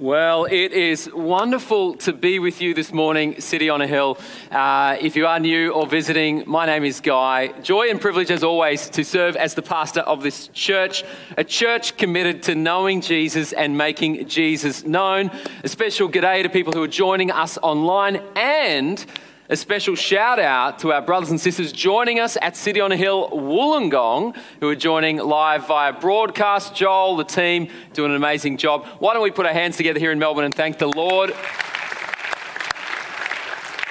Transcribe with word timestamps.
Well, 0.00 0.46
it 0.46 0.72
is 0.72 1.10
wonderful 1.12 1.94
to 1.96 2.14
be 2.14 2.38
with 2.38 2.62
you 2.62 2.72
this 2.72 2.90
morning, 2.90 3.38
City 3.38 3.68
on 3.68 3.82
a 3.82 3.86
Hill. 3.86 4.16
Uh, 4.50 4.96
if 4.98 5.14
you 5.14 5.26
are 5.26 5.38
new 5.38 5.72
or 5.72 5.86
visiting, 5.86 6.42
my 6.46 6.64
name 6.64 6.84
is 6.84 7.02
Guy. 7.02 7.48
Joy 7.60 7.90
and 7.90 8.00
privilege, 8.00 8.30
as 8.30 8.42
always, 8.42 8.88
to 8.88 9.04
serve 9.04 9.36
as 9.36 9.52
the 9.52 9.60
pastor 9.60 10.00
of 10.00 10.22
this 10.22 10.48
church, 10.54 11.04
a 11.36 11.44
church 11.44 11.98
committed 11.98 12.42
to 12.44 12.54
knowing 12.54 13.02
Jesus 13.02 13.52
and 13.52 13.76
making 13.76 14.26
Jesus 14.26 14.84
known. 14.86 15.30
A 15.64 15.68
special 15.68 16.08
g'day 16.08 16.44
to 16.44 16.48
people 16.48 16.72
who 16.72 16.82
are 16.82 16.88
joining 16.88 17.30
us 17.30 17.58
online 17.58 18.22
and 18.36 19.04
a 19.50 19.56
special 19.56 19.96
shout 19.96 20.38
out 20.38 20.78
to 20.78 20.92
our 20.92 21.02
brothers 21.02 21.30
and 21.30 21.40
sisters 21.40 21.72
joining 21.72 22.20
us 22.20 22.38
at 22.40 22.56
City 22.56 22.80
on 22.80 22.92
a 22.92 22.96
Hill 22.96 23.28
Wollongong, 23.30 24.36
who 24.60 24.68
are 24.68 24.76
joining 24.76 25.16
live 25.16 25.66
via 25.66 25.92
broadcast. 25.92 26.72
Joel, 26.72 27.16
the 27.16 27.24
team, 27.24 27.68
doing 27.92 28.12
an 28.12 28.16
amazing 28.16 28.58
job. 28.58 28.86
Why 29.00 29.12
don't 29.12 29.24
we 29.24 29.32
put 29.32 29.46
our 29.46 29.52
hands 29.52 29.76
together 29.76 29.98
here 29.98 30.12
in 30.12 30.20
Melbourne 30.20 30.44
and 30.44 30.54
thank 30.54 30.78
the 30.78 30.86
Lord 30.86 31.34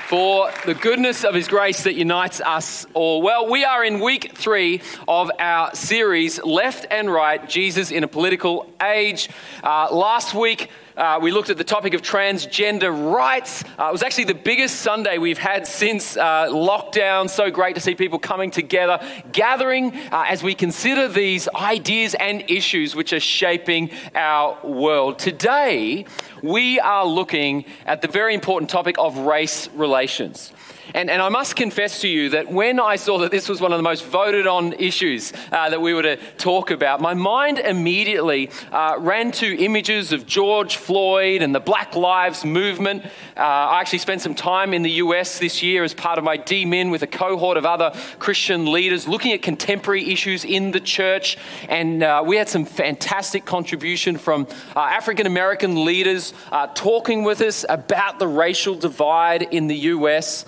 for 0.08 0.50
the 0.66 0.73
goodness 0.73 1.26
of 1.26 1.36
His 1.36 1.50
grace 1.50 1.84
that 1.84 1.94
unites 1.94 2.39
us 2.39 2.88
all. 2.94 3.22
Well, 3.22 3.48
we 3.48 3.66
are 3.66 3.84
in 3.84 4.00
week 4.00 4.31
three 4.36 4.81
of 5.09 5.30
our 5.39 5.76
series, 5.76 6.41
Left 6.41 6.88
and 6.89 7.12
Right 7.12 7.48
Jesus 7.50 7.91
in 7.91 8.05
a 8.05 8.08
Political 8.08 8.73
Age. 8.81 9.30
Uh, 9.62 9.94
last 9.94 10.34
week, 10.34 10.69
uh, 10.98 11.20
we 11.22 11.32
looked 11.32 11.50
at 11.50 11.58
the 11.58 11.64
topic 11.64 11.94
of 11.94 12.02
transgender 12.02 13.14
rights. 13.14 13.64
Uh, 13.78 13.88
it 13.90 13.92
was 13.92 14.04
actually 14.04 14.26
the 14.26 14.34
biggest 14.34 14.78
Sunday 14.78 15.18
we've 15.18 15.38
had 15.38 15.68
since 15.68 16.18
uh, 16.18 16.48
lockdown. 16.48 17.30
So 17.30 17.50
great 17.50 17.76
to 17.76 17.81
see 17.81 17.96
people 17.96 18.20
coming 18.20 18.52
together, 18.52 19.00
gathering 19.31 19.96
uh, 20.12 20.26
as 20.28 20.44
we 20.44 20.56
consider 20.56 21.08
these 21.08 21.48
ideas 21.50 22.16
and 22.16 22.44
issues 22.50 22.96
which 22.96 23.14
are 23.14 23.20
shaping 23.20 23.92
our 24.16 24.58
world. 24.64 25.20
Today, 25.20 26.06
we 26.44 26.80
are 26.80 27.06
looking 27.06 27.66
at 27.86 28.02
the 28.02 28.08
very 28.08 28.34
important 28.34 28.70
topic 28.70 28.96
of 28.98 29.18
race 29.20 29.70
relations. 29.70 30.52
And, 30.94 31.09
and 31.09 31.22
I 31.22 31.30
must 31.30 31.56
confess 31.56 32.02
to 32.02 32.08
you 32.08 32.30
that 32.30 32.52
when 32.52 32.80
I 32.80 32.95
saw 32.95 33.20
that 33.20 33.32
this 33.32 33.48
was 33.48 33.62
one 33.62 33.72
of 33.72 33.78
the 33.78 33.84
most 33.84 34.06
voted 34.06 34.48
on 34.48 34.73
issues 34.73 35.34
uh, 35.52 35.70
that 35.70 35.81
we 35.81 35.94
were 35.94 36.02
to 36.02 36.18
talk 36.38 36.72
about, 36.72 37.02
my 37.02 37.14
mind 37.14 37.59
immediately 37.59 38.50
uh, 38.72 38.96
ran 39.00 39.31
to 39.34 39.58
images 39.58 40.12
of 40.12 40.26
George 40.26 40.78
Floyd 40.78 41.42
and 41.42 41.54
the 41.54 41.59
Black 41.59 41.96
Lives 41.96 42.44
Movement. 42.44 43.06
Uh, 43.38 43.42
I 43.42 43.81
actually 43.81 44.00
spent 44.00 44.22
some 44.22 44.36
time 44.36 44.73
in 44.73 44.81
the 44.81 44.92
US 44.92 45.40
this 45.40 45.62
year 45.62 45.84
as 45.84 45.94
part 45.94 46.18
of 46.18 46.23
my 46.23 46.38
DMin 46.38 46.92
with 46.92 47.03
a 47.03 47.08
cohort 47.08 47.58
of 47.58 47.66
other 47.66 47.92
Christian 48.18 48.72
leaders 48.72 49.08
looking 49.08 49.31
at 49.31 49.42
contemporary 49.42 50.12
issues 50.12 50.46
in 50.46 50.72
the 50.72 50.80
church. 50.80 51.38
And 51.68 52.03
uh, 52.03 52.24
we 52.26 52.38
had 52.38 52.50
some 52.50 52.66
fantastic 52.66 53.46
contribution 53.46 54.18
from 54.18 54.48
uh, 54.76 54.80
African 54.80 55.28
American 55.28 55.86
leaders 55.86 56.34
uh, 56.52 56.68
talking 56.74 57.24
with 57.24 57.42
us 57.42 57.66
about 57.70 58.20
the 58.20 58.28
racial 58.28 58.76
divide 58.76 59.44
in 59.44 59.68
the 59.68 59.76
US. 59.76 60.46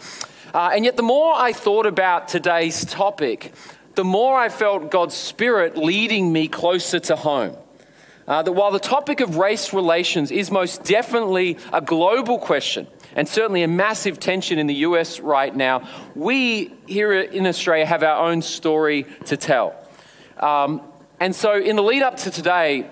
Uh, 0.54 0.72
and 0.74 0.84
yet, 0.84 0.98
the 0.98 1.04
more 1.04 1.34
I 1.34 1.54
thought 1.54 1.86
about 1.86 2.28
today's 2.28 2.84
topic, 2.86 3.54
the 3.96 4.04
more 4.04 4.38
I 4.38 4.50
felt 4.50 4.92
God's 4.92 5.16
Spirit 5.16 5.78
leading 5.78 6.32
me 6.32 6.48
closer 6.48 7.00
to 7.00 7.16
home. 7.16 7.56
Uh, 8.28 8.42
that 8.44 8.52
while 8.52 8.72
the 8.72 8.80
topic 8.80 9.20
of 9.20 9.38
race 9.38 9.74
relations 9.74 10.32
is 10.32 10.52
most 10.52 10.84
definitely 10.84 11.58
a 11.74 11.82
global 11.82 12.38
question, 12.38 12.88
and 13.16 13.28
certainly 13.28 13.64
a 13.64 13.68
massive 13.68 14.20
tension 14.20 14.60
in 14.60 14.68
the 14.68 14.76
US 14.76 15.20
right 15.20 15.54
now, 15.54 15.88
we 16.16 16.74
here 16.86 17.14
in 17.14 17.48
Australia 17.48 17.86
have 17.86 18.04
our 18.04 18.28
own 18.30 18.42
story 18.42 19.06
to 19.26 19.38
tell. 19.38 19.76
Um, 20.38 20.82
and 21.20 21.36
so, 21.36 21.60
in 21.60 21.76
the 21.76 21.84
lead 21.84 22.04
up 22.04 22.18
to 22.18 22.32
today, 22.32 22.90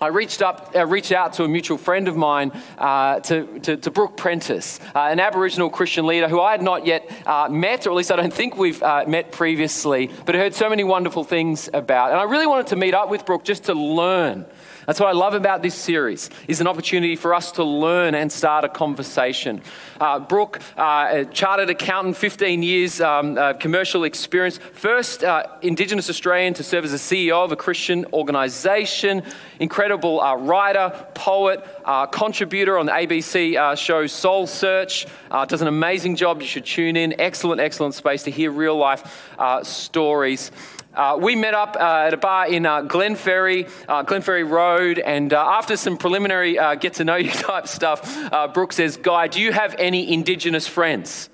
I 0.00 0.08
reached, 0.08 0.42
up, 0.42 0.72
uh, 0.74 0.86
reached 0.86 1.12
out 1.12 1.34
to 1.34 1.44
a 1.44 1.48
mutual 1.48 1.78
friend 1.78 2.08
of 2.08 2.16
mine, 2.16 2.52
uh, 2.78 3.20
to, 3.20 3.60
to, 3.60 3.76
to, 3.76 3.90
Brooke 3.90 4.16
Prentis, 4.16 4.80
uh, 4.94 5.10
an 5.10 5.20
Aboriginal 5.20 5.70
Christian 5.70 6.06
leader 6.06 6.28
who 6.28 6.40
I 6.40 6.52
had 6.52 6.62
not 6.62 6.86
yet 6.86 7.10
uh, 7.26 7.48
met, 7.48 7.86
or 7.86 7.90
at 7.90 7.96
least 7.96 8.10
I 8.10 8.16
don't 8.16 8.32
think 8.32 8.56
we've 8.56 8.82
uh, 8.82 9.04
met 9.06 9.32
previously, 9.32 10.10
but 10.24 10.34
I 10.34 10.38
heard 10.38 10.54
so 10.54 10.68
many 10.68 10.84
wonderful 10.84 11.24
things 11.24 11.68
about. 11.72 12.10
And 12.10 12.18
I 12.18 12.24
really 12.24 12.46
wanted 12.46 12.68
to 12.68 12.76
meet 12.76 12.94
up 12.94 13.08
with 13.08 13.24
Brooke 13.24 13.44
just 13.44 13.64
to 13.64 13.74
learn 13.74 14.46
that's 14.86 15.00
what 15.00 15.08
I 15.08 15.12
love 15.12 15.34
about 15.34 15.62
this 15.62 15.74
series, 15.74 16.28
is 16.46 16.60
an 16.60 16.66
opportunity 16.66 17.16
for 17.16 17.34
us 17.34 17.52
to 17.52 17.64
learn 17.64 18.14
and 18.14 18.30
start 18.30 18.64
a 18.64 18.68
conversation. 18.68 19.62
Uh, 20.00 20.18
Brooke, 20.18 20.60
uh, 20.76 21.24
chartered 21.24 21.70
accountant, 21.70 22.16
15 22.16 22.62
years 22.62 23.00
um, 23.00 23.38
uh, 23.38 23.54
commercial 23.54 24.04
experience, 24.04 24.58
first 24.72 25.24
uh, 25.24 25.46
Indigenous 25.62 26.10
Australian 26.10 26.54
to 26.54 26.62
serve 26.62 26.84
as 26.84 26.92
a 26.92 26.96
CEO 26.96 27.44
of 27.44 27.52
a 27.52 27.56
Christian 27.56 28.04
organisation, 28.12 29.22
incredible 29.58 30.20
uh, 30.20 30.36
writer, 30.36 30.92
poet, 31.14 31.66
uh, 31.84 32.06
contributor 32.06 32.78
on 32.78 32.86
the 32.86 32.92
ABC 32.92 33.76
show 33.76 34.06
Soul 34.06 34.46
Search, 34.46 35.06
does 35.48 35.62
an 35.62 35.68
amazing 35.68 36.16
job. 36.16 36.40
You 36.40 36.46
should 36.46 36.66
tune 36.66 36.96
in. 36.96 37.18
Excellent, 37.20 37.60
excellent 37.60 37.94
space 37.94 38.22
to 38.24 38.30
hear 38.30 38.50
real 38.50 38.76
life 38.76 39.30
stories. 39.62 40.50
Uh, 40.94 41.18
we 41.20 41.34
met 41.34 41.54
up 41.54 41.76
uh, 41.76 42.04
at 42.06 42.14
a 42.14 42.16
bar 42.16 42.46
in 42.46 42.64
uh, 42.64 42.82
Glenferrie, 42.82 43.68
uh, 43.88 44.04
Glenferrie 44.04 44.48
Road, 44.48 45.00
and 45.00 45.32
uh, 45.32 45.44
after 45.44 45.76
some 45.76 45.96
preliminary 45.96 46.56
uh, 46.56 46.76
get 46.76 46.94
to 46.94 47.04
know 47.04 47.16
you 47.16 47.30
type 47.32 47.66
stuff, 47.66 48.52
Brooke 48.54 48.72
says, 48.72 48.96
Guy, 48.96 49.26
do 49.26 49.40
you 49.40 49.52
have 49.52 49.74
any 49.78 50.12
Indigenous 50.12 50.68
friends? 50.68 51.28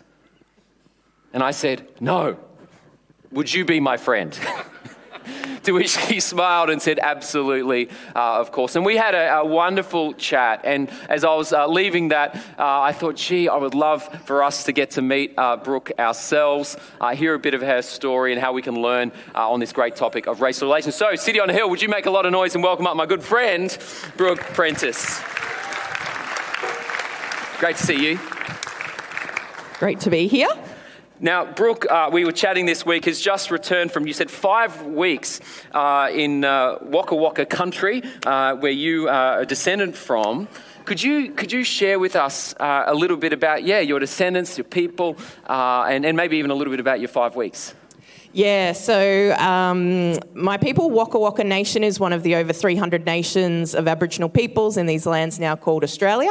And 1.32 1.42
I 1.42 1.50
said, 1.50 1.86
No. 2.00 2.38
Would 3.32 3.52
you 3.52 3.64
be 3.64 3.78
my 3.78 3.96
friend? 3.96 4.36
to 5.64 5.72
which 5.72 5.96
he 5.96 6.20
smiled 6.20 6.70
and 6.70 6.80
said, 6.80 6.98
Absolutely, 6.98 7.88
uh, 8.14 8.40
of 8.40 8.52
course. 8.52 8.76
And 8.76 8.84
we 8.84 8.96
had 8.96 9.14
a, 9.14 9.38
a, 9.38 9.44
wonderful 9.44 10.14
chat. 10.14 10.60
And 10.64 10.90
as 11.08 11.24
I 11.24 11.34
was 11.34 11.52
uh, 11.52 11.66
leaving 11.66 12.08
that, 12.08 12.36
uh, 12.58 12.80
I 12.80 12.92
thought, 12.92 13.16
gee, 13.16 13.48
I 13.48 13.56
would 13.56 13.74
love 13.74 14.02
for 14.24 14.42
us 14.42 14.64
to 14.64 14.72
get 14.72 14.92
to 14.92 15.02
meet 15.02 15.34
uh, 15.36 15.56
Brooke 15.56 15.92
ourselves, 15.98 16.76
uh, 17.00 17.14
hear 17.14 17.34
a 17.34 17.38
bit 17.38 17.54
of 17.54 17.62
her 17.62 17.82
story, 17.82 18.32
and 18.32 18.40
how 18.40 18.52
we 18.52 18.62
can 18.62 18.80
learn 18.80 19.12
uh, 19.34 19.50
on 19.50 19.60
this 19.60 19.72
great 19.72 19.96
topic 19.96 20.26
of 20.26 20.40
race 20.40 20.62
relations. 20.62 20.94
So, 20.94 21.14
City 21.16 21.40
on 21.40 21.50
a 21.50 21.52
Hill, 21.52 21.68
would 21.70 21.82
you 21.82 21.88
make 21.88 22.06
a 22.06 22.10
lot 22.10 22.26
of 22.26 22.32
noise 22.32 22.54
and 22.54 22.64
welcome 22.64 22.86
up 22.86 22.96
my 22.96 23.06
good 23.06 23.22
friend, 23.22 23.76
Brooke 24.16 24.40
Prentis? 24.40 25.20
Great 27.58 27.76
to 27.76 27.82
see 27.82 28.10
you. 28.10 28.18
Great 29.78 30.00
to 30.00 30.10
be 30.10 30.28
here. 30.28 30.48
Now, 31.22 31.44
Brooke, 31.44 31.84
uh, 31.90 32.08
we 32.10 32.24
were 32.24 32.32
chatting 32.32 32.64
this 32.64 32.86
week, 32.86 33.04
has 33.04 33.20
just 33.20 33.50
returned 33.50 33.92
from, 33.92 34.06
you 34.06 34.14
said, 34.14 34.30
five 34.30 34.86
weeks 34.86 35.38
uh, 35.70 36.08
in 36.10 36.46
uh, 36.46 36.78
Waka 36.80 37.14
Waka 37.14 37.44
country, 37.44 38.02
uh, 38.24 38.54
where 38.56 38.72
you 38.72 39.06
are 39.10 39.40
a 39.40 39.44
descendant 39.44 39.94
from. 39.94 40.48
Could 40.86 41.02
you, 41.02 41.32
could 41.32 41.52
you 41.52 41.62
share 41.62 41.98
with 41.98 42.16
us 42.16 42.54
uh, 42.58 42.84
a 42.86 42.94
little 42.94 43.18
bit 43.18 43.34
about, 43.34 43.64
yeah, 43.64 43.80
your 43.80 43.98
descendants, 43.98 44.56
your 44.56 44.64
people, 44.64 45.18
uh, 45.46 45.84
and, 45.90 46.06
and 46.06 46.16
maybe 46.16 46.38
even 46.38 46.50
a 46.50 46.54
little 46.54 46.70
bit 46.70 46.80
about 46.80 47.00
your 47.00 47.08
five 47.08 47.36
weeks? 47.36 47.74
Yeah, 48.32 48.72
so 48.74 49.32
um, 49.38 50.16
my 50.34 50.56
people, 50.56 50.88
Waka 50.88 51.18
Waka 51.18 51.42
Nation, 51.42 51.82
is 51.82 51.98
one 51.98 52.12
of 52.12 52.22
the 52.22 52.36
over 52.36 52.52
300 52.52 53.04
nations 53.04 53.74
of 53.74 53.88
Aboriginal 53.88 54.28
peoples 54.28 54.76
in 54.76 54.86
these 54.86 55.04
lands 55.04 55.40
now 55.40 55.56
called 55.56 55.82
Australia. 55.82 56.30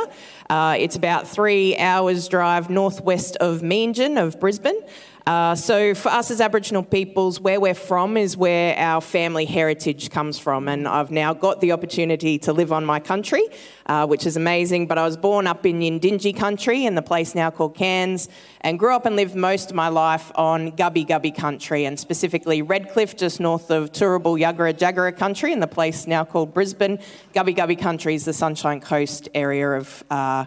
Uh, 0.50 0.78
it's 0.80 0.96
about 0.96 1.28
three 1.28 1.78
hours' 1.78 2.30
drive 2.30 2.70
northwest 2.70 3.36
of 3.38 3.60
Meanjin, 3.60 4.22
of 4.22 4.40
Brisbane. 4.40 4.80
Uh, 5.30 5.54
so, 5.54 5.94
for 5.94 6.10
us 6.10 6.32
as 6.32 6.42
Aboriginal 6.42 6.82
peoples, 6.82 7.40
where 7.40 7.60
we're 7.60 7.76
from 7.76 8.18
is 8.18 8.36
where 8.36 8.76
our 8.80 9.00
family 9.00 9.46
heritage 9.46 10.10
comes 10.10 10.40
from. 10.40 10.68
And 10.68 10.88
I've 10.88 11.12
now 11.12 11.36
got 11.36 11.62
the 11.62 11.72
opportunity 11.72 12.40
to 12.40 12.52
live 12.52 12.72
on 12.72 12.84
my 12.84 13.00
country, 13.00 13.44
uh, 13.86 14.08
which 14.08 14.26
is 14.26 14.38
amazing. 14.38 14.88
But 14.88 14.98
I 14.98 15.06
was 15.06 15.18
born 15.18 15.46
up 15.46 15.68
in 15.68 15.82
Yindinji 15.82 16.36
country 16.36 16.84
in 16.84 16.96
the 16.96 17.04
place 17.04 17.36
now 17.36 17.52
called 17.52 17.78
Cairns 17.78 18.28
and 18.62 18.80
grew 18.80 18.96
up 18.96 19.06
and 19.06 19.16
lived 19.16 19.36
most 19.36 19.70
of 19.70 19.76
my 19.76 19.90
life 19.90 20.32
on 20.34 20.72
Gubbi 20.72 21.06
Gubbi 21.06 21.36
country 21.36 21.86
and 21.86 22.00
specifically 22.00 22.64
Redcliffe, 22.64 23.16
just 23.16 23.40
north 23.40 23.70
of 23.70 23.92
Turrbal 23.92 24.40
Yagara 24.42 24.74
Jagara 24.74 25.16
country 25.16 25.54
in 25.54 25.60
the 25.60 25.68
place 25.68 26.08
now 26.08 26.26
called 26.26 26.56
Brisbane. 26.56 26.98
Gubbi 27.36 27.56
Gubbi 27.56 27.78
country 27.78 28.16
is 28.16 28.26
the 28.26 28.34
Sunshine 28.34 28.82
Coast 28.82 29.30
area 29.36 29.74
of. 29.74 30.04
Uh, 30.10 30.46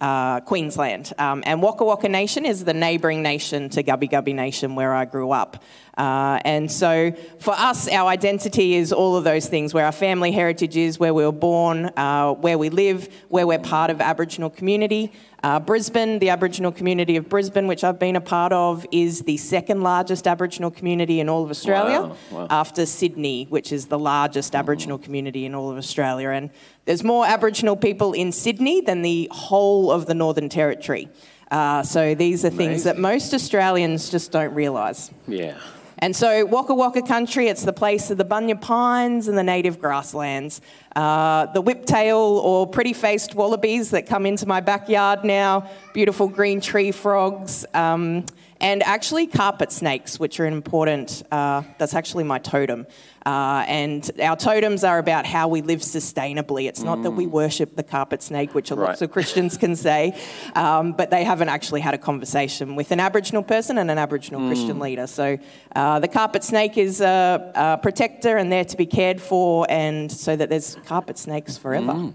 uh, 0.00 0.40
Queensland. 0.40 1.12
Um, 1.18 1.42
and 1.46 1.62
Waka 1.62 1.84
Waka 1.84 2.08
Nation 2.08 2.46
is 2.46 2.64
the 2.64 2.74
neighbouring 2.74 3.22
nation 3.22 3.68
to 3.70 3.82
Gubbi 3.82 4.10
Gubbi 4.10 4.34
Nation 4.34 4.74
where 4.74 4.94
I 4.94 5.04
grew 5.04 5.32
up. 5.32 5.62
Uh, 5.98 6.38
and 6.44 6.70
so 6.70 7.12
for 7.40 7.54
us, 7.54 7.88
our 7.88 8.08
identity 8.08 8.74
is 8.74 8.92
all 8.92 9.16
of 9.16 9.24
those 9.24 9.48
things 9.48 9.74
where 9.74 9.84
our 9.84 9.92
family 9.92 10.30
heritage 10.30 10.76
is, 10.76 10.98
where 11.00 11.12
we 11.12 11.24
were 11.24 11.32
born, 11.32 11.86
uh, 11.96 12.32
where 12.34 12.56
we 12.56 12.70
live, 12.70 13.08
where 13.28 13.48
we're 13.48 13.58
part 13.58 13.90
of 13.90 14.00
Aboriginal 14.00 14.48
community. 14.48 15.12
Uh, 15.42 15.58
Brisbane, 15.58 16.20
the 16.20 16.30
Aboriginal 16.30 16.70
community 16.70 17.16
of 17.16 17.28
Brisbane, 17.28 17.66
which 17.66 17.82
I've 17.82 17.98
been 17.98 18.14
a 18.14 18.20
part 18.20 18.52
of, 18.52 18.86
is 18.92 19.22
the 19.22 19.36
second 19.36 19.82
largest 19.82 20.28
Aboriginal 20.28 20.70
community 20.70 21.18
in 21.18 21.28
all 21.28 21.42
of 21.42 21.50
Australia, 21.50 22.02
Wow, 22.02 22.16
wow. 22.30 22.46
after 22.48 22.86
Sydney, 22.86 23.46
which 23.48 23.72
is 23.72 23.86
the 23.86 23.98
largest 23.98 24.54
Aboriginal 24.54 24.98
community 24.98 25.46
in 25.46 25.54
all 25.54 25.70
of 25.70 25.76
Australia. 25.76 26.30
And 26.30 26.50
there's 26.84 27.02
more 27.02 27.26
Aboriginal 27.26 27.76
people 27.76 28.12
in 28.12 28.30
Sydney 28.30 28.80
than 28.82 29.02
the 29.02 29.28
whole 29.32 29.90
of 29.90 30.06
the 30.06 30.14
Northern 30.14 30.48
Territory. 30.48 31.08
Uh, 31.50 31.82
so 31.82 32.14
these 32.14 32.44
are 32.44 32.50
things 32.50 32.84
that 32.84 32.98
most 32.98 33.32
Australians 33.34 34.10
just 34.10 34.30
don't 34.30 34.54
realise. 34.54 35.10
Yeah. 35.26 35.58
And 36.00 36.14
so, 36.14 36.44
Waka 36.44 36.74
Waka 36.74 37.02
country, 37.02 37.48
it's 37.48 37.64
the 37.64 37.72
place 37.72 38.10
of 38.10 38.18
the 38.18 38.24
bunya 38.24 38.60
pines 38.60 39.26
and 39.26 39.36
the 39.36 39.42
native 39.42 39.80
grasslands. 39.80 40.60
Uh, 40.94 41.46
the 41.46 41.62
whiptail 41.62 42.16
or 42.16 42.68
pretty 42.68 42.92
faced 42.92 43.34
wallabies 43.34 43.90
that 43.90 44.06
come 44.06 44.24
into 44.24 44.46
my 44.46 44.60
backyard 44.60 45.24
now, 45.24 45.68
beautiful 45.94 46.28
green 46.28 46.60
tree 46.60 46.92
frogs, 46.92 47.66
um, 47.74 48.24
and 48.60 48.82
actually 48.82 49.26
carpet 49.26 49.70
snakes, 49.72 50.18
which 50.18 50.40
are 50.40 50.44
an 50.46 50.52
important, 50.52 51.22
uh, 51.30 51.62
that's 51.78 51.94
actually 51.94 52.24
my 52.24 52.38
totem. 52.38 52.86
Uh, 53.26 53.64
and 53.68 54.10
our 54.22 54.36
totems 54.36 54.84
are 54.84 54.98
about 54.98 55.26
how 55.26 55.48
we 55.48 55.60
live 55.60 55.80
sustainably. 55.80 56.66
It's 56.66 56.82
not 56.82 57.02
that 57.02 57.10
we 57.10 57.26
worship 57.26 57.76
the 57.76 57.82
carpet 57.82 58.22
snake, 58.22 58.54
which 58.54 58.70
lots 58.70 58.80
Right. 58.80 59.02
of 59.02 59.10
Christians 59.12 59.58
can 59.58 59.76
say, 59.76 60.18
um, 60.54 60.92
but 60.92 61.10
they 61.10 61.24
haven't 61.24 61.50
actually 61.50 61.80
had 61.82 61.94
a 61.94 61.98
conversation 61.98 62.74
with 62.74 62.90
an 62.90 63.00
Aboriginal 63.00 63.42
person 63.42 63.76
and 63.78 63.90
an 63.90 63.98
Aboriginal 63.98 64.48
Christian 64.48 64.78
leader. 64.78 65.06
So 65.06 65.38
uh, 65.76 65.98
the 66.00 66.08
carpet 66.08 66.42
snake 66.42 66.78
is 66.78 67.00
a, 67.00 67.52
a 67.54 67.78
protector 67.78 68.38
and 68.38 68.50
there 68.50 68.64
to 68.64 68.76
be 68.76 68.86
cared 68.86 69.20
for, 69.20 69.66
and 69.68 70.10
so 70.10 70.34
that 70.34 70.48
there's 70.48 70.76
carpet 70.86 71.18
snakes 71.18 71.58
forever. 71.58 72.12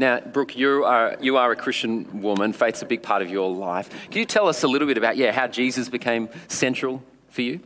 Now, 0.00 0.18
Brooke, 0.18 0.56
you 0.56 0.82
are 0.84 1.18
you 1.20 1.36
are 1.36 1.52
a 1.52 1.56
Christian 1.56 2.22
woman. 2.22 2.54
Faith's 2.54 2.80
a 2.80 2.86
big 2.86 3.02
part 3.02 3.20
of 3.20 3.28
your 3.28 3.54
life. 3.54 3.90
Can 4.10 4.20
you 4.20 4.24
tell 4.24 4.48
us 4.48 4.62
a 4.62 4.66
little 4.66 4.88
bit 4.88 4.96
about 4.96 5.18
yeah 5.18 5.30
how 5.30 5.46
Jesus 5.46 5.90
became 5.90 6.30
central 6.48 7.02
for 7.28 7.42
you? 7.42 7.60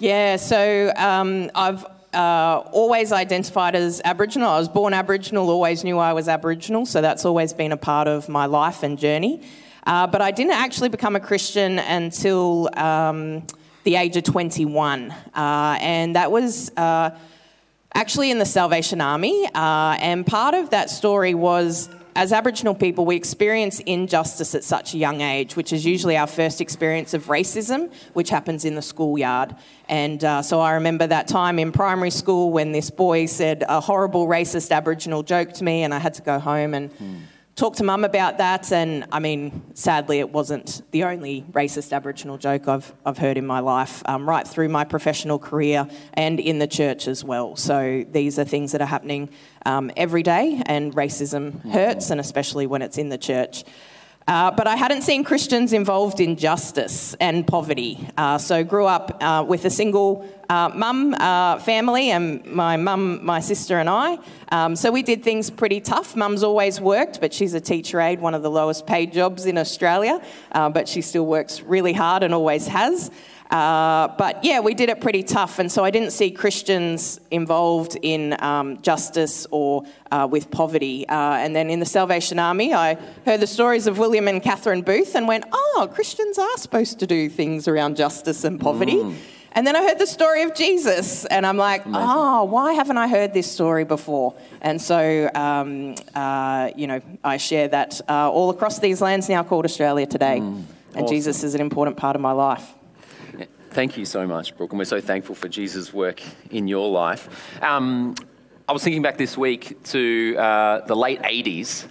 Yeah, 0.00 0.34
so 0.38 0.92
um, 0.96 1.52
I've 1.54 1.86
uh, 2.12 2.64
always 2.72 3.12
identified 3.12 3.76
as 3.76 4.02
Aboriginal. 4.04 4.48
I 4.50 4.58
was 4.58 4.68
born 4.68 4.92
Aboriginal, 4.92 5.50
always 5.50 5.84
knew 5.84 5.98
I 5.98 6.14
was 6.14 6.26
Aboriginal, 6.26 6.84
so 6.84 7.00
that's 7.00 7.24
always 7.24 7.52
been 7.52 7.70
a 7.70 7.76
part 7.76 8.08
of 8.08 8.28
my 8.28 8.46
life 8.46 8.82
and 8.82 8.98
journey. 8.98 9.42
Uh, 9.86 10.08
but 10.08 10.20
I 10.20 10.32
didn't 10.32 10.54
actually 10.54 10.88
become 10.88 11.14
a 11.14 11.20
Christian 11.20 11.78
until 11.78 12.76
um, 12.76 13.46
the 13.84 13.94
age 13.94 14.16
of 14.16 14.24
21, 14.24 15.12
uh, 15.12 15.78
and 15.80 16.16
that 16.16 16.32
was. 16.32 16.72
Actually 17.94 18.30
in 18.30 18.38
the 18.38 18.46
Salvation 18.46 19.00
Army. 19.00 19.46
Uh, 19.54 19.96
and 20.00 20.26
part 20.26 20.54
of 20.54 20.70
that 20.70 20.90
story 20.90 21.34
was 21.34 21.88
as 22.14 22.32
Aboriginal 22.32 22.74
people, 22.74 23.06
we 23.06 23.16
experience 23.16 23.80
injustice 23.80 24.54
at 24.54 24.64
such 24.64 24.92
a 24.92 24.98
young 24.98 25.22
age, 25.22 25.56
which 25.56 25.72
is 25.72 25.84
usually 25.84 26.16
our 26.16 26.26
first 26.26 26.60
experience 26.60 27.14
of 27.14 27.26
racism, 27.26 27.90
which 28.12 28.28
happens 28.28 28.64
in 28.64 28.74
the 28.74 28.82
schoolyard. 28.82 29.54
And 29.88 30.22
uh, 30.22 30.42
so 30.42 30.60
I 30.60 30.72
remember 30.72 31.06
that 31.06 31.26
time 31.26 31.58
in 31.58 31.72
primary 31.72 32.10
school 32.10 32.52
when 32.52 32.72
this 32.72 32.90
boy 32.90 33.26
said 33.26 33.64
a 33.66 33.80
horrible 33.80 34.26
racist 34.26 34.70
Aboriginal 34.70 35.22
joke 35.22 35.52
to 35.54 35.64
me, 35.64 35.84
and 35.84 35.94
I 35.94 35.98
had 35.98 36.14
to 36.14 36.22
go 36.22 36.38
home 36.38 36.74
and 36.74 36.90
talk 37.54 37.76
to 37.76 37.84
mum 37.84 38.04
about 38.04 38.38
that. 38.38 38.72
And 38.72 39.04
I 39.12 39.18
mean, 39.18 39.62
sadly, 39.74 40.18
it 40.20 40.30
wasn't 40.30 40.82
the 40.90 41.04
only 41.04 41.44
racist 41.52 41.92
Aboriginal 41.92 42.38
joke 42.38 42.68
I've, 42.68 42.92
I've 43.04 43.18
heard 43.18 43.36
in 43.36 43.46
my 43.46 43.60
life, 43.60 44.02
um, 44.06 44.28
right 44.28 44.46
through 44.46 44.68
my 44.68 44.84
professional 44.84 45.38
career 45.38 45.86
and 46.14 46.40
in 46.40 46.58
the 46.58 46.66
church 46.66 47.08
as 47.08 47.22
well. 47.24 47.56
So 47.56 48.04
these 48.10 48.38
are 48.38 48.44
things 48.44 48.72
that 48.72 48.80
are 48.80 48.86
happening 48.86 49.30
um, 49.66 49.90
every 49.96 50.22
day, 50.22 50.62
and 50.66 50.94
racism 50.94 51.62
hurts, 51.70 52.10
and 52.10 52.20
especially 52.20 52.66
when 52.66 52.82
it's 52.82 52.98
in 52.98 53.10
the 53.10 53.18
church. 53.18 53.64
Uh, 54.28 54.50
but 54.50 54.66
I 54.66 54.76
hadn't 54.76 55.02
seen 55.02 55.24
Christians 55.24 55.72
involved 55.72 56.20
in 56.20 56.36
justice 56.36 57.14
and 57.20 57.46
poverty. 57.46 58.08
Uh, 58.16 58.38
so 58.38 58.62
grew 58.62 58.86
up 58.86 59.18
uh, 59.20 59.44
with 59.46 59.64
a 59.64 59.70
single 59.70 60.28
uh, 60.48 60.70
mum 60.74 61.14
uh, 61.14 61.58
family, 61.58 62.10
and 62.10 62.44
my 62.46 62.76
mum, 62.76 63.24
my 63.24 63.40
sister, 63.40 63.78
and 63.78 63.88
I. 63.88 64.18
Um, 64.50 64.76
so 64.76 64.90
we 64.90 65.02
did 65.02 65.24
things 65.24 65.50
pretty 65.50 65.80
tough. 65.80 66.14
Mum's 66.14 66.42
always 66.42 66.80
worked, 66.80 67.20
but 67.20 67.32
she's 67.32 67.54
a 67.54 67.60
teacher 67.60 68.00
aide, 68.00 68.20
one 68.20 68.34
of 68.34 68.42
the 68.42 68.50
lowest 68.50 68.86
paid 68.86 69.12
jobs 69.12 69.46
in 69.46 69.58
Australia. 69.58 70.20
Uh, 70.52 70.68
but 70.68 70.88
she 70.88 71.00
still 71.00 71.26
works 71.26 71.62
really 71.62 71.92
hard 71.92 72.22
and 72.22 72.34
always 72.34 72.66
has. 72.66 73.10
Uh, 73.52 74.08
but 74.16 74.42
yeah, 74.42 74.60
we 74.60 74.72
did 74.72 74.88
it 74.88 75.02
pretty 75.02 75.22
tough, 75.22 75.58
and 75.58 75.70
so 75.70 75.84
I 75.84 75.90
didn't 75.90 76.12
see 76.12 76.30
Christians 76.30 77.20
involved 77.30 77.98
in 78.00 78.42
um, 78.42 78.80
justice 78.80 79.46
or 79.50 79.84
uh, 80.10 80.26
with 80.30 80.50
poverty. 80.50 81.06
Uh, 81.06 81.34
and 81.34 81.54
then 81.54 81.68
in 81.68 81.78
the 81.78 81.84
Salvation 81.84 82.38
Army, 82.38 82.72
I 82.72 82.96
heard 83.26 83.40
the 83.40 83.46
stories 83.46 83.86
of 83.86 83.98
William 83.98 84.26
and 84.26 84.42
Catherine 84.42 84.80
Booth 84.80 85.14
and 85.14 85.28
went, 85.28 85.44
oh, 85.52 85.90
Christians 85.92 86.38
are 86.38 86.56
supposed 86.56 86.98
to 87.00 87.06
do 87.06 87.28
things 87.28 87.68
around 87.68 87.98
justice 87.98 88.44
and 88.44 88.58
poverty. 88.58 89.14
And 89.54 89.66
then 89.66 89.76
I 89.76 89.82
heard 89.82 89.98
the 89.98 90.06
story 90.06 90.44
of 90.44 90.54
Jesus, 90.54 91.26
and 91.26 91.44
I'm 91.44 91.58
like, 91.58 91.82
oh, 91.84 92.44
why 92.44 92.72
haven't 92.72 92.96
I 92.96 93.06
heard 93.06 93.34
this 93.34 93.52
story 93.52 93.84
before? 93.84 94.34
And 94.62 94.80
so, 94.80 95.28
um, 95.34 95.94
uh, 96.14 96.70
you 96.74 96.86
know, 96.86 97.02
I 97.22 97.36
share 97.36 97.68
that 97.68 98.00
uh, 98.08 98.30
all 98.30 98.48
across 98.48 98.78
these 98.78 99.02
lands 99.02 99.28
now 99.28 99.42
called 99.42 99.66
Australia 99.66 100.06
today. 100.06 100.38
And 100.38 101.06
Jesus 101.06 101.44
is 101.44 101.54
an 101.54 101.60
important 101.60 101.98
part 101.98 102.16
of 102.16 102.22
my 102.22 102.32
life. 102.32 102.66
Thank 103.72 103.96
you 103.96 104.04
so 104.04 104.26
much, 104.26 104.54
Brooke, 104.54 104.72
and 104.72 104.78
we're 104.78 104.84
so 104.84 105.00
thankful 105.00 105.34
for 105.34 105.48
Jesus' 105.48 105.94
work 105.94 106.20
in 106.50 106.68
your 106.68 106.90
life. 106.90 107.26
Um, 107.62 108.14
I 108.68 108.72
was 108.72 108.84
thinking 108.84 109.00
back 109.00 109.16
this 109.16 109.38
week 109.38 109.82
to 109.84 110.36
uh, 110.36 110.84
the 110.84 110.94
late 110.94 111.22
80s. 111.22 111.86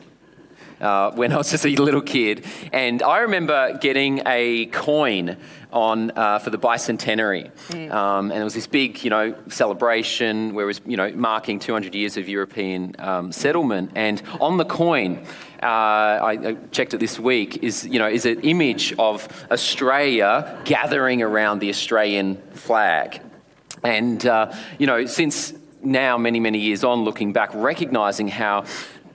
Uh, 0.81 1.11
when 1.11 1.31
I 1.31 1.37
was 1.37 1.51
just 1.51 1.65
a 1.65 1.75
little 1.75 2.01
kid, 2.01 2.43
and 2.73 3.03
I 3.03 3.19
remember 3.19 3.77
getting 3.77 4.21
a 4.25 4.65
coin 4.65 5.37
on 5.71 6.11
uh, 6.17 6.39
for 6.39 6.49
the 6.49 6.57
bicentenary, 6.57 7.51
um, 7.91 8.31
and 8.31 8.41
it 8.41 8.43
was 8.43 8.55
this 8.55 8.67
big, 8.67 9.03
you 9.03 9.09
know, 9.09 9.35
celebration 9.47 10.53
where 10.53 10.65
it 10.65 10.67
was, 10.67 10.81
you 10.85 10.97
know, 10.97 11.11
marking 11.11 11.59
200 11.59 11.93
years 11.95 12.17
of 12.17 12.27
European 12.27 12.95
um, 12.99 13.31
settlement. 13.31 13.91
And 13.95 14.21
on 14.41 14.57
the 14.57 14.65
coin, 14.65 15.25
uh, 15.61 15.65
I, 15.65 16.31
I 16.31 16.53
checked 16.71 16.93
it 16.93 16.99
this 16.99 17.19
week, 17.19 17.63
is 17.63 17.85
you 17.85 17.99
know 17.99 18.07
is 18.07 18.25
an 18.25 18.39
image 18.41 18.93
of 18.97 19.27
Australia 19.51 20.59
gathering 20.65 21.21
around 21.21 21.59
the 21.59 21.69
Australian 21.69 22.37
flag, 22.53 23.21
and 23.83 24.25
uh, 24.25 24.51
you 24.79 24.87
know 24.87 25.05
since 25.05 25.53
now 25.83 26.17
many 26.17 26.39
many 26.39 26.57
years 26.57 26.83
on, 26.83 27.03
looking 27.03 27.31
back, 27.31 27.51
recognizing 27.53 28.27
how 28.27 28.65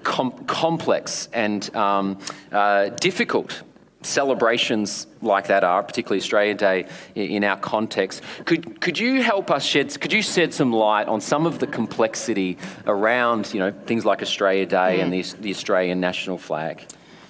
com- 0.06 0.44
complex 0.46 1.28
and 1.32 1.74
um, 1.74 2.18
uh, 2.52 2.88
difficult 3.00 3.62
celebrations 4.02 5.08
like 5.20 5.48
that 5.48 5.64
are, 5.64 5.82
particularly 5.82 6.20
Australia 6.20 6.54
Day 6.54 6.86
in 7.16 7.42
our 7.42 7.56
context. 7.56 8.22
Could, 8.44 8.80
could 8.80 8.98
you 8.98 9.20
help 9.20 9.50
us 9.50 9.64
shed, 9.64 10.00
could 10.00 10.12
you 10.12 10.22
shed 10.22 10.54
some 10.54 10.72
light 10.72 11.08
on 11.08 11.20
some 11.20 11.44
of 11.44 11.58
the 11.58 11.66
complexity 11.66 12.56
around, 12.86 13.52
you 13.52 13.58
know, 13.58 13.72
things 13.72 14.04
like 14.04 14.22
Australia 14.22 14.64
Day 14.64 15.00
and 15.00 15.12
the, 15.12 15.22
the 15.40 15.50
Australian 15.50 15.98
national 16.00 16.38
flag? 16.38 16.86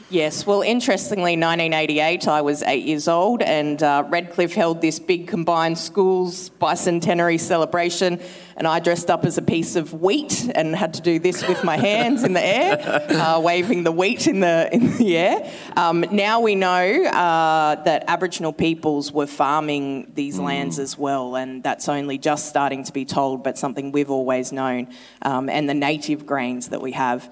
Yes, 0.08 0.46
well, 0.46 0.62
interestingly, 0.62 1.36
1988, 1.36 2.28
I 2.28 2.40
was 2.40 2.62
eight 2.62 2.84
years 2.84 3.08
old, 3.08 3.42
and 3.42 3.82
uh, 3.82 4.04
Redcliffe 4.08 4.54
held 4.54 4.80
this 4.80 5.00
big 5.00 5.26
combined 5.26 5.78
schools 5.78 6.48
bicentenary 6.60 7.40
celebration, 7.40 8.20
and 8.56 8.68
I 8.68 8.78
dressed 8.78 9.10
up 9.10 9.25
as 9.25 9.36
a 9.36 9.42
piece 9.42 9.75
of 9.75 9.92
wheat 9.92 10.48
and 10.54 10.76
had 10.76 10.94
to 10.94 11.02
do 11.02 11.18
this 11.18 11.44
with 11.48 11.64
my 11.64 11.76
hands 11.76 12.22
in 12.22 12.34
the 12.34 12.40
air, 12.40 12.78
uh, 13.10 13.40
waving 13.40 13.82
the 13.82 13.90
wheat 13.90 14.28
in 14.28 14.38
the 14.38 14.68
in 14.72 14.96
the 14.96 15.16
air. 15.16 15.52
Um, 15.76 16.04
now 16.12 16.38
we 16.38 16.54
know 16.54 17.04
uh, 17.06 17.82
that 17.82 18.04
Aboriginal 18.06 18.52
peoples 18.52 19.10
were 19.10 19.26
farming 19.26 20.12
these 20.14 20.38
lands 20.38 20.78
as 20.78 20.96
well, 20.96 21.34
and 21.34 21.64
that's 21.64 21.88
only 21.88 22.16
just 22.16 22.48
starting 22.48 22.84
to 22.84 22.92
be 22.92 23.04
told, 23.04 23.42
but 23.42 23.58
something 23.58 23.90
we've 23.90 24.12
always 24.12 24.52
known, 24.52 24.86
um, 25.22 25.48
and 25.48 25.68
the 25.68 25.75
native 25.75 26.26
grains 26.26 26.68
that 26.68 26.80
we 26.80 26.92
have. 26.92 27.28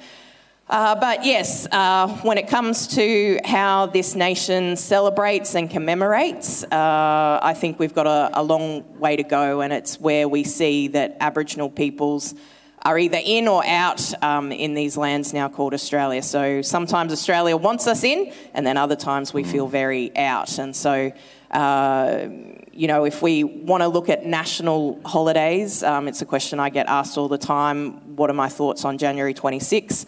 Uh, 0.74 0.96
but 0.96 1.24
yes, 1.24 1.68
uh, 1.70 2.08
when 2.22 2.36
it 2.36 2.48
comes 2.48 2.88
to 2.88 3.38
how 3.44 3.86
this 3.86 4.16
nation 4.16 4.74
celebrates 4.74 5.54
and 5.54 5.70
commemorates, 5.70 6.64
uh, 6.64 7.38
I 7.40 7.54
think 7.54 7.78
we've 7.78 7.94
got 7.94 8.08
a, 8.08 8.40
a 8.40 8.42
long 8.42 8.98
way 8.98 9.14
to 9.14 9.22
go, 9.22 9.60
and 9.60 9.72
it's 9.72 10.00
where 10.00 10.28
we 10.28 10.42
see 10.42 10.88
that 10.88 11.16
Aboriginal 11.20 11.70
peoples 11.70 12.34
are 12.82 12.98
either 12.98 13.20
in 13.24 13.46
or 13.46 13.64
out 13.64 14.20
um, 14.20 14.50
in 14.50 14.74
these 14.74 14.96
lands 14.96 15.32
now 15.32 15.48
called 15.48 15.74
Australia. 15.74 16.22
So 16.22 16.60
sometimes 16.60 17.12
Australia 17.12 17.56
wants 17.56 17.86
us 17.86 18.02
in, 18.02 18.32
and 18.52 18.66
then 18.66 18.76
other 18.76 18.96
times 18.96 19.32
we 19.32 19.44
feel 19.44 19.68
very 19.68 20.10
out. 20.16 20.58
And 20.58 20.74
so, 20.74 21.12
uh, 21.52 22.26
you 22.72 22.88
know, 22.88 23.04
if 23.04 23.22
we 23.22 23.44
want 23.44 23.84
to 23.84 23.86
look 23.86 24.08
at 24.08 24.26
national 24.26 25.00
holidays, 25.04 25.84
um, 25.84 26.08
it's 26.08 26.20
a 26.20 26.26
question 26.26 26.58
I 26.58 26.70
get 26.70 26.88
asked 26.88 27.16
all 27.16 27.28
the 27.28 27.38
time. 27.38 28.16
What 28.16 28.28
are 28.28 28.34
my 28.34 28.48
thoughts 28.48 28.84
on 28.84 28.98
January 28.98 29.34
26? 29.34 30.04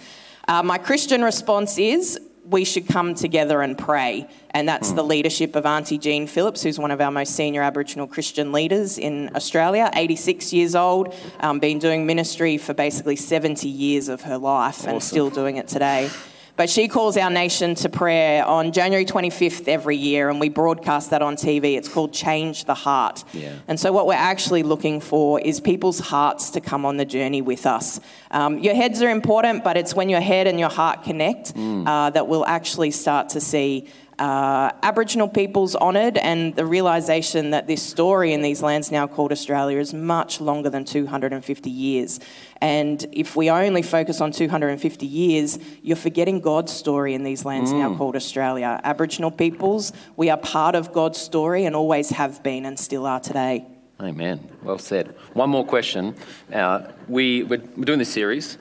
Uh, 0.48 0.62
my 0.62 0.78
Christian 0.78 1.22
response 1.22 1.76
is 1.78 2.20
we 2.48 2.64
should 2.64 2.86
come 2.86 3.14
together 3.14 3.60
and 3.60 3.76
pray. 3.76 4.28
And 4.50 4.68
that's 4.68 4.92
the 4.92 5.02
leadership 5.02 5.56
of 5.56 5.66
Auntie 5.66 5.98
Jean 5.98 6.26
Phillips, 6.26 6.62
who's 6.62 6.78
one 6.78 6.90
of 6.90 7.00
our 7.00 7.10
most 7.10 7.34
senior 7.34 7.62
Aboriginal 7.62 8.06
Christian 8.06 8.52
leaders 8.52 8.98
in 8.98 9.34
Australia, 9.34 9.90
86 9.94 10.52
years 10.52 10.74
old, 10.74 11.14
um, 11.40 11.58
been 11.58 11.78
doing 11.78 12.06
ministry 12.06 12.56
for 12.56 12.72
basically 12.72 13.16
70 13.16 13.68
years 13.68 14.08
of 14.08 14.22
her 14.22 14.38
life 14.38 14.86
and 14.86 15.02
still 15.02 15.30
doing 15.30 15.56
it 15.56 15.66
today. 15.66 16.10
But 16.56 16.70
she 16.70 16.88
calls 16.88 17.18
our 17.18 17.28
nation 17.28 17.74
to 17.76 17.90
prayer 17.90 18.42
on 18.44 18.72
January 18.72 19.04
25th 19.04 19.68
every 19.68 19.96
year, 19.96 20.30
and 20.30 20.40
we 20.40 20.48
broadcast 20.48 21.10
that 21.10 21.20
on 21.20 21.36
TV. 21.36 21.76
It's 21.76 21.88
called 21.88 22.14
Change 22.14 22.64
the 22.64 22.74
Heart. 22.74 23.24
Yeah. 23.34 23.56
And 23.68 23.78
so, 23.78 23.92
what 23.92 24.06
we're 24.06 24.14
actually 24.14 24.62
looking 24.62 25.00
for 25.00 25.38
is 25.38 25.60
people's 25.60 26.00
hearts 26.00 26.48
to 26.50 26.62
come 26.62 26.86
on 26.86 26.96
the 26.96 27.04
journey 27.04 27.42
with 27.42 27.66
us. 27.66 28.00
Um, 28.30 28.58
your 28.58 28.74
heads 28.74 29.02
are 29.02 29.10
important, 29.10 29.64
but 29.64 29.76
it's 29.76 29.94
when 29.94 30.08
your 30.08 30.20
head 30.20 30.46
and 30.46 30.58
your 30.58 30.70
heart 30.70 31.04
connect 31.04 31.52
uh, 31.56 32.10
that 32.10 32.28
we'll 32.28 32.46
actually 32.46 32.90
start 32.90 33.30
to 33.30 33.40
see. 33.40 33.88
Uh, 34.18 34.70
Aboriginal 34.82 35.28
peoples 35.28 35.76
honoured, 35.76 36.16
and 36.16 36.56
the 36.56 36.64
realisation 36.64 37.50
that 37.50 37.66
this 37.66 37.82
story 37.82 38.32
in 38.32 38.40
these 38.40 38.62
lands 38.62 38.90
now 38.90 39.06
called 39.06 39.30
Australia 39.30 39.78
is 39.78 39.92
much 39.92 40.40
longer 40.40 40.70
than 40.70 40.86
250 40.86 41.68
years. 41.68 42.18
And 42.62 43.04
if 43.12 43.36
we 43.36 43.50
only 43.50 43.82
focus 43.82 44.22
on 44.22 44.32
250 44.32 45.04
years, 45.04 45.58
you're 45.82 45.96
forgetting 45.96 46.40
God's 46.40 46.72
story 46.72 47.12
in 47.12 47.24
these 47.24 47.44
lands 47.44 47.72
now 47.72 47.94
called 47.94 48.16
Australia. 48.16 48.80
Aboriginal 48.84 49.30
peoples, 49.30 49.92
we 50.16 50.30
are 50.30 50.38
part 50.38 50.74
of 50.74 50.94
God's 50.94 51.20
story 51.20 51.66
and 51.66 51.76
always 51.76 52.08
have 52.10 52.42
been 52.42 52.64
and 52.64 52.78
still 52.78 53.04
are 53.04 53.20
today. 53.20 53.66
Amen. 54.00 54.46
Well 54.62 54.78
said. 54.78 55.14
One 55.32 55.48
more 55.50 55.64
question. 55.64 56.14
Uh, 56.52 56.92
we, 57.08 57.44
we're 57.44 57.62
we're 57.76 57.84
doing 57.84 57.98
this 57.98 58.12
series. 58.12 58.58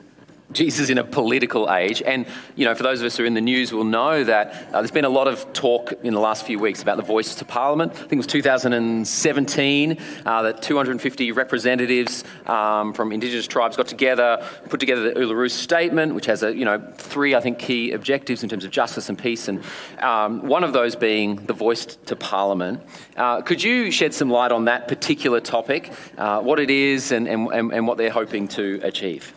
Jesus 0.52 0.90
in 0.90 0.98
a 0.98 1.04
political 1.04 1.72
age. 1.72 2.02
And, 2.02 2.26
you 2.56 2.66
know, 2.66 2.74
for 2.74 2.84
those 2.84 3.00
of 3.00 3.06
us 3.06 3.18
who 3.18 3.24
are 3.24 3.26
in 3.26 3.34
the 3.34 3.42
news 3.42 3.72
will 3.72 3.84
know 3.84 4.24
that 4.24 4.68
uh, 4.72 4.82
there's 4.82 4.92
been 4.92 5.06
a 5.06 5.10
lot 5.10 5.28
of 5.28 5.54
talk 5.54 5.94
in 6.04 6.14
the 6.14 6.20
last 6.20 6.46
few 6.46 6.60
weeks 6.60 6.82
about 6.82 6.98
the 6.98 7.04
voice 7.04 7.36
to 7.36 7.46
Parliament. 7.46 7.92
I 7.94 7.96
think 7.96 8.14
it 8.14 8.18
was 8.18 8.28
2017 8.28 9.98
uh, 10.26 10.42
that 10.42 10.62
250 10.62 11.32
representatives 11.32 12.24
um, 12.46 12.94
from 12.94 13.12
Indigenous 13.12 13.48
tribes 13.48 13.78
got 13.78 13.88
together, 13.88 14.46
put 14.70 14.80
together 14.80 15.14
the 15.14 15.20
Uluru 15.20 15.52
Statement, 15.52 16.16
which 16.16 16.26
has, 16.26 16.44
a, 16.44 16.56
you 16.56 16.66
know, 16.66 16.82
three, 16.98 17.36
I 17.36 17.42
think, 17.42 17.60
key 17.60 17.92
objectives 17.92 18.44
in 18.44 18.50
terms 18.50 18.66
of 18.66 18.72
justice 18.72 19.10
and 19.10 19.18
peace, 19.18 19.48
and 19.48 19.64
um, 20.00 20.48
one 20.48 20.64
of 20.64 20.74
those 20.74 20.96
being 20.96 21.36
the 21.36 21.54
voice 21.54 21.86
to 21.86 22.16
Parliament. 22.16 22.82
Uh, 23.16 23.42
could 23.42 23.62
you 23.62 23.92
shed 23.92 24.14
some 24.14 24.30
light 24.30 24.52
on 24.52 24.66
that 24.66 24.88
particular 24.88 25.40
topic, 25.40 25.92
uh, 26.18 26.42
what 26.42 26.60
it 26.60 26.70
is 26.70 27.12
and, 27.12 27.28
and, 27.28 27.48
and 27.52 27.76
and 27.76 27.88
what 27.88 27.98
they're 27.98 28.10
hoping 28.10 28.48
to 28.48 28.80
achieve? 28.84 29.34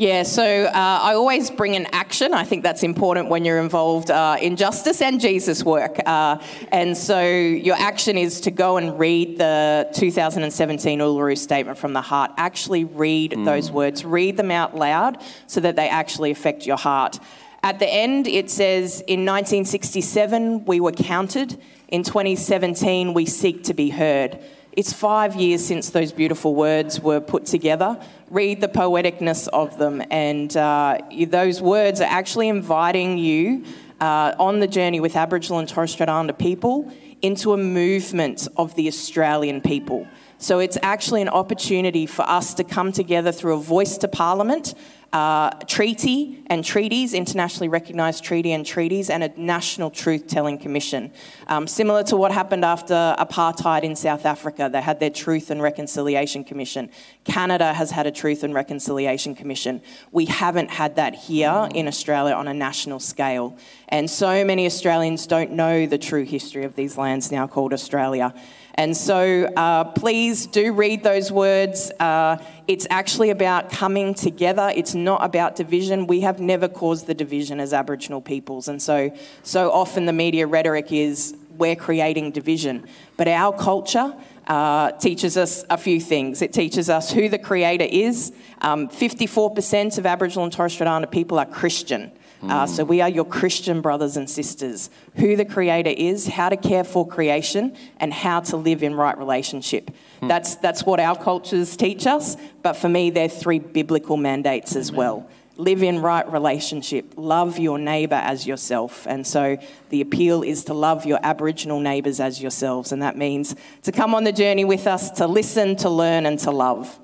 Yeah, 0.00 0.22
so 0.22 0.42
uh, 0.42 0.70
I 0.72 1.12
always 1.12 1.50
bring 1.50 1.76
an 1.76 1.86
action. 1.92 2.32
I 2.32 2.44
think 2.44 2.62
that's 2.62 2.82
important 2.82 3.28
when 3.28 3.44
you're 3.44 3.58
involved 3.58 4.10
uh, 4.10 4.38
in 4.40 4.56
justice 4.56 5.02
and 5.02 5.20
Jesus 5.20 5.62
work. 5.62 5.98
Uh, 6.06 6.38
and 6.72 6.96
so 6.96 7.20
your 7.22 7.76
action 7.76 8.16
is 8.16 8.40
to 8.40 8.50
go 8.50 8.78
and 8.78 8.98
read 8.98 9.36
the 9.36 9.90
2017 9.92 11.00
Uluru 11.00 11.36
Statement 11.36 11.76
from 11.76 11.92
the 11.92 12.00
Heart. 12.00 12.30
Actually 12.38 12.84
read 12.84 13.32
those 13.44 13.70
words, 13.70 14.02
read 14.02 14.38
them 14.38 14.50
out 14.50 14.74
loud 14.74 15.22
so 15.46 15.60
that 15.60 15.76
they 15.76 15.90
actually 15.90 16.30
affect 16.30 16.64
your 16.64 16.78
heart. 16.78 17.18
At 17.62 17.78
the 17.78 17.86
end, 17.86 18.26
it 18.26 18.50
says, 18.50 19.02
in 19.02 19.26
1967, 19.26 20.64
we 20.64 20.80
were 20.80 20.92
counted. 20.92 21.60
In 21.88 22.04
2017, 22.04 23.12
we 23.12 23.26
seek 23.26 23.64
to 23.64 23.74
be 23.74 23.90
heard. 23.90 24.42
It's 24.72 24.92
five 24.92 25.34
years 25.34 25.66
since 25.66 25.90
those 25.90 26.12
beautiful 26.12 26.54
words 26.54 27.00
were 27.00 27.20
put 27.20 27.44
together. 27.44 28.00
Read 28.30 28.60
the 28.60 28.68
poeticness 28.68 29.48
of 29.48 29.76
them, 29.78 30.00
and 30.12 30.56
uh, 30.56 30.98
those 31.26 31.60
words 31.60 32.00
are 32.00 32.04
actually 32.04 32.48
inviting 32.48 33.18
you 33.18 33.64
uh, 34.00 34.34
on 34.38 34.60
the 34.60 34.68
journey 34.68 35.00
with 35.00 35.16
Aboriginal 35.16 35.58
and 35.58 35.68
Torres 35.68 35.90
Strait 35.90 36.08
Islander 36.08 36.32
people 36.32 36.92
into 37.20 37.52
a 37.52 37.56
movement 37.56 38.46
of 38.56 38.74
the 38.76 38.86
Australian 38.86 39.60
people. 39.60 40.06
So 40.40 40.58
it's 40.58 40.78
actually 40.80 41.20
an 41.20 41.28
opportunity 41.28 42.06
for 42.06 42.22
us 42.22 42.54
to 42.54 42.64
come 42.64 42.92
together 42.92 43.30
through 43.30 43.56
a 43.56 43.60
voice 43.60 43.98
to 43.98 44.08
Parliament, 44.08 44.74
uh, 45.12 45.50
treaty 45.66 46.42
and 46.46 46.64
treaties, 46.64 47.12
internationally 47.12 47.68
recognised 47.68 48.24
treaty 48.24 48.52
and 48.52 48.64
treaties, 48.64 49.10
and 49.10 49.22
a 49.22 49.28
national 49.38 49.90
truth 49.90 50.28
telling 50.28 50.56
commission. 50.56 51.12
Um, 51.48 51.66
similar 51.66 52.04
to 52.04 52.16
what 52.16 52.32
happened 52.32 52.64
after 52.64 53.14
apartheid 53.18 53.82
in 53.82 53.94
South 53.94 54.24
Africa, 54.24 54.70
they 54.72 54.80
had 54.80 54.98
their 54.98 55.10
Truth 55.10 55.50
and 55.50 55.60
Reconciliation 55.60 56.42
Commission. 56.42 56.88
Canada 57.24 57.74
has 57.74 57.90
had 57.90 58.06
a 58.06 58.10
Truth 58.10 58.42
and 58.42 58.54
Reconciliation 58.54 59.34
Commission. 59.34 59.82
We 60.10 60.24
haven't 60.24 60.70
had 60.70 60.96
that 60.96 61.14
here 61.14 61.68
in 61.74 61.86
Australia 61.86 62.32
on 62.34 62.48
a 62.48 62.54
national 62.54 63.00
scale. 63.00 63.58
And 63.90 64.08
so 64.08 64.42
many 64.42 64.64
Australians 64.64 65.26
don't 65.26 65.50
know 65.50 65.84
the 65.84 65.98
true 65.98 66.24
history 66.24 66.64
of 66.64 66.76
these 66.76 66.96
lands 66.96 67.30
now 67.30 67.46
called 67.46 67.74
Australia. 67.74 68.32
And 68.74 68.96
so 68.96 69.44
uh, 69.56 69.84
please 69.84 70.46
do 70.46 70.72
read 70.72 71.02
those 71.02 71.30
words. 71.32 71.90
Uh, 71.98 72.42
it's 72.68 72.86
actually 72.90 73.30
about 73.30 73.70
coming 73.70 74.14
together. 74.14 74.72
It's 74.74 74.94
not 74.94 75.24
about 75.24 75.56
division. 75.56 76.06
We 76.06 76.20
have 76.20 76.40
never 76.40 76.68
caused 76.68 77.06
the 77.06 77.14
division 77.14 77.60
as 77.60 77.72
Aboriginal 77.72 78.20
peoples. 78.20 78.68
And 78.68 78.80
so, 78.80 79.14
so 79.42 79.70
often 79.70 80.06
the 80.06 80.12
media 80.12 80.46
rhetoric 80.46 80.92
is 80.92 81.36
we're 81.56 81.76
creating 81.76 82.30
division. 82.30 82.86
But 83.16 83.28
our 83.28 83.52
culture 83.52 84.14
uh, 84.46 84.92
teaches 84.92 85.36
us 85.36 85.64
a 85.70 85.76
few 85.76 86.00
things. 86.00 86.42
It 86.42 86.52
teaches 86.52 86.88
us 86.90 87.12
who 87.12 87.28
the 87.28 87.38
Creator 87.38 87.86
is. 87.90 88.32
Um, 88.62 88.88
54% 88.88 89.98
of 89.98 90.06
Aboriginal 90.06 90.44
and 90.44 90.52
Torres 90.52 90.72
Strait 90.72 90.88
Islander 90.88 91.06
people 91.06 91.38
are 91.38 91.46
Christian. 91.46 92.10
Uh, 92.42 92.66
so 92.66 92.84
we 92.84 93.00
are 93.00 93.08
your 93.08 93.24
Christian 93.24 93.80
brothers 93.80 94.16
and 94.16 94.28
sisters. 94.28 94.88
Who 95.16 95.36
the 95.36 95.44
Creator 95.44 95.90
is, 95.90 96.26
how 96.26 96.48
to 96.48 96.56
care 96.56 96.84
for 96.84 97.06
creation, 97.06 97.76
and 97.98 98.12
how 98.12 98.40
to 98.40 98.56
live 98.56 98.82
in 98.82 98.94
right 98.94 99.16
relationship. 99.18 99.90
That's 100.22 100.56
that's 100.56 100.84
what 100.84 101.00
our 101.00 101.16
cultures 101.16 101.76
teach 101.76 102.06
us. 102.06 102.36
But 102.62 102.74
for 102.74 102.88
me, 102.88 103.10
they're 103.10 103.28
three 103.28 103.58
biblical 103.58 104.16
mandates 104.16 104.76
as 104.76 104.90
well. 104.90 105.28
Live 105.56 105.82
in 105.82 106.00
right 106.00 106.30
relationship. 106.32 107.12
Love 107.16 107.58
your 107.58 107.78
neighbour 107.78 108.14
as 108.14 108.46
yourself. 108.46 109.06
And 109.06 109.26
so 109.26 109.58
the 109.90 110.00
appeal 110.00 110.42
is 110.42 110.64
to 110.64 110.74
love 110.74 111.04
your 111.04 111.18
Aboriginal 111.22 111.80
neighbours 111.80 112.18
as 112.18 112.40
yourselves. 112.40 112.92
And 112.92 113.02
that 113.02 113.18
means 113.18 113.54
to 113.82 113.92
come 113.92 114.14
on 114.14 114.24
the 114.24 114.32
journey 114.32 114.64
with 114.64 114.86
us, 114.86 115.10
to 115.12 115.26
listen, 115.26 115.76
to 115.76 115.90
learn, 115.90 116.24
and 116.24 116.38
to 116.38 116.50
love. 116.50 116.98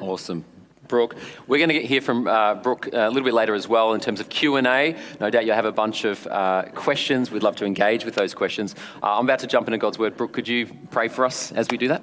Awesome. 0.00 0.44
Brooke, 0.88 1.14
we're 1.46 1.58
going 1.58 1.68
to 1.68 1.74
get 1.74 1.84
hear 1.84 2.00
from 2.00 2.26
uh, 2.26 2.54
Brooke 2.54 2.88
a 2.92 3.08
little 3.08 3.24
bit 3.24 3.34
later 3.34 3.54
as 3.54 3.68
well 3.68 3.92
in 3.92 4.00
terms 4.00 4.20
of 4.20 4.28
Q&A. 4.28 4.96
No 5.20 5.30
doubt 5.30 5.44
you'll 5.46 5.54
have 5.54 5.64
a 5.64 5.72
bunch 5.72 6.04
of 6.04 6.26
uh, 6.26 6.64
questions. 6.74 7.30
We'd 7.30 7.42
love 7.42 7.56
to 7.56 7.64
engage 7.66 8.04
with 8.04 8.14
those 8.14 8.34
questions. 8.34 8.74
Uh, 9.02 9.18
I'm 9.18 9.24
about 9.24 9.38
to 9.40 9.46
jump 9.46 9.68
into 9.68 9.78
God's 9.78 9.98
Word. 9.98 10.16
Brooke, 10.16 10.32
could 10.32 10.48
you 10.48 10.66
pray 10.90 11.08
for 11.08 11.24
us 11.24 11.52
as 11.52 11.68
we 11.70 11.76
do 11.76 11.88
that? 11.88 12.02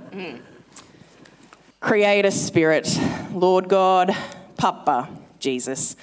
Creator 1.80 2.32
Spirit, 2.32 3.00
Lord 3.32 3.68
God, 3.68 4.16
Papa, 4.58 5.10
Jesus. 5.40 5.96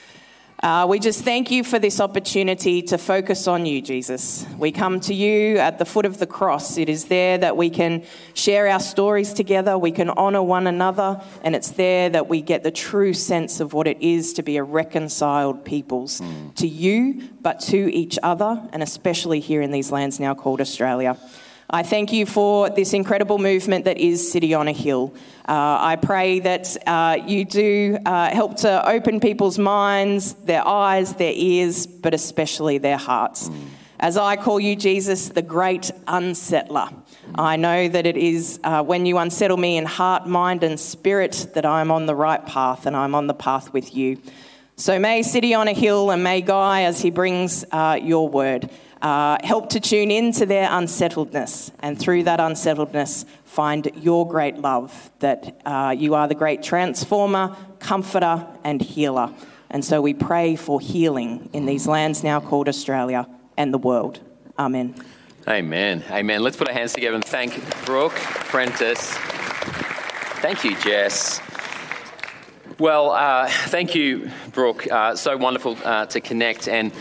Uh, 0.63 0.87
we 0.89 1.01
just 1.01 1.25
thank 1.25 1.51
you 1.51 1.65
for 1.65 1.81
this 1.81 1.99
opportunity 1.99 2.83
to 2.83 2.97
focus 2.97 3.49
on 3.49 3.67
you, 3.67 3.83
Jesus. 3.83 4.47
We 4.57 4.71
come 4.71 5.01
to 5.01 5.13
you 5.13 5.59
at 5.59 5.81
the 5.81 5.85
foot 5.85 6.07
of 6.07 6.19
the 6.19 6.27
cross. 6.27 6.79
It 6.79 6.89
is 6.89 7.07
there 7.07 7.37
that 7.37 7.57
we 7.57 7.69
can 7.69 8.05
share 8.35 8.69
our 8.69 8.79
stories 8.79 9.33
together, 9.33 9.77
we 9.77 9.91
can 9.91 10.09
honour 10.09 10.45
one 10.45 10.69
another, 10.69 11.21
and 11.43 11.57
it's 11.57 11.73
there 11.73 12.09
that 12.11 12.29
we 12.29 12.43
get 12.43 12.63
the 12.63 12.71
true 12.71 13.13
sense 13.13 13.59
of 13.59 13.73
what 13.73 13.89
it 13.89 14.01
is 14.01 14.35
to 14.35 14.45
be 14.45 14.57
a 14.57 14.63
reconciled 14.63 15.65
peoples 15.65 16.23
to 16.55 16.69
you, 16.69 17.29
but 17.41 17.59
to 17.63 17.93
each 17.93 18.17
other, 18.23 18.63
and 18.73 18.85
especially 18.85 19.41
here 19.41 19.63
in 19.63 19.73
these 19.73 19.91
lands 19.91 20.21
now 20.21 20.33
called 20.33 20.61
Australia. 20.61 21.19
I 21.71 21.83
thank 21.83 22.13
you 22.13 22.27
for 22.27 22.69
this 22.69 22.93
incredible 22.93 23.39
movement 23.39 23.87
that 23.87 23.99
is 23.99 24.31
City 24.31 24.53
on 24.53 24.69
a 24.69 24.73
Hill. 24.73 25.15
Uh, 25.49 25.79
I 25.81 25.97
pray 25.97 26.41
that 26.41 26.77
uh, 26.87 27.19
you 27.27 27.45
do 27.45 27.99
uh, 28.05 28.31
help 28.31 28.59
to 28.59 28.89
open 28.89 29.21
people's 29.21 29.59
minds, 29.59 30.35
their 30.35 30.67
eyes, 30.67 31.15
their 31.15 31.33
ears, 31.35 31.87
but 31.87 32.15
especially 32.15 32.79
their 32.79 32.99
hearts. 32.99 33.51
As 33.99 34.17
I 34.17 34.37
call 34.37 34.59
you, 34.59 34.75
Jesus, 34.75 35.29
the 35.29 35.43
great 35.43 35.93
unsettler, 36.09 36.93
I 37.37 37.57
know 37.57 37.89
that 37.89 38.05
it 38.05 38.17
is 38.17 38.59
uh, 38.65 38.83
when 38.83 39.07
you 39.07 39.17
unsettle 39.19 39.57
me 39.57 39.77
in 39.77 39.87
heart, 39.87 40.27
mind, 40.27 40.65
and 40.65 40.79
spirit 40.79 41.47
that 41.55 41.65
I'm 41.65 41.91
on 41.91 42.07
the 42.07 42.15
right 42.15 42.45
path 42.45 42.85
and 42.87 42.97
I'm 42.97 43.15
on 43.15 43.29
the 43.29 43.35
path 43.35 43.73
with 43.73 43.95
you. 43.95 44.21
So 44.77 44.99
may 44.99 45.23
City 45.23 45.55
on 45.55 45.69
a 45.69 45.73
Hill 45.73 46.11
and 46.11 46.25
may 46.25 46.41
Guy, 46.41 46.83
as 46.83 47.01
he 47.01 47.11
brings 47.11 47.65
uh, 47.71 47.99
your 48.03 48.29
word, 48.29 48.69
uh, 49.03 49.37
help 49.43 49.69
to 49.71 49.81
tune 49.81 50.11
into 50.11 50.47
their 50.47 50.69
unsettledness 50.71 51.73
and 51.81 51.99
through 51.99 52.23
that 52.23 52.41
unsettledness 52.41 53.27
find 53.45 53.91
your 53.97 54.27
great 54.27 54.59
love 54.59 55.11
that 55.19 55.61
uh, 55.67 55.95
you 55.97 56.15
are 56.15 56.29
the 56.29 56.35
great 56.35 56.63
transformer, 56.63 57.55
comforter, 57.81 58.47
and 58.65 58.81
healer. 58.81 59.31
And 59.71 59.85
so 59.85 60.01
we 60.01 60.15
pray 60.15 60.55
for 60.55 60.81
healing 60.81 61.51
in 61.53 61.67
these 61.67 61.87
lands 61.87 62.23
now 62.23 62.41
called 62.41 62.69
Australia 62.69 63.29
and 63.57 63.75
the 63.75 63.79
world. 63.79 64.21
Amen. 64.59 64.95
Amen. 65.49 66.05
Amen. 66.11 66.43
Let's 66.43 66.57
put 66.57 66.69
our 66.69 66.75
hands 66.75 66.93
together 66.93 67.17
and 67.17 67.25
thank 67.25 67.55
Brooke 67.85 68.13
Prentis. 68.13 68.99
Thank 70.41 70.63
you, 70.65 70.77
Jess. 70.77 71.41
Well, 72.79 73.11
uh, 73.11 73.49
thank 73.49 73.95
you, 73.95 74.31
Brooke. 74.53 74.91
Uh, 74.91 75.17
so 75.17 75.37
wonderful 75.37 75.77
uh, 75.85 76.07
to 76.07 76.21
connect. 76.21 76.69
And 76.69 76.93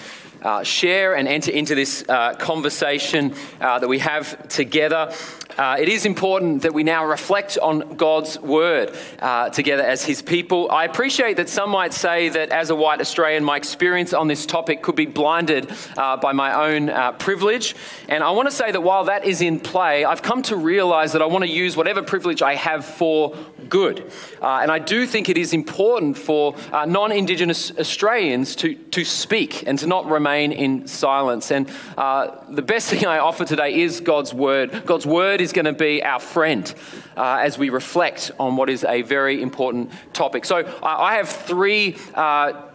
uh, 0.42 0.64
share 0.64 1.16
and 1.16 1.28
enter 1.28 1.52
into 1.52 1.76
this 1.76 2.04
uh, 2.08 2.34
conversation 2.36 3.34
uh, 3.60 3.80
that 3.80 3.88
we 3.88 4.00
have 4.00 4.48
together. 4.48 5.14
Uh, 5.58 5.76
it 5.80 5.90
is 5.90 6.06
important 6.06 6.62
that 6.62 6.74
we 6.74 6.84
now 6.84 7.06
reflect 7.06 7.58
on 7.58 7.96
God's 7.96 8.40
word 8.40 8.96
uh, 9.20 9.50
together 9.50 9.84
as 9.84 10.04
his 10.04 10.22
people. 10.22 10.72
I 10.72 10.86
appreciate 10.86 11.38
that 11.38 11.50
some 11.50 11.70
might 11.70 11.94
say 11.94 12.30
that 12.30 12.50
as 12.50 12.70
a 12.70 12.76
white 12.76 13.02
Australian, 13.02 13.44
my 13.44 13.58
experience 13.58 14.14
on 14.14 14.28
this 14.28 14.46
topic 14.46 14.82
could 14.82 14.96
be 14.96 15.06
blinded 15.06 15.70
uh, 15.98 16.18
by 16.18 16.32
my 16.32 16.70
own 16.70 17.18
privilege. 17.18 17.76
And 18.08 18.24
I 18.24 18.32
want 18.32 18.50
to 18.50 18.56
say 18.56 18.72
that 18.72 18.82
while 18.82 19.06
that 19.06 19.26
is 19.26 19.42
in 19.42 19.60
play, 19.60 20.06
I've 20.06 20.22
come 20.22 20.42
to 20.44 20.56
realize 20.56 21.12
that 21.12 21.22
I 21.22 21.26
want 21.26 21.44
to 21.44 21.52
use 21.52 21.76
whatever 21.76 22.02
privilege 22.02 22.42
I 22.42 22.56
have 22.56 22.86
for 22.86 23.36
good. 23.72 24.12
Uh, 24.40 24.60
and 24.62 24.70
I 24.72 24.78
do 24.78 25.08
think 25.08 25.30
it 25.30 25.38
is 25.38 25.54
important 25.54 26.16
for 26.16 26.56
uh, 26.72 26.86
non 26.86 27.12
Indigenous 27.12 27.72
Australians 27.80 28.56
to, 28.58 28.76
to 28.76 29.04
speak 29.04 29.68
and 29.68 29.80
to 29.80 29.88
not 29.88 30.06
remain 30.06 30.52
in 30.52 30.86
silence. 30.88 31.52
And 31.52 31.68
the 31.68 32.62
best 32.64 32.90
thing 32.90 33.08
I 33.08 33.18
offer 33.18 33.46
today 33.46 33.74
is 33.82 34.00
God's 34.02 34.34
word. 34.34 34.86
God's 34.86 35.08
word 35.08 35.42
is 35.42 35.54
going 35.54 35.66
to 35.66 35.74
be 35.74 36.04
our 36.04 36.20
friend 36.20 36.72
uh, 37.18 37.40
as 37.42 37.58
we 37.58 37.70
reflect 37.70 38.32
on 38.40 38.56
what 38.56 38.70
is 38.70 38.84
a 38.84 39.02
very 39.02 39.42
important 39.42 39.92
topic. 40.14 40.46
So 40.46 40.58
uh, 40.58 40.80
I 40.82 41.16
have 41.16 41.30
three. 41.30 41.98
Uh, 42.14 42.68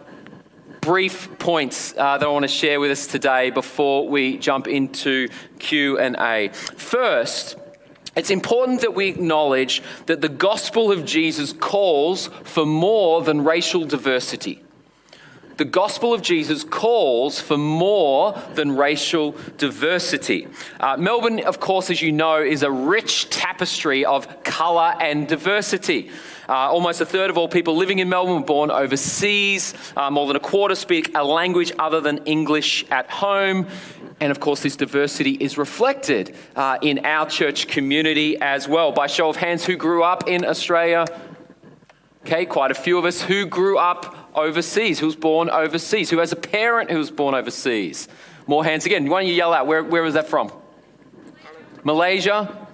brief 0.81 1.37
points 1.37 1.93
uh, 1.97 2.17
that 2.17 2.25
I 2.25 2.29
want 2.29 2.43
to 2.43 2.47
share 2.47 2.79
with 2.79 2.91
us 2.91 3.07
today 3.07 3.49
before 3.49 4.07
we 4.07 4.37
jump 4.37 4.69
into 4.69 5.27
Q&A. 5.59 6.47
First, 6.53 7.57
it's 8.17 8.31
important 8.31 8.81
that 8.81 8.95
we 8.95 9.07
acknowledge 9.07 9.81
that 10.07 10.21
the 10.21 10.29
gospel 10.29 10.91
of 10.91 11.05
Jesus 11.05 11.53
calls 11.53 12.27
for 12.43 12.65
more 12.65 13.21
than 13.21 13.43
racial 13.43 13.85
diversity 13.85 14.63
the 15.57 15.65
gospel 15.65 16.13
of 16.13 16.21
Jesus 16.21 16.63
calls 16.63 17.41
for 17.41 17.57
more 17.57 18.39
than 18.53 18.77
racial 18.77 19.35
diversity. 19.57 20.47
Uh, 20.79 20.97
Melbourne, 20.97 21.39
of 21.39 21.59
course, 21.59 21.89
as 21.89 22.01
you 22.01 22.11
know, 22.11 22.41
is 22.41 22.61
a 22.63 22.71
rich 22.71 23.29
tapestry 23.29 24.05
of 24.05 24.43
colour 24.43 24.95
and 24.99 25.27
diversity. 25.27 26.11
Uh, 26.47 26.53
almost 26.53 27.01
a 27.01 27.05
third 27.05 27.29
of 27.29 27.37
all 27.37 27.49
people 27.49 27.75
living 27.75 27.99
in 27.99 28.07
Melbourne 28.07 28.35
were 28.35 28.45
born 28.45 28.71
overseas. 28.71 29.73
Uh, 29.97 30.09
more 30.09 30.27
than 30.27 30.35
a 30.35 30.39
quarter 30.39 30.75
speak 30.75 31.11
a 31.15 31.23
language 31.23 31.73
other 31.77 31.99
than 31.99 32.19
English 32.25 32.85
at 32.89 33.09
home. 33.09 33.67
And 34.19 34.31
of 34.31 34.39
course, 34.39 34.61
this 34.61 34.75
diversity 34.75 35.31
is 35.31 35.57
reflected 35.57 36.35
uh, 36.55 36.79
in 36.81 37.05
our 37.05 37.29
church 37.29 37.67
community 37.67 38.37
as 38.41 38.67
well. 38.67 38.91
By 38.91 39.07
show 39.07 39.29
of 39.29 39.35
hands, 39.35 39.65
who 39.65 39.75
grew 39.75 40.03
up 40.03 40.27
in 40.27 40.43
Australia? 40.43 41.05
Okay, 42.25 42.45
quite 42.45 42.71
a 42.71 42.75
few 42.75 42.97
of 42.97 43.05
us 43.05 43.21
who 43.21 43.45
grew 43.45 43.77
up 43.77 44.15
overseas, 44.35 44.99
who 44.99 45.05
was 45.05 45.15
born 45.15 45.49
overseas, 45.49 46.09
who 46.09 46.17
has 46.17 46.31
a 46.31 46.35
parent 46.35 46.89
who 46.89 46.97
was 46.97 47.11
born 47.11 47.35
overseas. 47.35 48.07
More 48.47 48.63
hands 48.63 48.85
again. 48.85 49.07
Why 49.09 49.21
don't 49.21 49.29
you 49.29 49.35
yell 49.35 49.53
out? 49.53 49.67
Where, 49.67 49.83
where 49.83 50.01
was 50.01 50.15
that 50.15 50.27
from? 50.27 50.51
Malaysia? 51.83 52.67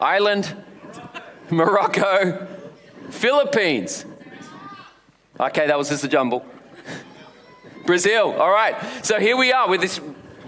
Ireland? 0.00 0.54
Morocco? 1.50 2.46
Philippines? 3.10 4.04
Okay, 5.38 5.66
that 5.66 5.78
was 5.78 5.88
just 5.88 6.04
a 6.04 6.08
jumble. 6.08 6.44
Brazil. 7.86 8.32
All 8.38 8.50
right. 8.50 8.76
So 9.04 9.18
here 9.18 9.36
we 9.36 9.52
are 9.52 9.68
with 9.68 9.80
this 9.80 10.00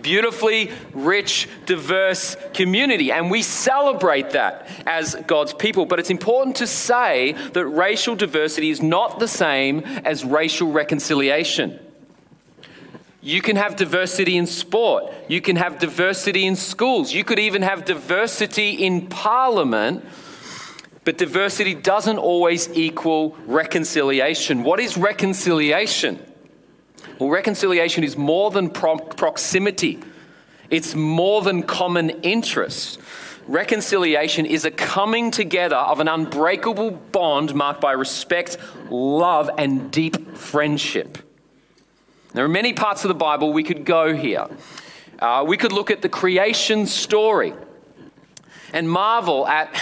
beautifully 0.02 0.70
rich, 0.92 1.48
diverse 1.66 2.36
community. 2.54 3.10
And 3.12 3.30
we 3.30 3.42
celebrate 3.42 4.30
that 4.30 4.68
as 4.86 5.14
God's 5.26 5.52
people. 5.52 5.86
But 5.86 5.98
it's 5.98 6.10
important 6.10 6.56
to 6.56 6.66
say 6.66 7.32
that 7.52 7.66
racial 7.66 8.14
diversity 8.14 8.70
is 8.70 8.82
not 8.82 9.18
the 9.18 9.28
same 9.28 9.80
as 9.80 10.24
racial 10.24 10.72
reconciliation. 10.72 11.78
You 13.20 13.42
can 13.42 13.56
have 13.56 13.76
diversity 13.76 14.36
in 14.36 14.46
sport. 14.46 15.12
You 15.28 15.40
can 15.40 15.56
have 15.56 15.78
diversity 15.78 16.46
in 16.46 16.56
schools. 16.56 17.12
You 17.12 17.24
could 17.24 17.38
even 17.38 17.62
have 17.62 17.84
diversity 17.84 18.70
in 18.70 19.08
parliament. 19.08 20.04
But 21.04 21.18
diversity 21.18 21.74
doesn't 21.74 22.18
always 22.18 22.68
equal 22.76 23.36
reconciliation. 23.46 24.62
What 24.62 24.78
is 24.78 24.96
reconciliation? 24.96 26.24
Well, 27.18 27.28
reconciliation 27.28 28.04
is 28.04 28.16
more 28.16 28.50
than 28.50 28.70
pro- 28.70 28.98
proximity, 28.98 30.00
it's 30.70 30.94
more 30.94 31.42
than 31.42 31.62
common 31.62 32.10
interest. 32.22 33.00
Reconciliation 33.46 34.44
is 34.44 34.66
a 34.66 34.70
coming 34.70 35.30
together 35.30 35.76
of 35.76 36.00
an 36.00 36.08
unbreakable 36.08 36.90
bond 36.90 37.54
marked 37.54 37.80
by 37.80 37.92
respect, 37.92 38.58
love, 38.90 39.48
and 39.56 39.90
deep 39.90 40.36
friendship. 40.36 41.16
There 42.34 42.44
are 42.44 42.48
many 42.48 42.74
parts 42.74 43.04
of 43.04 43.08
the 43.08 43.14
Bible 43.14 43.54
we 43.54 43.62
could 43.62 43.86
go 43.86 44.14
here. 44.14 44.46
Uh, 45.18 45.44
we 45.48 45.56
could 45.56 45.72
look 45.72 45.90
at 45.90 46.02
the 46.02 46.10
creation 46.10 46.86
story 46.86 47.54
and 48.72 48.90
marvel 48.90 49.46
at 49.46 49.74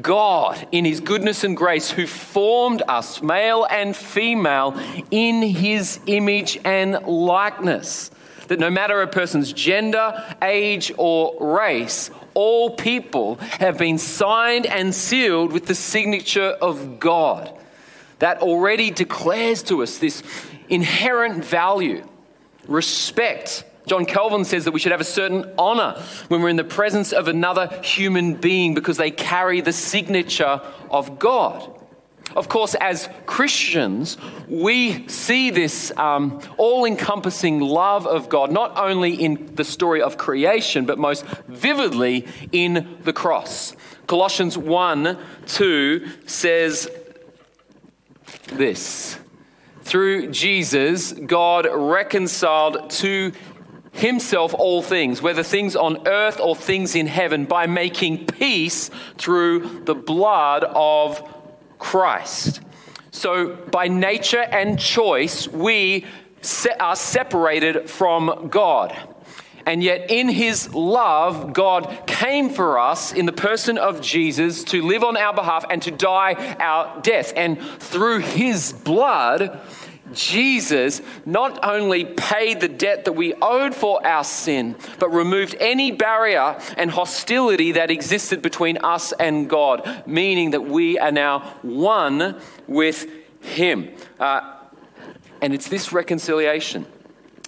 God, 0.00 0.68
in 0.72 0.84
His 0.84 1.00
goodness 1.00 1.44
and 1.44 1.56
grace, 1.56 1.90
who 1.90 2.06
formed 2.06 2.82
us, 2.86 3.22
male 3.22 3.66
and 3.70 3.96
female, 3.96 4.80
in 5.10 5.42
His 5.42 6.00
image 6.06 6.58
and 6.64 7.02
likeness. 7.06 8.10
That 8.48 8.58
no 8.58 8.70
matter 8.70 9.00
a 9.00 9.06
person's 9.06 9.52
gender, 9.52 10.36
age, 10.42 10.92
or 10.96 11.56
race, 11.58 12.10
all 12.34 12.70
people 12.70 13.36
have 13.36 13.78
been 13.78 13.98
signed 13.98 14.66
and 14.66 14.94
sealed 14.94 15.52
with 15.52 15.66
the 15.66 15.74
signature 15.74 16.56
of 16.60 16.98
God. 16.98 17.52
That 18.20 18.42
already 18.42 18.90
declares 18.90 19.62
to 19.64 19.82
us 19.82 19.98
this 19.98 20.22
inherent 20.68 21.44
value, 21.44 22.06
respect, 22.66 23.64
John 23.86 24.04
Calvin 24.04 24.44
says 24.44 24.64
that 24.64 24.72
we 24.72 24.80
should 24.80 24.92
have 24.92 25.00
a 25.00 25.04
certain 25.04 25.50
honor 25.58 26.00
when 26.28 26.42
we're 26.42 26.48
in 26.48 26.56
the 26.56 26.64
presence 26.64 27.12
of 27.12 27.28
another 27.28 27.68
human 27.82 28.34
being 28.34 28.74
because 28.74 28.96
they 28.96 29.10
carry 29.10 29.60
the 29.60 29.72
signature 29.72 30.60
of 30.90 31.18
God. 31.18 31.80
Of 32.36 32.48
course, 32.48 32.76
as 32.76 33.08
Christians, 33.26 34.16
we 34.48 35.08
see 35.08 35.50
this 35.50 35.92
um, 35.96 36.40
all 36.58 36.84
encompassing 36.84 37.58
love 37.58 38.06
of 38.06 38.28
God, 38.28 38.52
not 38.52 38.78
only 38.78 39.14
in 39.14 39.56
the 39.56 39.64
story 39.64 40.00
of 40.00 40.16
creation, 40.16 40.86
but 40.86 40.98
most 40.98 41.24
vividly 41.48 42.28
in 42.52 42.98
the 43.02 43.12
cross. 43.12 43.74
Colossians 44.06 44.56
1 44.56 45.18
2 45.46 46.08
says 46.26 46.88
this 48.52 49.18
Through 49.82 50.30
Jesus, 50.30 51.12
God 51.12 51.66
reconciled 51.72 52.90
to 52.90 53.32
himself 53.92 54.54
all 54.54 54.82
things, 54.82 55.20
whether 55.20 55.42
things 55.42 55.76
on 55.76 56.06
earth 56.06 56.40
or 56.40 56.54
things 56.54 56.94
in 56.94 57.06
heaven, 57.06 57.44
by 57.44 57.66
making 57.66 58.26
peace 58.26 58.90
through 59.18 59.82
the 59.84 59.94
blood 59.94 60.64
of 60.64 61.22
Christ. 61.78 62.60
So, 63.10 63.56
by 63.56 63.88
nature 63.88 64.42
and 64.42 64.78
choice, 64.78 65.48
we 65.48 66.06
are 66.78 66.96
separated 66.96 67.90
from 67.90 68.48
God. 68.48 68.96
And 69.66 69.82
yet, 69.82 70.10
in 70.10 70.28
his 70.28 70.74
love, 70.74 71.52
God 71.52 72.04
came 72.06 72.50
for 72.50 72.78
us 72.78 73.12
in 73.12 73.26
the 73.26 73.32
person 73.32 73.78
of 73.78 74.00
Jesus 74.00 74.64
to 74.64 74.82
live 74.82 75.04
on 75.04 75.16
our 75.16 75.34
behalf 75.34 75.64
and 75.68 75.82
to 75.82 75.90
die 75.90 76.34
our 76.58 77.00
death. 77.02 77.32
And 77.36 77.60
through 77.60 78.20
his 78.20 78.72
blood, 78.72 79.60
Jesus 80.12 81.02
not 81.24 81.64
only 81.64 82.04
paid 82.04 82.60
the 82.60 82.68
debt 82.68 83.04
that 83.04 83.12
we 83.12 83.34
owed 83.34 83.74
for 83.74 84.04
our 84.06 84.24
sin, 84.24 84.76
but 84.98 85.10
removed 85.10 85.56
any 85.60 85.92
barrier 85.92 86.58
and 86.76 86.90
hostility 86.90 87.72
that 87.72 87.90
existed 87.90 88.42
between 88.42 88.78
us 88.78 89.12
and 89.12 89.48
God, 89.48 90.04
meaning 90.06 90.52
that 90.52 90.62
we 90.62 90.98
are 90.98 91.12
now 91.12 91.40
one 91.62 92.40
with 92.66 93.06
Him. 93.40 93.90
Uh, 94.18 94.56
and 95.40 95.54
it's 95.54 95.68
this 95.68 95.92
reconciliation 95.92 96.86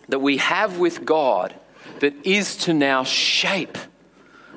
that 0.08 0.20
we 0.20 0.38
have 0.38 0.78
with 0.78 1.04
God 1.04 1.54
that 2.00 2.14
is 2.26 2.56
to 2.56 2.74
now 2.74 3.04
shape 3.04 3.78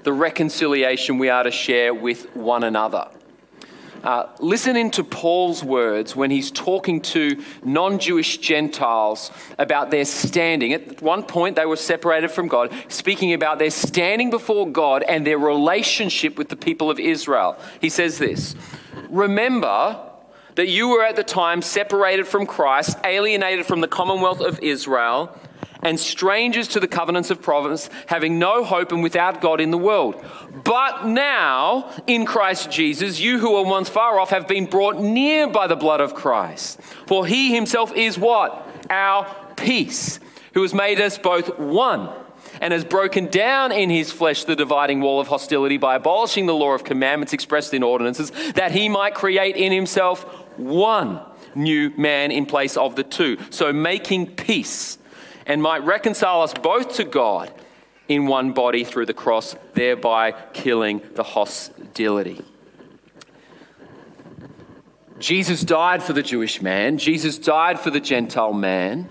the 0.03 0.13
reconciliation 0.13 1.17
we 1.17 1.29
are 1.29 1.43
to 1.43 1.51
share 1.51 1.93
with 1.93 2.33
one 2.35 2.63
another. 2.63 3.09
Uh, 4.05 4.29
listen 4.39 4.77
into 4.77 5.03
Paul's 5.03 5.63
words 5.63 6.15
when 6.15 6.29
he's 6.29 6.51
talking 6.51 7.01
to 7.01 7.43
non 7.63 7.97
Jewish 7.97 8.37
Gentiles 8.37 9.31
about 9.57 9.89
their 9.89 10.05
standing. 10.05 10.73
At 10.73 11.01
one 11.01 11.23
point, 11.23 11.55
they 11.55 11.65
were 11.65 11.75
separated 11.75 12.29
from 12.29 12.47
God, 12.47 12.71
speaking 12.87 13.33
about 13.33 13.57
their 13.57 13.71
standing 13.71 14.29
before 14.29 14.69
God 14.69 15.01
and 15.01 15.25
their 15.25 15.39
relationship 15.39 16.37
with 16.37 16.49
the 16.49 16.55
people 16.55 16.91
of 16.91 16.99
Israel. 16.99 17.57
He 17.81 17.89
says 17.89 18.19
this 18.19 18.55
Remember 19.09 19.99
that 20.53 20.67
you 20.67 20.89
were 20.89 21.03
at 21.03 21.15
the 21.15 21.23
time 21.23 21.63
separated 21.63 22.27
from 22.27 22.45
Christ, 22.45 22.99
alienated 23.03 23.65
from 23.65 23.81
the 23.81 23.87
commonwealth 23.87 24.39
of 24.39 24.59
Israel 24.59 25.35
and 25.85 25.99
strangers 25.99 26.67
to 26.69 26.79
the 26.79 26.87
covenants 26.87 27.29
of 27.29 27.43
promise, 27.43 27.91
having 28.07 28.39
no 28.39 28.63
hope 28.63 28.91
and 28.91 29.03
without 29.03 29.39
God 29.39 29.61
in 29.61 29.69
the 29.69 29.77
world. 29.77 30.21
But 30.63 31.05
now, 31.05 31.91
in 32.07 32.25
Christ 32.25 32.71
Jesus, 32.71 33.19
you 33.19 33.37
who 33.37 33.53
were 33.53 33.69
once 33.69 33.87
far 33.87 34.19
off 34.19 34.31
have 34.31 34.47
been 34.47 34.65
brought 34.65 34.99
near 34.99 35.47
by 35.47 35.67
the 35.67 35.75
blood 35.75 36.01
of 36.01 36.15
Christ. 36.15 36.81
For 37.05 37.27
he 37.27 37.53
himself 37.53 37.93
is 37.93 38.17
what? 38.17 38.67
Our 38.89 39.27
peace 39.57 40.19
who 40.55 40.63
has 40.63 40.73
made 40.73 40.99
us 40.99 41.19
both 41.19 41.59
one 41.59 42.09
and 42.59 42.73
has 42.73 42.83
broken 42.83 43.27
down 43.27 43.71
in 43.71 43.91
his 43.91 44.11
flesh 44.11 44.43
the 44.43 44.55
dividing 44.55 45.01
wall 45.01 45.19
of 45.19 45.27
hostility 45.27 45.77
by 45.77 45.97
abolishing 45.97 46.47
the 46.47 46.55
law 46.55 46.73
of 46.73 46.83
commandments 46.83 47.31
expressed 47.31 47.75
in 47.75 47.83
ordinances, 47.83 48.31
that 48.55 48.71
he 48.71 48.89
might 48.89 49.13
create 49.13 49.55
in 49.55 49.71
himself 49.71 50.23
one 50.57 51.19
new 51.53 51.91
man 51.95 52.31
in 52.31 52.47
place 52.47 52.75
of 52.75 52.95
the 52.95 53.03
two. 53.03 53.37
So 53.51 53.71
making 53.71 54.35
peace 54.35 54.97
and 55.45 55.61
might 55.61 55.83
reconcile 55.83 56.41
us 56.41 56.53
both 56.53 56.95
to 56.95 57.03
God 57.03 57.51
in 58.07 58.27
one 58.27 58.51
body 58.51 58.83
through 58.83 59.05
the 59.05 59.13
cross, 59.13 59.55
thereby 59.73 60.31
killing 60.53 61.01
the 61.15 61.23
hostility. 61.23 62.43
Jesus 65.19 65.61
died 65.61 66.03
for 66.03 66.13
the 66.13 66.21
Jewish 66.21 66.61
man, 66.61 66.97
Jesus 66.97 67.37
died 67.37 67.79
for 67.79 67.89
the 67.89 67.99
Gentile 67.99 68.53
man, 68.53 69.09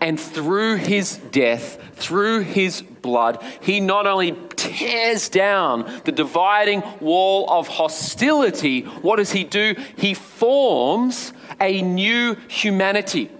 and 0.00 0.18
through 0.18 0.76
his 0.76 1.16
death, 1.16 1.80
through 1.94 2.40
his 2.40 2.82
blood, 2.82 3.42
he 3.60 3.80
not 3.80 4.06
only 4.06 4.36
tears 4.56 5.28
down 5.28 6.00
the 6.04 6.12
dividing 6.12 6.82
wall 7.00 7.48
of 7.48 7.68
hostility, 7.68 8.82
what 8.82 9.16
does 9.16 9.32
he 9.32 9.44
do? 9.44 9.74
He 9.96 10.14
forms 10.14 11.32
a 11.60 11.82
new 11.82 12.36
humanity, 12.48 13.30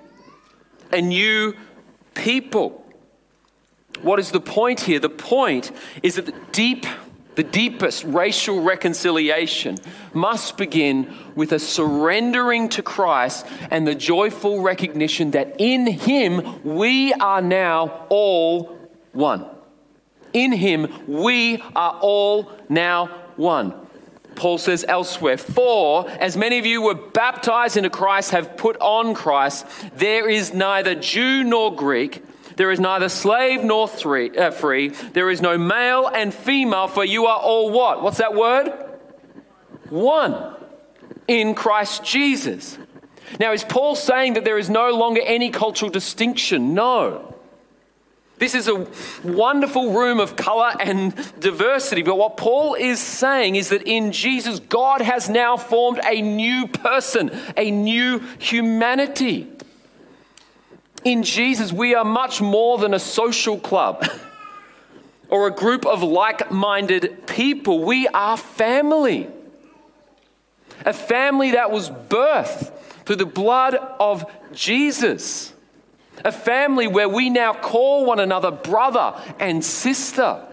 a 0.93 1.01
new 1.01 1.55
people. 2.18 2.85
What 4.02 4.18
is 4.18 4.31
the 4.31 4.40
point 4.40 4.81
here? 4.81 4.98
The 4.98 5.09
point 5.09 5.72
is 6.02 6.16
that 6.16 6.26
the 6.26 6.35
deep 6.52 6.87
the 7.37 7.44
deepest 7.44 8.02
racial 8.02 8.62
reconciliation 8.62 9.78
must 10.12 10.57
begin 10.57 11.14
with 11.37 11.52
a 11.52 11.61
surrendering 11.61 12.68
to 12.70 12.83
Christ 12.83 13.46
and 13.70 13.87
the 13.87 13.94
joyful 13.94 14.61
recognition 14.61 15.31
that 15.31 15.54
in 15.61 15.87
Him 15.87 16.61
we 16.64 17.12
are 17.12 17.40
now 17.40 18.07
all 18.09 18.76
one. 19.12 19.46
In 20.33 20.50
Him 20.50 20.92
we 21.07 21.62
are 21.76 21.96
all 22.00 22.50
now 22.68 23.07
one. 23.37 23.88
Paul 24.38 24.57
says 24.57 24.85
elsewhere, 24.88 25.37
For 25.37 26.09
as 26.09 26.37
many 26.37 26.59
of 26.59 26.64
you 26.64 26.81
were 26.81 26.94
baptized 26.94 27.77
into 27.77 27.90
Christ 27.90 28.31
have 28.31 28.57
put 28.57 28.79
on 28.81 29.12
Christ, 29.12 29.66
there 29.96 30.29
is 30.29 30.55
neither 30.55 30.94
Jew 30.94 31.44
nor 31.44 31.74
Greek 31.74 32.24
there 32.59 32.72
is 32.72 32.81
neither 32.81 33.09
slave 33.09 33.62
nor 33.62 33.87
three, 33.87 34.37
uh, 34.37 34.51
free. 34.51 34.88
There 34.88 35.31
is 35.31 35.40
no 35.40 35.57
male 35.57 36.09
and 36.09 36.35
female, 36.35 36.88
for 36.88 37.05
you 37.05 37.27
are 37.27 37.38
all 37.38 37.70
what? 37.70 38.03
What's 38.03 38.18
that 38.18 38.35
word? 38.35 38.72
One 39.90 40.57
in 41.29 41.55
Christ 41.55 42.03
Jesus. 42.03 42.77
Now, 43.38 43.53
is 43.53 43.62
Paul 43.62 43.94
saying 43.94 44.35
that 44.35 44.44
there 44.44 44.59
is 44.59 44.68
no 44.68 44.90
longer 44.90 45.20
any 45.24 45.51
cultural 45.51 45.88
distinction? 45.88 46.74
No. 46.74 47.38
This 48.38 48.55
is 48.55 48.68
a 48.68 48.87
wonderful 49.24 49.92
room 49.92 50.20
of 50.20 50.37
color 50.37 50.72
and 50.79 51.14
diversity. 51.40 52.03
But 52.03 52.16
what 52.16 52.37
Paul 52.37 52.74
is 52.74 53.01
saying 53.01 53.57
is 53.57 53.70
that 53.70 53.83
in 53.83 54.12
Jesus, 54.12 54.61
God 54.61 55.01
has 55.01 55.29
now 55.29 55.57
formed 55.57 56.01
a 56.05 56.22
new 56.22 56.68
person, 56.68 57.31
a 57.57 57.70
new 57.70 58.20
humanity. 58.38 59.51
In 61.05 61.24
Jesus, 61.24 61.72
we 61.72 61.94
are 61.94 62.05
much 62.05 62.40
more 62.40 62.79
than 62.79 62.94
a 62.94 62.98
social 62.98 63.59
club 63.59 64.09
or 65.29 65.48
a 65.48 65.53
group 65.53 65.85
of 65.85 66.03
like 66.03 66.51
minded 66.51 67.27
people. 67.27 67.85
We 67.85 68.07
are 68.09 68.37
family. 68.37 69.29
A 70.85 70.92
family 70.92 71.53
that 71.53 71.72
was 71.72 71.90
birthed 71.90 72.72
through 73.05 73.16
the 73.16 73.27
blood 73.27 73.74
of 73.74 74.31
Jesus. 74.53 75.53
A 76.24 76.33
family 76.33 76.87
where 76.87 77.09
we 77.09 77.31
now 77.31 77.52
call 77.52 78.04
one 78.04 78.20
another 78.20 78.50
brother 78.50 79.20
and 79.38 79.64
sister. 79.64 80.44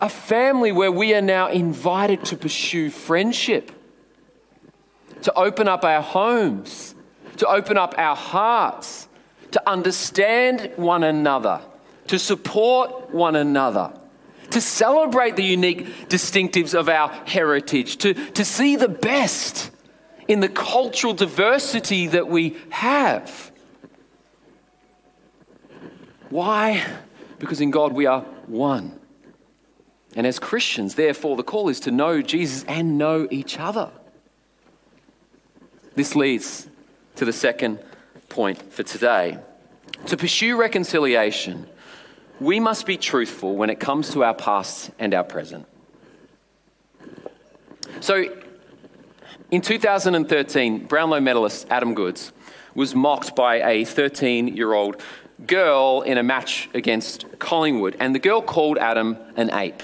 A 0.00 0.08
family 0.08 0.72
where 0.72 0.92
we 0.92 1.14
are 1.14 1.22
now 1.22 1.48
invited 1.48 2.24
to 2.26 2.36
pursue 2.36 2.90
friendship, 2.90 3.72
to 5.22 5.32
open 5.34 5.68
up 5.68 5.84
our 5.84 6.02
homes, 6.02 6.94
to 7.38 7.46
open 7.46 7.76
up 7.76 7.94
our 7.96 8.16
hearts 8.16 9.08
to 9.56 9.68
understand 9.70 10.70
one 10.76 11.02
another, 11.02 11.62
to 12.08 12.18
support 12.18 13.10
one 13.10 13.36
another, 13.36 13.92
to 14.50 14.60
celebrate 14.60 15.36
the 15.36 15.44
unique 15.44 16.08
distinctives 16.08 16.78
of 16.78 16.90
our 16.90 17.08
heritage, 17.26 17.96
to, 17.96 18.12
to 18.12 18.44
see 18.44 18.76
the 18.76 18.88
best 18.88 19.70
in 20.28 20.40
the 20.40 20.48
cultural 20.48 21.14
diversity 21.14 22.06
that 22.08 22.28
we 22.28 22.56
have. 22.68 23.50
Why? 26.30 26.84
Because 27.38 27.60
in 27.60 27.70
God 27.70 27.92
we 27.92 28.06
are 28.06 28.22
one. 28.46 28.98
And 30.14 30.26
as 30.26 30.38
Christians, 30.38 30.94
therefore, 30.94 31.36
the 31.36 31.42
call 31.42 31.68
is 31.68 31.80
to 31.80 31.90
know 31.90 32.22
Jesus 32.22 32.64
and 32.66 32.96
know 32.96 33.28
each 33.30 33.58
other. 33.58 33.90
This 35.94 36.16
leads 36.16 36.68
to 37.16 37.24
the 37.24 37.32
second 37.32 37.80
point 38.28 38.72
for 38.72 38.82
today. 38.82 39.38
To 40.06 40.16
pursue 40.16 40.56
reconciliation, 40.56 41.66
we 42.40 42.60
must 42.60 42.86
be 42.86 42.96
truthful 42.96 43.56
when 43.56 43.70
it 43.70 43.80
comes 43.80 44.10
to 44.12 44.24
our 44.24 44.34
past 44.34 44.90
and 44.98 45.14
our 45.14 45.24
present. 45.24 45.66
So, 48.00 48.24
in 49.50 49.60
2013, 49.62 50.86
Brownlow 50.86 51.20
medalist 51.20 51.66
Adam 51.70 51.94
Goodes 51.94 52.32
was 52.74 52.94
mocked 52.94 53.34
by 53.34 53.62
a 53.62 53.84
13 53.84 54.56
year 54.56 54.74
old 54.74 55.02
girl 55.44 56.02
in 56.02 56.18
a 56.18 56.22
match 56.22 56.68
against 56.72 57.38
Collingwood, 57.38 57.96
and 58.00 58.14
the 58.14 58.18
girl 58.18 58.40
called 58.40 58.78
Adam 58.78 59.16
an 59.36 59.52
ape. 59.52 59.82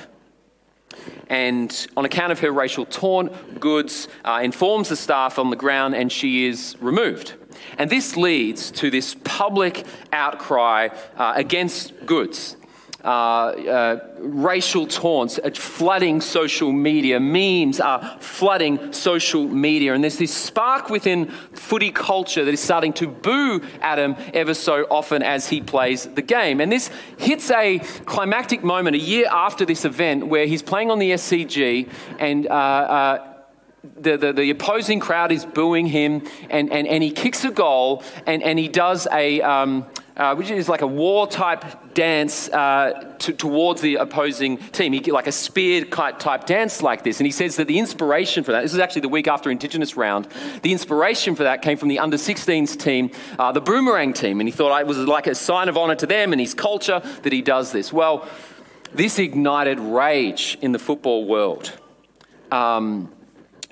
And 1.29 1.87
on 1.97 2.05
account 2.05 2.33
of 2.33 2.41
her 2.41 2.53
racial 2.53 2.85
taunt, 2.85 3.59
Goodes, 3.61 4.09
uh, 4.25 4.41
informs 4.43 4.89
the 4.89 4.97
staff 4.97 5.39
on 5.39 5.51
the 5.51 5.57
ground 5.57 5.95
and 5.95 6.13
she 6.13 6.47
is 6.47 6.77
removed. 6.81 7.35
And 7.79 7.89
this 7.89 8.17
leads 8.17 8.71
to 8.73 8.91
this 8.91 9.17
public 9.25 9.87
outcry 10.13 10.89
uh, 11.17 11.33
against 11.35 11.95
Goodes. 12.05 12.57
Uh, 13.05 13.09
uh, 13.09 14.01
racial 14.19 14.87
taunts 14.87 15.41
uh, 15.43 15.51
flooding 15.55 16.21
social 16.21 16.71
media, 16.71 17.19
memes 17.19 17.81
are 17.81 18.17
flooding 18.21 18.93
social 18.93 19.49
media, 19.49 19.93
and 19.93 20.05
there's 20.05 20.19
this 20.19 20.33
spark 20.33 20.89
within 20.89 21.27
footy 21.53 21.91
culture 21.91 22.45
that 22.45 22.55
is 22.55 22.61
starting 22.61 22.93
to 22.93 23.09
boo 23.09 23.61
Adam 23.81 24.15
ever 24.33 24.55
so 24.55 24.87
often 24.91 25.21
as 25.23 25.49
he 25.49 25.61
plays 25.61 26.05
the 26.05 26.23
game. 26.23 26.61
And 26.61 26.71
this 26.71 26.91
hits 27.19 27.51
a 27.51 27.81
climactic 28.07 28.63
moment 28.63 28.95
a 28.95 29.01
year 29.01 29.27
after 29.31 29.65
this 29.65 29.85
event 29.85 30.29
where 30.29 30.47
he's 30.47 30.63
playing 30.63 30.91
on 30.91 31.01
the 31.01 31.11
SCG 31.11 31.91
and 32.21 32.47
uh, 32.47 32.51
uh 32.51 33.32
the, 33.85 34.17
the, 34.17 34.33
the, 34.33 34.51
opposing 34.51 35.01
crowd 35.01 35.33
is 35.33 35.45
booing 35.45 35.87
him, 35.87 36.23
and, 36.51 36.73
and, 36.73 36.87
and 36.87 37.03
he 37.03 37.11
kicks 37.11 37.45
a 37.45 37.51
goal, 37.51 38.05
and, 38.27 38.43
and 38.43 38.57
he 38.59 38.69
does 38.69 39.09
a, 39.13 39.41
um, 39.43 39.87
uh, 40.17 40.37
which 40.37 40.51
is 40.51 40.69
like 40.69 40.83
a 40.83 40.87
war 40.87 41.27
type 41.27 41.95
dance 41.95 42.49
uh, 42.51 43.15
to, 43.19 43.33
towards 43.33 43.81
the 43.81 43.97
opposing 43.97 44.57
team. 44.57 44.93
He 44.93 45.11
like 45.11 45.27
a 45.27 45.33
spear 45.33 45.85
type 45.85 46.47
dance 46.47 46.81
like 46.81 47.03
this. 47.03 47.19
And 47.19 47.27
he 47.27 47.33
says 47.33 47.57
that 47.57 47.67
the 47.67 47.79
inspiration 47.79 48.45
for 48.45 48.53
that, 48.53 48.63
this 48.63 48.73
is 48.73 48.79
actually 48.79 49.03
the 49.03 49.09
week 49.09 49.27
after 49.27 49.51
Indigenous 49.51 49.97
round, 49.97 50.29
the 50.63 50.71
inspiration 50.71 51.35
for 51.35 51.43
that 51.43 51.63
came 51.63 51.77
from 51.77 51.89
the 51.89 51.99
under 51.99 52.17
16s 52.17 52.79
team, 52.79 53.11
uh, 53.39 53.53
the 53.53 53.61
Boomerang 53.61 54.13
team. 54.13 54.41
And 54.41 54.49
he 54.49 54.53
thought 54.53 54.79
it 54.81 54.87
was 54.87 54.99
like 54.99 55.27
a 55.27 55.35
sign 55.35 55.69
of 55.69 55.77
honor 55.77 55.97
to 55.97 56.07
them 56.07 56.33
and 56.33 56.41
his 56.41 56.55
culture 56.55 57.01
that 57.23 57.33
he 57.33 57.43
does 57.43 57.73
this. 57.73 57.93
Well, 57.93 58.29
this 58.95 59.19
ignited 59.19 59.81
rage 59.81 60.59
in 60.61 60.73
the 60.73 60.79
football 60.79 61.25
world. 61.25 61.73
Um, 62.51 63.11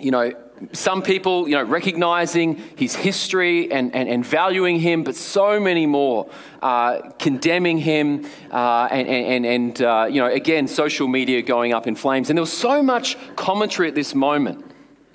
you 0.01 0.11
know, 0.11 0.33
some 0.73 1.03
people, 1.03 1.49
you 1.49 1.55
know, 1.55 1.63
recognizing 1.63 2.57
his 2.77 2.95
history 2.95 3.73
and, 3.73 3.95
and, 3.95 4.09
and 4.09 4.25
valuing 4.25 4.79
him, 4.79 5.05
but 5.05 5.17
so 5.17 5.59
many 5.59 5.87
more 5.87 6.31
uh, 6.63 7.11
condemning 7.19 7.79
him, 7.79 8.27
uh, 8.51 8.89
and, 8.91 9.09
and, 9.09 9.47
and 9.47 9.83
uh, 9.83 10.07
you 10.11 10.21
know, 10.21 10.29
again, 10.29 10.69
social 10.69 11.09
media 11.09 11.43
going 11.43 11.73
up 11.73 11.87
in 11.87 11.95
flames. 11.95 12.31
And 12.31 12.37
there 12.37 12.43
was 12.43 12.53
so 12.53 12.83
much 12.83 13.17
commentary 13.37 13.89
at 13.89 13.95
this 13.95 14.15
moment. 14.15 14.67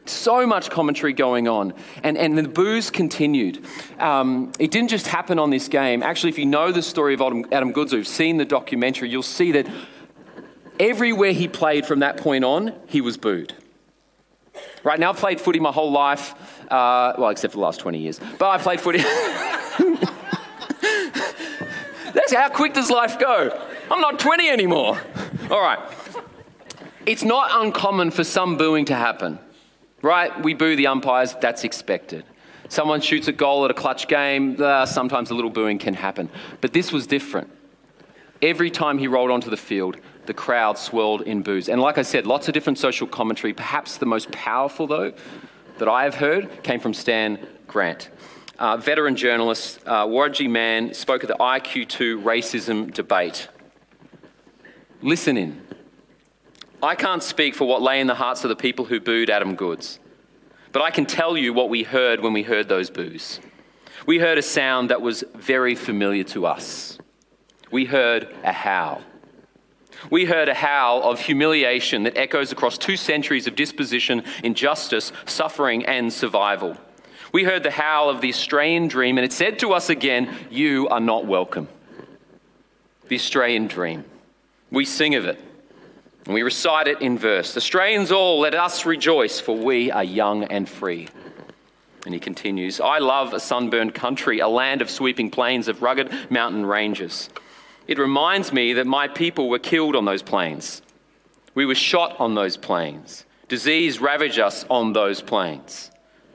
So 0.07 0.45
much 0.45 0.69
commentary 0.69 1.13
going 1.13 1.47
on, 1.47 1.73
and, 2.03 2.15
and 2.15 2.37
the 2.37 2.47
boos 2.47 2.91
continued. 2.91 3.65
Um, 3.97 4.51
it 4.59 4.69
didn't 4.69 4.89
just 4.89 5.07
happen 5.07 5.39
on 5.39 5.49
this 5.49 5.67
game. 5.67 6.03
Actually, 6.03 6.29
if 6.29 6.37
you 6.37 6.45
know 6.45 6.71
the 6.71 6.83
story 6.83 7.15
of 7.15 7.21
Adam, 7.21 7.43
Adam 7.51 7.71
Goodes, 7.71 7.91
who've 7.91 8.07
seen 8.07 8.37
the 8.37 8.45
documentary, 8.45 9.09
you'll 9.09 9.23
see 9.23 9.51
that 9.53 9.67
everywhere 10.79 11.31
he 11.31 11.47
played 11.47 11.87
from 11.87 12.01
that 12.01 12.17
point 12.17 12.43
on, 12.45 12.75
he 12.85 13.01
was 13.01 13.17
booed. 13.17 13.55
Right 14.85 14.99
now, 14.99 15.09
I've 15.09 15.17
played 15.17 15.41
footy 15.41 15.59
my 15.59 15.71
whole 15.71 15.91
life, 15.91 16.35
uh, 16.71 17.13
well, 17.17 17.31
except 17.31 17.53
for 17.53 17.57
the 17.57 17.63
last 17.63 17.79
20 17.79 17.97
years. 17.97 18.19
But 18.37 18.51
I 18.51 18.59
played 18.59 18.79
footy. 18.79 18.99
That's 22.13 22.31
how 22.31 22.49
quick 22.49 22.75
does 22.75 22.91
life 22.91 23.17
go? 23.17 23.49
I'm 23.89 23.99
not 23.99 24.19
20 24.19 24.47
anymore. 24.47 25.01
All 25.49 25.59
right. 25.59 25.79
It's 27.07 27.23
not 27.23 27.65
uncommon 27.65 28.11
for 28.11 28.23
some 28.23 28.57
booing 28.57 28.85
to 28.85 28.95
happen, 28.95 29.39
right? 30.03 30.43
We 30.43 30.53
boo 30.53 30.75
the 30.75 30.85
umpires, 30.85 31.33
that's 31.41 31.63
expected. 31.63 32.23
Someone 32.69 33.01
shoots 33.01 33.27
a 33.27 33.31
goal 33.31 33.65
at 33.65 33.71
a 33.71 33.73
clutch 33.73 34.07
game, 34.07 34.61
uh, 34.61 34.85
sometimes 34.85 35.31
a 35.31 35.33
little 35.33 35.49
booing 35.49 35.79
can 35.79 35.95
happen. 35.95 36.29
But 36.61 36.73
this 36.73 36.91
was 36.91 37.07
different. 37.07 37.49
Every 38.41 38.69
time 38.69 38.99
he 38.99 39.07
rolled 39.07 39.31
onto 39.31 39.49
the 39.49 39.57
field, 39.57 39.97
the 40.27 40.33
crowd 40.33 40.77
swirled 40.77 41.21
in 41.21 41.41
boos. 41.41 41.69
And 41.69 41.81
like 41.81 41.97
I 41.97 42.01
said, 42.01 42.25
lots 42.25 42.47
of 42.47 42.53
different 42.53 42.79
social 42.79 43.07
commentary. 43.07 43.53
Perhaps 43.53 43.97
the 43.97 44.05
most 44.05 44.31
powerful, 44.31 44.87
though, 44.87 45.13
that 45.77 45.87
I 45.87 46.03
have 46.03 46.15
heard 46.15 46.63
came 46.63 46.79
from 46.79 46.93
Stan 46.93 47.45
Grant. 47.67 48.09
Uh, 48.57 48.77
veteran 48.77 49.15
journalist 49.15 49.81
uh, 49.85 50.05
Wiradjuri 50.05 50.49
man 50.49 50.93
spoke 50.93 51.23
at 51.23 51.27
the 51.27 51.35
IQ2 51.35 52.23
racism 52.23 52.93
debate. 52.93 53.49
Listen 55.01 55.35
in. 55.37 55.61
I 56.81 56.95
can't 56.95 57.21
speak 57.21 57.55
for 57.55 57.65
what 57.65 57.81
lay 57.81 57.99
in 57.99 58.07
the 58.07 58.15
hearts 58.15 58.43
of 58.43 58.49
the 58.49 58.55
people 58.55 58.85
who 58.85 58.99
booed 58.99 59.29
Adam 59.29 59.55
Goodes, 59.55 59.99
but 60.71 60.81
I 60.81 60.91
can 60.91 61.05
tell 61.05 61.35
you 61.35 61.51
what 61.51 61.69
we 61.69 61.83
heard 61.83 62.21
when 62.21 62.31
we 62.31 62.43
heard 62.43 62.69
those 62.69 62.89
boos. 62.89 63.39
We 64.05 64.19
heard 64.19 64.37
a 64.37 64.41
sound 64.41 64.89
that 64.89 65.01
was 65.01 65.23
very 65.33 65.75
familiar 65.75 66.23
to 66.25 66.45
us. 66.45 66.97
We 67.71 67.85
heard 67.85 68.33
a 68.43 68.51
howl. 68.51 69.01
We 70.09 70.25
heard 70.25 70.49
a 70.49 70.53
howl 70.53 71.03
of 71.03 71.19
humiliation 71.19 72.03
that 72.03 72.17
echoes 72.17 72.51
across 72.51 72.77
two 72.77 72.97
centuries 72.97 73.47
of 73.47 73.55
disposition, 73.55 74.23
injustice, 74.43 75.11
suffering, 75.25 75.85
and 75.85 76.11
survival. 76.11 76.77
We 77.31 77.43
heard 77.43 77.63
the 77.63 77.71
howl 77.71 78.09
of 78.09 78.21
the 78.21 78.29
Australian 78.29 78.87
dream, 78.87 79.17
and 79.17 79.25
it 79.25 79.33
said 79.33 79.59
to 79.59 79.73
us 79.73 79.89
again, 79.89 80.33
You 80.49 80.87
are 80.89 80.99
not 80.99 81.25
welcome. 81.25 81.67
The 83.07 83.15
Australian 83.15 83.67
dream. 83.67 84.05
We 84.71 84.85
sing 84.85 85.15
of 85.15 85.25
it, 85.25 85.39
and 86.25 86.33
we 86.33 86.41
recite 86.41 86.87
it 86.87 87.01
in 87.01 87.17
verse 87.17 87.55
Australians 87.55 88.11
all, 88.11 88.39
let 88.39 88.55
us 88.55 88.85
rejoice, 88.85 89.39
for 89.39 89.55
we 89.55 89.91
are 89.91 90.03
young 90.03 90.45
and 90.45 90.67
free. 90.67 91.07
And 92.05 92.13
he 92.13 92.19
continues, 92.19 92.79
I 92.79 92.99
love 92.99 93.33
a 93.33 93.39
sunburned 93.39 93.95
country, 93.95 94.39
a 94.39 94.47
land 94.47 94.81
of 94.81 94.89
sweeping 94.89 95.31
plains, 95.31 95.67
of 95.67 95.81
rugged 95.81 96.13
mountain 96.29 96.65
ranges. 96.65 97.29
It 97.87 97.99
reminds 97.99 98.51
me 98.51 98.73
that 98.73 98.87
my 98.87 99.07
people 99.07 99.49
were 99.49 99.59
killed 99.59 99.95
on 99.95 100.05
those 100.05 100.23
plains. 100.23 100.81
We 101.53 101.65
were 101.65 101.75
shot 101.75 102.19
on 102.19 102.35
those 102.35 102.57
plains. 102.57 103.25
Disease 103.47 103.99
ravaged 103.99 104.39
us 104.39 104.65
on 104.69 104.93
those 104.93 105.21
plains. 105.21 105.91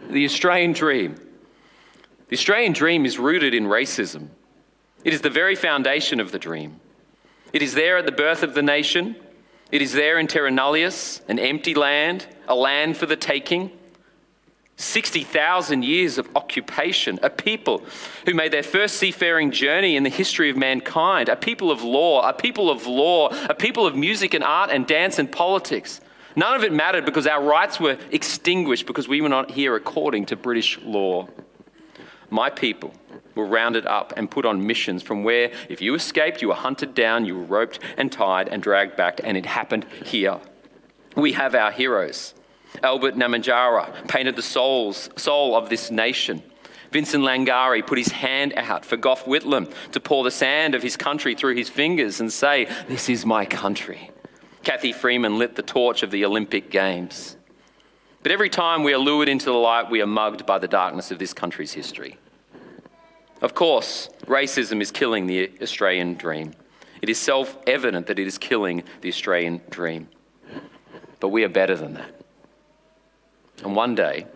The 0.09 0.25
Australian 0.25 0.73
dream. 0.73 1.17
The 2.29 2.37
Australian 2.37 2.73
dream 2.73 3.05
is 3.05 3.19
rooted 3.19 3.53
in 3.53 3.65
racism. 3.65 4.29
It 5.05 5.13
is 5.13 5.23
the 5.23 5.31
very 5.31 5.57
foundation 5.57 6.21
of 6.21 6.31
the 6.31 6.39
dream. 6.39 6.81
It 7.53 7.63
is 7.63 7.75
there 7.75 7.99
at 7.99 8.07
the 8.07 8.13
birth 8.13 8.43
of 8.43 8.55
the 8.55 8.63
nation. 8.63 9.17
It 9.73 9.83
is 9.83 9.93
there 9.93 10.19
in 10.19 10.29
Terra 10.29 10.51
Nullius, 10.51 11.21
an 11.29 11.39
empty 11.39 11.75
land, 11.75 12.27
a 12.47 12.55
land 12.55 12.97
for 12.97 13.07
the 13.07 13.17
taking. 13.17 13.73
60,000 14.81 15.85
years 15.85 16.19
of 16.19 16.29
occupation, 16.35 17.19
a 17.23 17.31
people 17.31 17.83
who 18.25 18.35
made 18.35 18.53
their 18.53 18.63
first 18.63 18.97
seafaring 18.97 19.51
journey 19.51 19.97
in 19.97 20.03
the 20.03 20.11
history 20.11 20.49
of 20.49 20.57
mankind, 20.57 21.29
a 21.29 21.37
people 21.37 21.71
of 21.71 21.83
law, 21.83 22.27
a 22.29 22.33
people 22.33 22.71
of 22.71 22.87
law, 22.87 23.29
a 23.49 23.55
people 23.55 23.87
of 23.87 23.95
music 23.95 24.33
and 24.33 24.43
art 24.43 24.71
and 24.71 24.87
dance 24.87 25.19
and 25.19 25.31
politics. 25.31 26.01
None 26.35 26.55
of 26.55 26.65
it 26.65 26.73
mattered 26.73 27.05
because 27.05 27.27
our 27.27 27.43
rights 27.43 27.79
were 27.79 27.99
extinguished 28.11 28.87
because 28.87 29.07
we 29.07 29.21
were 29.21 29.29
not 29.29 29.51
here 29.51 29.77
according 29.77 30.27
to 30.27 30.37
British 30.37 30.79
law. 30.81 31.29
My 32.31 32.49
people 32.49 32.95
were 33.35 33.47
rounded 33.47 33.87
up 33.87 34.13
and 34.17 34.31
put 34.31 34.47
on 34.47 34.67
missions 34.67 35.03
from 35.03 35.25
where, 35.25 35.53
if 35.69 35.83
you 35.83 35.95
escaped, 35.95 36.41
you 36.41 36.49
were 36.49 36.55
hunted 36.55 36.95
down, 36.95 37.25
you 37.25 37.37
were 37.37 37.45
roped 37.45 37.81
and 37.97 38.11
tied 38.11 38.49
and 38.49 38.63
dragged 38.63 38.97
back, 38.97 39.21
and 39.25 39.37
it 39.37 39.47
happened 39.47 39.85
here. 40.05 40.39
We 41.17 41.33
have 41.33 41.55
our 41.55 41.73
heroes. 41.73 42.35
Albert 42.83 43.17
Namatjira 43.17 44.09
painted 44.09 44.37
the 44.37 44.43
souls, 44.43 45.11
soul 45.17 45.57
of 45.57 45.69
this 45.69 45.91
nation. 45.91 46.43
Vincent 46.93 47.23
Lingiari 47.23 47.87
put 47.87 47.99
his 47.99 48.09
hand 48.09 48.53
out 48.57 48.85
for 48.85 48.97
Gough 48.97 49.25
Whitlam 49.25 49.73
to 49.93 50.01
pour 50.01 50.25
the 50.25 50.31
sand 50.31 50.75
of 50.75 50.83
his 50.83 50.97
country 50.97 51.35
through 51.35 51.55
his 51.55 51.69
fingers 51.69 52.21
and 52.21 52.33
say, 52.33 52.67
This 52.89 53.09
is 53.09 53.25
my 53.25 53.45
country. 53.45 54.11
Cathy 54.63 54.93
Freeman 54.93 55.39
lit 55.39 55.57
the 55.57 55.63
torch 55.63 56.03
of 56.03 56.11
the 56.11 56.25
Olympic 56.25 56.71
Games. 56.71 57.37
But 58.23 58.33
every 58.33 58.51
time 58.51 58.83
we 58.83 58.93
are 58.93 58.99
lured 58.99 59.29
into 59.29 59.47
the 59.47 59.53
light, 59.53 59.91
we 59.91 60.03
are 60.03 60.07
mugged 60.07 60.45
by 60.45 60.59
the 60.59 60.69
darkness 60.69 61.11
of 61.11 61.19
this 61.19 61.33
country's 61.33 61.73
history. 61.73 62.19
Of 63.41 63.55
course, 63.55 64.11
racism 64.27 64.83
is 64.83 64.91
killing 64.91 65.27
the 65.27 65.51
Australian 65.63 66.15
dream. 66.15 66.53
It 67.01 67.09
is 67.09 67.19
self 67.19 67.57
evident 67.67 68.07
that 68.09 68.19
it 68.19 68.27
is 68.27 68.37
killing 68.37 68.83
the 69.01 69.09
Australian 69.09 69.63
dream. 69.71 70.09
But 71.21 71.29
we 71.29 71.45
are 71.45 71.49
better 71.49 71.77
than 71.77 71.95
that. 71.95 72.20
And 73.63 73.77
one 73.77 73.95
day, 73.95 74.27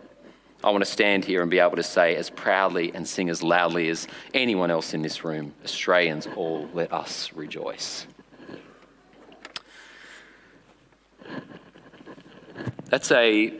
I 0.62 0.70
want 0.70 0.84
to 0.84 0.90
stand 0.90 1.24
here 1.24 1.42
and 1.42 1.50
be 1.50 1.58
able 1.58 1.76
to 1.76 1.82
say 1.82 2.16
as 2.16 2.30
proudly 2.30 2.94
and 2.94 3.06
sing 3.06 3.28
as 3.28 3.42
loudly 3.42 3.88
as 3.88 4.06
anyone 4.32 4.70
else 4.70 4.94
in 4.94 5.02
this 5.02 5.24
room 5.24 5.54
Australians, 5.62 6.26
all 6.36 6.68
let 6.72 6.92
us 6.92 7.32
rejoice. 7.34 8.06
That's 12.86 13.10
a 13.12 13.52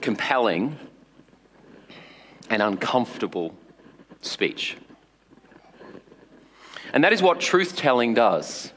compelling 0.00 0.78
and 2.50 2.62
uncomfortable 2.62 3.54
speech. 4.20 4.76
And 6.92 7.04
that 7.04 7.12
is 7.12 7.22
what 7.22 7.40
truth 7.40 7.76
telling 7.76 8.14
does 8.14 8.72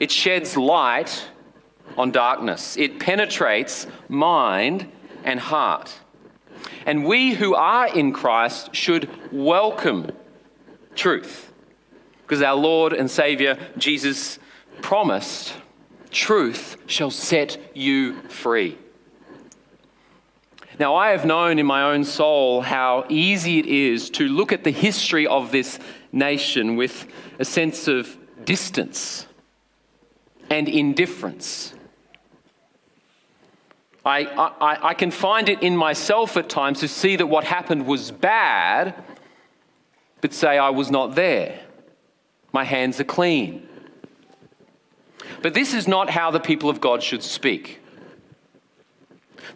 it 0.00 0.10
sheds 0.10 0.56
light 0.56 1.28
on 1.98 2.12
darkness. 2.12 2.76
It 2.76 3.00
penetrates 3.00 3.86
mind 4.08 4.90
and 5.24 5.40
heart. 5.40 5.98
And 6.86 7.04
we 7.04 7.34
who 7.34 7.54
are 7.54 7.88
in 7.88 8.12
Christ 8.12 8.74
should 8.74 9.10
welcome 9.32 10.12
truth. 10.94 11.52
Because 12.22 12.40
our 12.42 12.54
Lord 12.56 12.92
and 12.92 13.10
Savior 13.10 13.58
Jesus 13.76 14.38
promised, 14.80 15.54
truth 16.10 16.76
shall 16.86 17.10
set 17.10 17.58
you 17.74 18.20
free. 18.22 18.78
Now, 20.78 20.94
I 20.94 21.10
have 21.10 21.24
known 21.24 21.58
in 21.58 21.66
my 21.66 21.82
own 21.90 22.04
soul 22.04 22.60
how 22.60 23.04
easy 23.08 23.58
it 23.58 23.66
is 23.66 24.10
to 24.10 24.28
look 24.28 24.52
at 24.52 24.62
the 24.62 24.70
history 24.70 25.26
of 25.26 25.50
this 25.50 25.80
nation 26.12 26.76
with 26.76 27.06
a 27.40 27.44
sense 27.44 27.88
of 27.88 28.16
distance 28.44 29.26
and 30.48 30.68
indifference. 30.68 31.74
I, 34.08 34.20
I, 34.60 34.88
I 34.88 34.94
can 34.94 35.10
find 35.10 35.48
it 35.48 35.62
in 35.62 35.76
myself 35.76 36.36
at 36.36 36.48
times 36.48 36.80
to 36.80 36.88
see 36.88 37.16
that 37.16 37.26
what 37.26 37.44
happened 37.44 37.86
was 37.86 38.10
bad, 38.10 38.94
but 40.20 40.32
say 40.32 40.58
I 40.58 40.70
was 40.70 40.90
not 40.90 41.14
there. 41.14 41.60
My 42.52 42.64
hands 42.64 42.98
are 43.00 43.04
clean. 43.04 43.68
But 45.42 45.54
this 45.54 45.74
is 45.74 45.86
not 45.86 46.10
how 46.10 46.30
the 46.30 46.40
people 46.40 46.70
of 46.70 46.80
God 46.80 47.02
should 47.02 47.22
speak. 47.22 47.80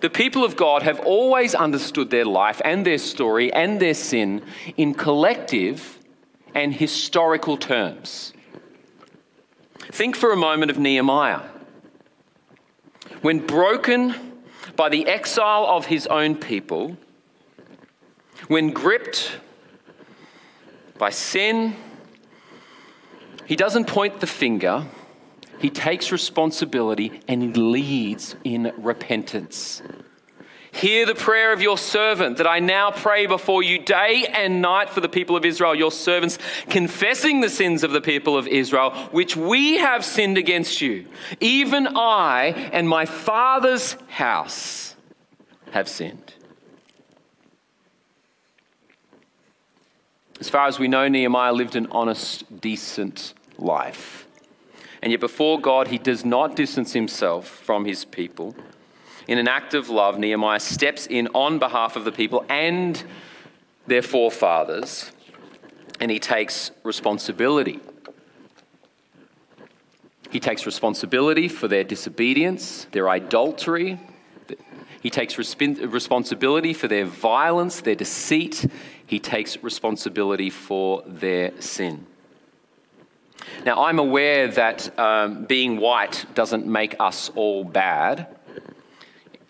The 0.00 0.10
people 0.10 0.44
of 0.44 0.56
God 0.56 0.82
have 0.82 1.00
always 1.00 1.54
understood 1.54 2.10
their 2.10 2.24
life 2.24 2.60
and 2.64 2.84
their 2.84 2.98
story 2.98 3.52
and 3.52 3.80
their 3.80 3.94
sin 3.94 4.42
in 4.76 4.94
collective 4.94 5.98
and 6.54 6.74
historical 6.74 7.56
terms. 7.56 8.32
Think 9.78 10.16
for 10.16 10.32
a 10.32 10.36
moment 10.36 10.70
of 10.70 10.78
Nehemiah. 10.78 11.42
When 13.20 13.46
broken 13.46 14.31
by 14.76 14.88
the 14.88 15.06
exile 15.06 15.66
of 15.66 15.86
his 15.86 16.06
own 16.06 16.36
people, 16.36 16.96
when 18.48 18.70
gripped 18.70 19.38
by 20.98 21.10
sin, 21.10 21.76
he 23.46 23.56
doesn't 23.56 23.86
point 23.86 24.20
the 24.20 24.26
finger, 24.26 24.86
he 25.58 25.70
takes 25.70 26.10
responsibility 26.10 27.20
and 27.28 27.42
he 27.42 27.52
leads 27.52 28.34
in 28.44 28.72
repentance. 28.78 29.82
Hear 30.72 31.04
the 31.04 31.14
prayer 31.14 31.52
of 31.52 31.60
your 31.60 31.76
servant 31.76 32.38
that 32.38 32.46
I 32.46 32.58
now 32.58 32.90
pray 32.90 33.26
before 33.26 33.62
you 33.62 33.78
day 33.78 34.26
and 34.32 34.62
night 34.62 34.88
for 34.88 35.02
the 35.02 35.08
people 35.08 35.36
of 35.36 35.44
Israel, 35.44 35.74
your 35.74 35.92
servants, 35.92 36.38
confessing 36.70 37.42
the 37.42 37.50
sins 37.50 37.84
of 37.84 37.92
the 37.92 38.00
people 38.00 38.38
of 38.38 38.48
Israel, 38.48 38.90
which 39.12 39.36
we 39.36 39.76
have 39.76 40.02
sinned 40.02 40.38
against 40.38 40.80
you. 40.80 41.06
Even 41.40 41.88
I 41.94 42.70
and 42.72 42.88
my 42.88 43.04
father's 43.04 43.98
house 44.08 44.96
have 45.72 45.88
sinned. 45.88 46.32
As 50.40 50.48
far 50.48 50.66
as 50.66 50.78
we 50.78 50.88
know, 50.88 51.06
Nehemiah 51.06 51.52
lived 51.52 51.76
an 51.76 51.86
honest, 51.90 52.60
decent 52.62 53.34
life. 53.58 54.26
And 55.02 55.12
yet, 55.12 55.20
before 55.20 55.60
God, 55.60 55.88
he 55.88 55.98
does 55.98 56.24
not 56.24 56.56
distance 56.56 56.94
himself 56.94 57.46
from 57.46 57.84
his 57.84 58.06
people 58.06 58.56
in 59.28 59.38
an 59.38 59.48
act 59.48 59.74
of 59.74 59.88
love, 59.88 60.18
Nehemiah 60.18 60.60
steps 60.60 61.06
in 61.06 61.28
on 61.28 61.58
behalf 61.58 61.96
of 61.96 62.04
the 62.04 62.12
people 62.12 62.44
and 62.48 63.02
their 63.86 64.02
forefathers, 64.02 65.10
and 66.00 66.10
he 66.10 66.18
takes 66.18 66.70
responsibility. 66.82 67.80
He 70.30 70.40
takes 70.40 70.64
responsibility 70.64 71.48
for 71.48 71.68
their 71.68 71.84
disobedience, 71.84 72.86
their 72.92 73.08
idolatry. 73.10 74.00
He 75.02 75.10
takes 75.10 75.34
resp- 75.34 75.92
responsibility 75.92 76.72
for 76.72 76.88
their 76.88 77.04
violence, 77.04 77.82
their 77.82 77.94
deceit. 77.94 78.66
He 79.06 79.18
takes 79.18 79.62
responsibility 79.62 80.48
for 80.48 81.02
their 81.06 81.60
sin. 81.60 82.06
Now, 83.66 83.84
I'm 83.84 83.98
aware 83.98 84.48
that 84.48 84.98
um, 84.98 85.44
being 85.44 85.76
white 85.76 86.24
doesn't 86.34 86.66
make 86.66 86.96
us 86.98 87.30
all 87.34 87.64
bad, 87.64 88.26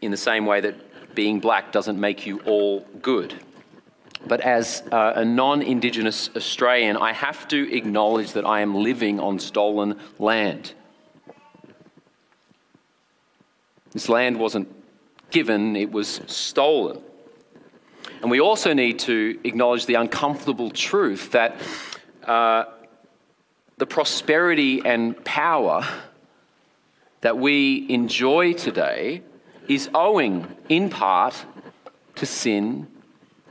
in 0.03 0.11
the 0.11 0.17
same 0.17 0.45
way 0.45 0.61
that 0.61 1.15
being 1.15 1.41
black 1.41 1.73
doesn't 1.73 1.99
make 1.99 2.27
you 2.27 2.41
all 2.41 2.81
good. 3.01 3.35
But 4.27 4.41
as 4.41 4.83
uh, 4.93 5.15
a 5.17 5.25
non 5.25 5.63
Indigenous 5.63 6.31
Australian, 6.37 6.97
I 6.97 7.13
have 7.13 7.49
to 7.49 7.75
acknowledge 7.75 8.33
that 8.33 8.45
I 8.45 8.61
am 8.61 8.75
living 8.75 9.19
on 9.19 9.39
stolen 9.39 9.99
land. 10.19 10.75
This 13.93 14.09
land 14.09 14.39
wasn't 14.39 14.69
given, 15.31 15.77
it 15.77 15.91
was 15.91 16.21
stolen. 16.27 17.01
And 18.23 18.31
we 18.31 18.41
also 18.41 18.73
need 18.73 19.01
to 19.01 19.39
acknowledge 19.45 19.87
the 19.87 19.95
uncomfortable 19.95 20.71
truth 20.71 21.33
that 21.33 21.57
uh, 22.25 22.65
the 23.79 23.87
prosperity 23.87 24.81
and 24.85 25.23
power 25.25 25.85
that 27.21 27.37
we 27.37 27.87
enjoy 27.89 28.53
today 28.53 29.23
is 29.69 29.89
owing 29.95 30.57
in 30.69 30.91
part 30.91 31.45
to 32.17 32.27
sin 32.27 32.87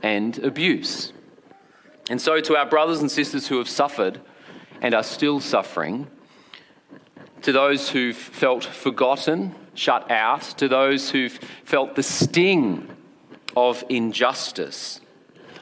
and 0.02 0.38
abuse. 0.38 1.12
And 2.10 2.20
so, 2.20 2.40
to 2.40 2.56
our 2.56 2.66
brothers 2.66 3.00
and 3.00 3.10
sisters 3.10 3.46
who 3.46 3.58
have 3.58 3.68
suffered 3.68 4.20
and 4.80 4.94
are 4.94 5.04
still 5.04 5.40
suffering, 5.40 6.08
to 7.42 7.52
those 7.52 7.90
who've 7.90 8.16
felt 8.16 8.64
forgotten, 8.64 9.54
shut 9.74 10.10
out, 10.10 10.42
to 10.58 10.68
those 10.68 11.10
who've 11.10 11.38
felt 11.64 11.94
the 11.94 12.02
sting 12.02 12.88
of 13.56 13.84
injustice, 13.88 15.00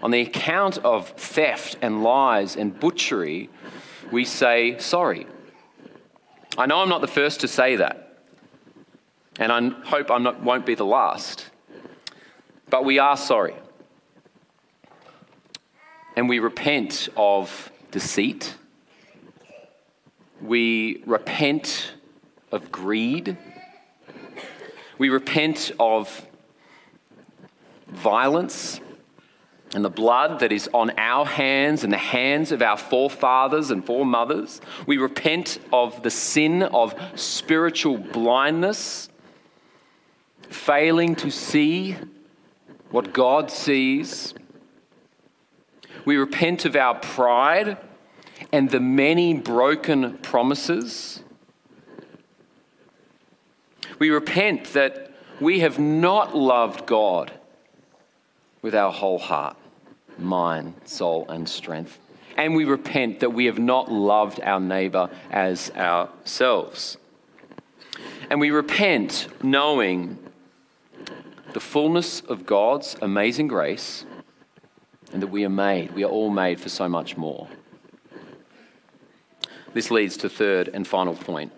on 0.02 0.10
the 0.10 0.20
account 0.20 0.78
of 0.78 1.10
theft 1.10 1.76
and 1.82 2.02
lies 2.02 2.56
and 2.56 2.78
butchery, 2.78 3.50
we 4.10 4.24
say 4.24 4.78
sorry. 4.78 5.26
I 6.56 6.66
know 6.66 6.80
I'm 6.80 6.88
not 6.88 7.00
the 7.00 7.06
first 7.06 7.40
to 7.40 7.48
say 7.48 7.76
that, 7.76 8.09
and 9.38 9.52
I 9.52 9.68
hope 9.88 10.10
I 10.10 10.18
won't 10.18 10.66
be 10.66 10.74
the 10.74 10.84
last, 10.84 11.50
but 12.68 12.84
we 12.84 12.98
are 12.98 13.16
sorry. 13.16 13.54
And 16.16 16.28
we 16.28 16.38
repent 16.38 17.08
of 17.16 17.70
deceit. 17.90 18.54
We 20.42 21.02
repent 21.06 21.92
of 22.50 22.72
greed. 22.72 23.36
We 24.98 25.08
repent 25.08 25.72
of 25.78 26.26
violence 27.88 28.80
and 29.74 29.84
the 29.84 29.90
blood 29.90 30.40
that 30.40 30.50
is 30.50 30.68
on 30.74 30.90
our 30.98 31.24
hands 31.24 31.84
and 31.84 31.92
the 31.92 31.98
hands 31.98 32.50
of 32.50 32.60
our 32.60 32.76
forefathers 32.76 33.70
and 33.70 33.84
foremothers. 33.84 34.60
We 34.86 34.98
repent 34.98 35.60
of 35.72 36.02
the 36.02 36.10
sin 36.10 36.64
of 36.64 36.94
spiritual 37.14 37.98
blindness, 37.98 39.09
failing 40.50 41.14
to 41.16 41.30
see 41.30 41.96
what 42.90 43.12
God 43.12 43.50
sees. 43.50 44.34
We 46.04 46.16
repent 46.16 46.64
of 46.64 46.76
our 46.76 46.96
pride 46.96 47.78
and 48.52 48.68
the 48.70 48.80
many 48.80 49.34
broken 49.34 50.18
promises. 50.18 51.22
We 53.98 54.10
repent 54.10 54.72
that 54.72 55.14
we 55.40 55.60
have 55.60 55.78
not 55.78 56.36
loved 56.36 56.86
God 56.86 57.32
with 58.62 58.74
our 58.74 58.92
whole 58.92 59.18
heart, 59.18 59.56
mind, 60.18 60.74
soul, 60.84 61.26
and 61.28 61.48
strength. 61.48 61.98
And 62.36 62.54
we 62.54 62.64
repent 62.64 63.20
that 63.20 63.30
we 63.30 63.46
have 63.46 63.58
not 63.58 63.90
loved 63.90 64.40
our 64.40 64.60
neighbor 64.60 65.10
as 65.30 65.70
ourselves. 65.72 66.96
And 68.30 68.40
we 68.40 68.50
repent 68.50 69.28
knowing 69.42 70.18
the 71.52 71.60
fullness 71.60 72.20
of 72.20 72.46
God's 72.46 72.96
amazing 73.02 73.48
grace 73.48 74.04
and 75.12 75.22
that 75.22 75.28
we 75.28 75.44
are 75.44 75.50
made, 75.50 75.92
we 75.92 76.04
are 76.04 76.10
all 76.10 76.30
made 76.30 76.60
for 76.60 76.68
so 76.68 76.88
much 76.88 77.16
more. 77.16 77.48
This 79.72 79.90
leads 79.90 80.16
to 80.18 80.28
third 80.28 80.68
and 80.68 80.86
final 80.86 81.14
point. 81.14 81.52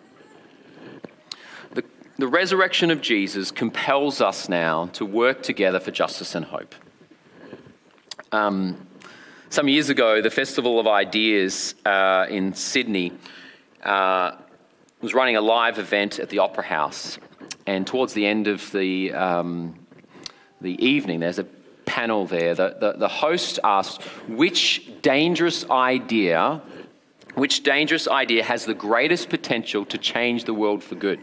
The, 1.72 1.84
the 2.18 2.28
resurrection 2.28 2.90
of 2.90 3.00
Jesus 3.00 3.50
compels 3.50 4.20
us 4.20 4.48
now 4.48 4.86
to 4.94 5.04
work 5.04 5.42
together 5.42 5.80
for 5.80 5.90
justice 5.90 6.34
and 6.34 6.44
hope. 6.44 6.74
Um, 8.32 8.86
some 9.50 9.68
years 9.68 9.90
ago, 9.90 10.22
the 10.22 10.30
Festival 10.30 10.80
of 10.80 10.86
Ideas 10.86 11.74
uh, 11.84 12.26
in 12.30 12.54
Sydney 12.54 13.12
uh, 13.82 14.36
was 15.02 15.12
running 15.14 15.36
a 15.36 15.40
live 15.40 15.78
event 15.78 16.18
at 16.18 16.30
the 16.30 16.38
Opera 16.38 16.64
House. 16.64 17.18
And 17.66 17.86
towards 17.86 18.14
the 18.14 18.26
end 18.26 18.48
of 18.48 18.70
the, 18.72 19.12
um, 19.12 19.74
the 20.62 20.82
evening, 20.84 21.20
there's 21.20 21.38
a 21.38 21.46
panel 21.84 22.26
there. 22.26 22.54
The, 22.54 22.76
the, 22.78 22.92
the 22.92 23.08
host 23.08 23.58
asked, 23.64 24.02
which 24.28 24.90
dangerous 25.02 25.68
idea, 25.70 26.62
which 27.34 27.62
dangerous 27.62 28.08
idea 28.08 28.44
has 28.44 28.64
the 28.64 28.74
greatest 28.74 29.28
potential 29.28 29.84
to 29.86 29.98
change 29.98 30.44
the 30.44 30.54
world 30.54 30.82
for 30.82 30.94
good? 30.94 31.20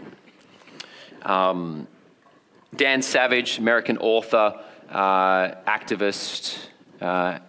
Um, 1.23 1.87
Dan 2.75 3.01
Savage, 3.01 3.57
American 3.57 3.97
author, 3.97 4.59
uh, 4.89 5.55
activist, 5.67 6.57
uh, 7.01 7.39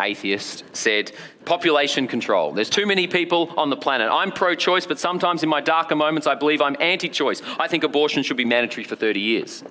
atheist, 0.00 0.64
said, 0.72 1.12
population 1.44 2.06
control. 2.06 2.52
There's 2.52 2.70
too 2.70 2.86
many 2.86 3.06
people 3.06 3.52
on 3.56 3.70
the 3.70 3.76
planet. 3.76 4.08
I'm 4.10 4.30
pro 4.30 4.54
choice, 4.54 4.86
but 4.86 4.98
sometimes 4.98 5.42
in 5.42 5.48
my 5.48 5.60
darker 5.60 5.96
moments, 5.96 6.26
I 6.26 6.34
believe 6.34 6.60
I'm 6.60 6.76
anti 6.80 7.08
choice. 7.08 7.42
I 7.58 7.68
think 7.68 7.84
abortion 7.84 8.22
should 8.22 8.36
be 8.36 8.44
mandatory 8.44 8.84
for 8.84 8.96
30 8.96 9.20
years. 9.20 9.64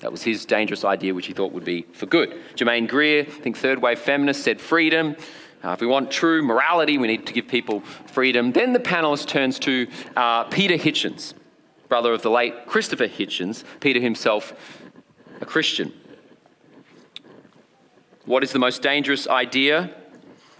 That 0.00 0.10
was 0.10 0.22
his 0.22 0.44
dangerous 0.46 0.84
idea, 0.84 1.14
which 1.14 1.26
he 1.26 1.34
thought 1.34 1.52
would 1.52 1.64
be 1.64 1.82
for 1.92 2.06
good. 2.06 2.40
Germaine 2.56 2.86
Greer, 2.86 3.22
I 3.22 3.24
think 3.24 3.56
third 3.56 3.82
wave 3.82 3.98
feminist, 3.98 4.42
said 4.42 4.60
freedom. 4.60 5.16
Uh, 5.62 5.72
if 5.72 5.80
we 5.80 5.86
want 5.86 6.10
true 6.10 6.42
morality, 6.42 6.96
we 6.96 7.06
need 7.06 7.26
to 7.26 7.34
give 7.34 7.46
people 7.46 7.80
freedom. 8.06 8.52
Then 8.52 8.72
the 8.72 8.78
panelist 8.78 9.26
turns 9.26 9.58
to 9.60 9.86
uh, 10.16 10.44
Peter 10.44 10.76
Hitchens, 10.76 11.34
brother 11.88 12.14
of 12.14 12.22
the 12.22 12.30
late 12.30 12.66
Christopher 12.66 13.08
Hitchens, 13.08 13.62
Peter 13.80 14.00
himself 14.00 14.54
a 15.42 15.46
Christian. 15.46 15.92
What 18.24 18.42
is 18.42 18.52
the 18.52 18.58
most 18.58 18.80
dangerous 18.80 19.28
idea? 19.28 19.94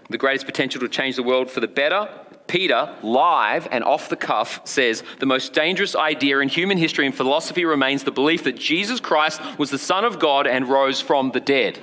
The 0.09 0.17
greatest 0.17 0.45
potential 0.45 0.81
to 0.81 0.89
change 0.89 1.15
the 1.15 1.23
world 1.23 1.49
for 1.49 1.61
the 1.61 1.67
better? 1.67 2.09
Peter, 2.51 2.93
live 3.01 3.65
and 3.71 3.81
off 3.81 4.09
the 4.09 4.17
cuff, 4.17 4.59
says 4.67 5.03
the 5.19 5.25
most 5.25 5.53
dangerous 5.53 5.95
idea 5.95 6.39
in 6.39 6.49
human 6.49 6.77
history 6.77 7.05
and 7.05 7.15
philosophy 7.15 7.63
remains 7.63 8.03
the 8.03 8.11
belief 8.11 8.43
that 8.43 8.57
Jesus 8.57 8.99
Christ 8.99 9.39
was 9.57 9.69
the 9.69 9.77
Son 9.77 10.03
of 10.03 10.19
God 10.19 10.45
and 10.45 10.67
rose 10.67 10.99
from 10.99 11.31
the 11.31 11.39
dead. 11.39 11.79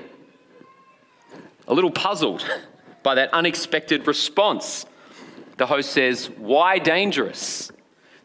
A 1.69 1.73
little 1.73 1.91
puzzled 1.91 2.45
by 3.03 3.15
that 3.15 3.33
unexpected 3.33 4.07
response, 4.07 4.85
the 5.57 5.65
host 5.65 5.91
says, 5.91 6.29
Why 6.37 6.79
dangerous? 6.79 7.73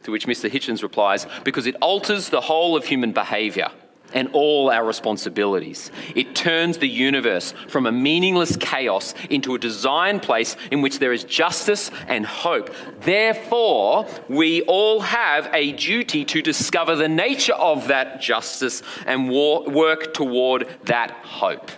To 0.04 0.12
which 0.12 0.28
Mr. 0.28 0.52
Hitchens 0.52 0.84
replies, 0.84 1.26
Because 1.46 1.66
it 1.66 1.78
alters 1.82 2.28
the 2.28 2.42
whole 2.42 2.76
of 2.76 2.84
human 2.84 3.14
behavior 3.14 3.72
and 4.14 4.30
all 4.34 4.70
our 4.70 4.86
responsibilities. 4.86 5.92
It 6.16 6.36
turns 6.36 6.78
the 6.78 6.88
universe 6.88 7.54
from 7.68 7.86
a 7.86 7.92
meaningless 7.92 8.56
chaos 8.58 9.14
into 9.30 9.56
a 9.56 9.60
designed 9.60 10.22
place 10.22 10.56
in 10.72 10.82
which 10.82 11.00
there 11.00 11.14
is 11.14 11.24
justice 11.24 11.92
and 12.08 12.26
hope. 12.26 12.70
Therefore, 13.02 14.08
we 14.30 14.62
all 14.64 15.02
have 15.02 15.50
a 15.54 15.74
duty 15.74 16.26
to 16.26 16.42
discover 16.42 16.96
the 16.96 17.10
nature 17.10 17.54
of 17.54 17.88
that 17.88 18.22
justice 18.22 18.82
and 19.06 19.30
work 19.30 20.14
toward 20.14 20.68
that 20.86 21.12
hope. 21.12 21.72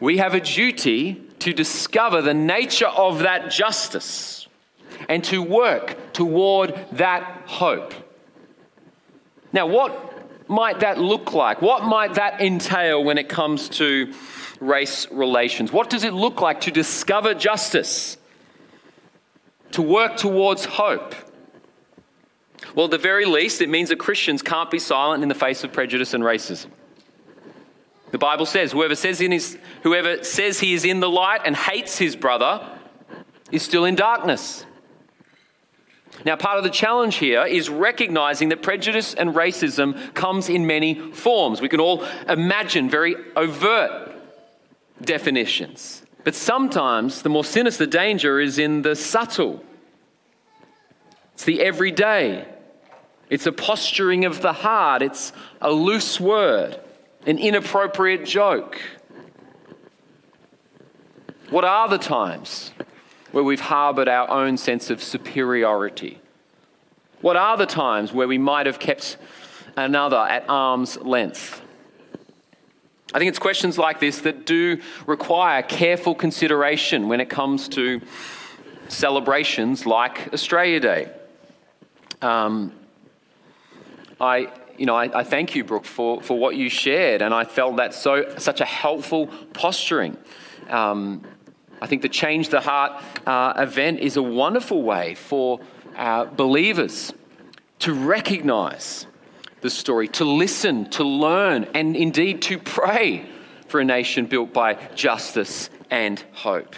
We 0.00 0.16
have 0.16 0.34
a 0.34 0.40
duty 0.40 1.22
to 1.40 1.52
discover 1.52 2.22
the 2.22 2.34
nature 2.34 2.86
of 2.86 3.20
that 3.20 3.50
justice 3.50 4.48
and 5.08 5.22
to 5.24 5.42
work 5.42 6.12
toward 6.12 6.78
that 6.92 7.42
hope. 7.46 7.92
Now, 9.52 9.66
what 9.66 10.48
might 10.48 10.80
that 10.80 10.98
look 10.98 11.32
like? 11.32 11.62
What 11.62 11.84
might 11.84 12.14
that 12.14 12.40
entail 12.40 13.02
when 13.02 13.18
it 13.18 13.28
comes 13.28 13.68
to 13.70 14.12
race 14.60 15.10
relations? 15.10 15.72
What 15.72 15.90
does 15.90 16.04
it 16.04 16.12
look 16.12 16.40
like 16.40 16.62
to 16.62 16.70
discover 16.70 17.34
justice? 17.34 18.16
To 19.72 19.82
work 19.82 20.16
towards 20.16 20.64
hope? 20.64 21.14
Well, 22.74 22.86
at 22.86 22.90
the 22.90 22.98
very 22.98 23.24
least, 23.24 23.60
it 23.60 23.68
means 23.68 23.88
that 23.88 23.98
Christians 23.98 24.42
can't 24.42 24.70
be 24.70 24.78
silent 24.78 25.22
in 25.22 25.28
the 25.28 25.34
face 25.34 25.64
of 25.64 25.72
prejudice 25.72 26.14
and 26.14 26.22
racism. 26.22 26.70
The 28.10 28.18
Bible 28.18 28.46
says, 28.46 28.72
whoever 28.72 28.96
says, 28.96 29.20
his, 29.20 29.56
whoever 29.82 30.24
says 30.24 30.58
he 30.58 30.74
is 30.74 30.84
in 30.84 31.00
the 31.00 31.08
light 31.08 31.42
and 31.44 31.56
hates 31.56 31.96
his 31.96 32.16
brother 32.16 32.68
is 33.52 33.62
still 33.62 33.84
in 33.84 33.94
darkness. 33.94 34.66
Now, 36.24 36.36
part 36.36 36.58
of 36.58 36.64
the 36.64 36.70
challenge 36.70 37.16
here 37.16 37.44
is 37.46 37.70
recognizing 37.70 38.50
that 38.50 38.62
prejudice 38.62 39.14
and 39.14 39.30
racism 39.30 40.14
comes 40.14 40.48
in 40.48 40.66
many 40.66 40.94
forms. 41.12 41.60
We 41.60 41.68
can 41.68 41.80
all 41.80 42.04
imagine 42.28 42.90
very 42.90 43.16
overt 43.36 44.12
definitions. 45.02 46.02
But 46.24 46.34
sometimes 46.34 47.22
the 47.22 47.30
more 47.30 47.44
sinister 47.44 47.86
danger 47.86 48.38
is 48.40 48.58
in 48.58 48.82
the 48.82 48.94
subtle. 48.94 49.64
It's 51.34 51.44
the 51.44 51.62
everyday. 51.62 52.46
It's 53.30 53.46
a 53.46 53.52
posturing 53.52 54.24
of 54.26 54.42
the 54.42 54.52
heart. 54.52 55.00
It's 55.00 55.32
a 55.62 55.70
loose 55.70 56.20
word, 56.20 56.78
an 57.26 57.38
inappropriate 57.38 58.26
joke. 58.26 58.78
What 61.48 61.64
are 61.64 61.88
the 61.88 61.98
times 61.98 62.72
where 63.32 63.44
we've 63.44 63.60
harbored 63.60 64.08
our 64.08 64.28
own 64.30 64.56
sense 64.56 64.90
of 64.90 65.02
superiority? 65.02 66.20
What 67.20 67.36
are 67.36 67.56
the 67.56 67.66
times 67.66 68.12
where 68.12 68.26
we 68.26 68.38
might 68.38 68.66
have 68.66 68.78
kept 68.78 69.16
another 69.76 70.16
at 70.16 70.44
arm's 70.48 70.96
length? 70.98 71.62
I 73.12 73.18
think 73.18 73.28
it's 73.28 73.38
questions 73.38 73.76
like 73.76 73.98
this 73.98 74.20
that 74.20 74.46
do 74.46 74.80
require 75.06 75.62
careful 75.62 76.14
consideration 76.14 77.08
when 77.08 77.20
it 77.20 77.28
comes 77.28 77.68
to 77.70 78.00
celebrations 78.88 79.84
like 79.84 80.32
Australia 80.32 80.80
Day. 80.80 81.12
Um, 82.22 82.72
I, 84.20 84.52
you 84.78 84.86
know, 84.86 84.94
I, 84.94 85.20
I, 85.20 85.24
thank 85.24 85.54
you, 85.54 85.64
Brooke, 85.64 85.86
for, 85.86 86.20
for 86.22 86.38
what 86.38 86.54
you 86.54 86.68
shared, 86.68 87.22
and 87.22 87.34
I 87.34 87.44
felt 87.44 87.76
that 87.76 87.94
so 87.94 88.34
such 88.38 88.60
a 88.60 88.64
helpful 88.64 89.28
posturing. 89.54 90.16
Um, 90.68 91.22
I 91.80 91.86
think 91.86 92.02
the 92.02 92.08
Change 92.08 92.50
the 92.50 92.60
Heart 92.60 93.02
uh, 93.26 93.54
event 93.56 94.00
is 94.00 94.16
a 94.16 94.22
wonderful 94.22 94.82
way 94.82 95.14
for 95.14 95.60
uh, 95.96 96.26
believers 96.26 97.12
to 97.80 97.94
recognize 97.94 99.06
the 99.62 99.70
story, 99.70 100.08
to 100.08 100.24
listen, 100.24 100.88
to 100.90 101.04
learn, 101.04 101.64
and 101.74 101.96
indeed 101.96 102.42
to 102.42 102.58
pray 102.58 103.26
for 103.68 103.80
a 103.80 103.84
nation 103.84 104.26
built 104.26 104.52
by 104.52 104.74
justice 104.94 105.70
and 105.90 106.22
hope. 106.32 106.74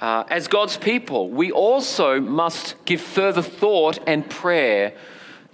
Uh, 0.00 0.24
as 0.28 0.48
God's 0.48 0.76
people, 0.76 1.28
we 1.28 1.52
also 1.52 2.20
must 2.20 2.76
give 2.84 3.00
further 3.00 3.42
thought 3.42 3.98
and 4.06 4.28
prayer 4.28 4.94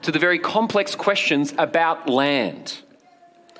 to 0.03 0.12
the 0.12 0.18
very 0.18 0.39
complex 0.39 0.95
questions 0.95 1.53
about 1.59 2.09
land. 2.09 2.78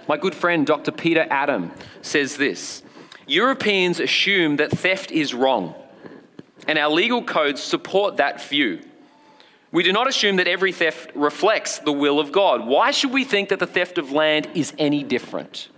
My 0.09 0.17
good 0.17 0.35
friend 0.35 0.67
Dr. 0.67 0.93
Peter 0.93 1.27
Adam 1.29 1.73
says 2.03 2.37
this 2.37 2.83
Europeans 3.27 4.01
assume 4.01 4.57
that 4.57 4.71
theft 4.71 5.11
is 5.11 5.35
wrong, 5.35 5.75
and 6.69 6.79
our 6.79 6.91
legal 6.91 7.23
codes 7.23 7.63
support 7.63 8.17
that 8.19 8.43
view. 8.43 8.81
We 9.73 9.83
do 9.83 9.93
not 9.93 10.09
assume 10.09 10.37
that 10.37 10.49
every 10.49 10.73
theft 10.73 11.11
reflects 11.15 11.81
the 11.81 11.93
will 11.93 12.21
of 12.21 12.33
God. 12.33 12.67
Why 12.67 12.93
should 12.93 13.13
we 13.13 13.25
think 13.25 13.49
that 13.49 13.59
the 13.59 13.67
theft 13.67 13.99
of 13.99 14.13
land 14.13 14.49
is 14.55 14.73
any 14.79 15.03
different? 15.03 15.69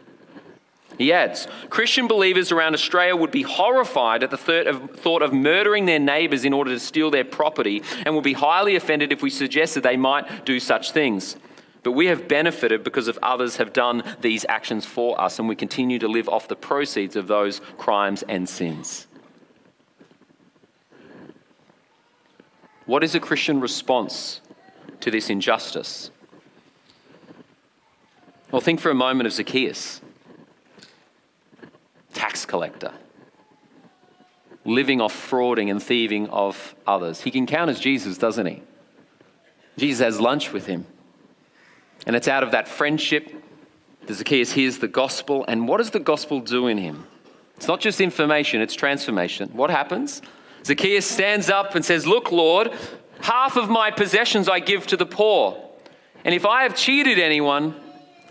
He 0.99 1.13
adds 1.13 1.47
Christian 1.71 2.07
believers 2.09 2.51
around 2.53 2.75
Australia 2.75 3.17
would 3.17 3.31
be 3.31 3.43
horrified 3.43 4.23
at 4.23 4.31
the 4.31 4.37
thought 4.37 5.23
of 5.23 5.33
murdering 5.33 5.87
their 5.87 6.01
neighbours 6.01 6.45
in 6.45 6.53
order 6.53 6.71
to 6.71 6.81
steal 6.81 7.11
their 7.11 7.25
property 7.25 7.83
and 8.05 8.15
would 8.15 8.25
be 8.25 8.33
highly 8.33 8.77
offended 8.77 9.13
if 9.13 9.23
we 9.23 9.31
suggested 9.31 9.83
they 9.83 9.97
might 9.97 10.45
do 10.45 10.59
such 10.61 10.91
things. 10.91 11.37
But 11.83 11.93
we 11.93 12.07
have 12.07 12.29
benefited 12.29 12.83
because 12.83 13.09
of 13.09 13.19
others 13.23 13.57
have 13.57 13.73
done 13.73 14.03
these 14.21 14.45
actions 14.49 14.85
for 14.85 15.21
us, 15.21 15.39
and 15.39 15.49
we 15.49 15.57
continue 15.57 15.99
to 15.99 16.09
live 16.09 16.29
off 16.29 16.49
the 16.49 16.57
proceeds 16.57 17.17
of 17.17 17.29
those 17.29 17.61
crimes 17.77 18.25
and 18.29 18.49
sins. 18.49 19.07
What 22.87 23.05
is 23.05 23.15
a 23.15 23.21
Christian 23.21 23.61
response 23.61 24.41
to 25.01 25.11
this 25.11 25.31
injustice? 25.31 26.11
Well, 28.51 28.63
think 28.63 28.81
for 28.81 28.91
a 28.91 28.95
moment 28.95 29.27
of 29.27 29.33
Zacchaeus, 29.35 30.01
tax 32.15 32.47
collector, 32.47 32.93
living 34.65 35.01
off 35.01 35.13
frauding 35.13 35.71
and 35.71 35.83
thieving 35.83 36.29
of 36.29 36.75
others. 36.87 37.21
He 37.21 37.37
encounters 37.37 37.79
Jesus, 37.79 38.19
doesn't 38.19 38.47
he? 38.47 38.63
Jesus 39.77 40.05
has 40.05 40.21
lunch 40.21 40.53
with 40.53 40.67
him. 40.67 40.87
And 42.07 42.17
it's 42.17 42.29
out 42.29 42.43
of 42.43 42.53
that 42.53 42.69
friendship 42.69 43.33
that 44.07 44.15
Zacchaeus 44.15 44.53
hears 44.53 44.79
the 44.79 44.89
gospel. 44.89 45.45
And 45.49 45.69
what 45.69 45.79
does 45.79 45.91
the 45.91 46.01
gospel 46.01 46.41
do 46.41 46.67
in 46.67 46.79
him? 46.79 47.07
It's 47.57 47.69
not 47.69 47.81
just 47.81 48.01
information, 48.01 48.61
it's 48.61 48.75
transformation. 48.75 49.51
What 49.53 49.71
happens? 49.71 50.23
Zacchaeus 50.65 51.07
stands 51.07 51.51
up 51.51 51.75
and 51.75 51.85
says, 51.85 52.07
Look, 52.07 52.31
Lord, 52.31 52.73
half 53.21 53.57
of 53.57 53.69
my 53.69 53.91
possessions 53.91 54.49
I 54.49 54.61
give 54.61 54.87
to 54.89 54.97
the 54.97 55.07
poor. 55.07 55.63
And 56.25 56.35
if 56.35 56.47
I 56.47 56.63
have 56.63 56.77
cheated 56.77 57.19
anyone, 57.19 57.75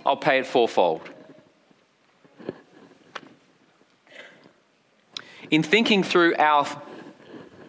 I'll 0.06 0.18
pay 0.18 0.40
it 0.40 0.48
fourfold. 0.48 1.02
In 5.50 5.64
thinking 5.64 6.04
through 6.04 6.36
our 6.38 6.66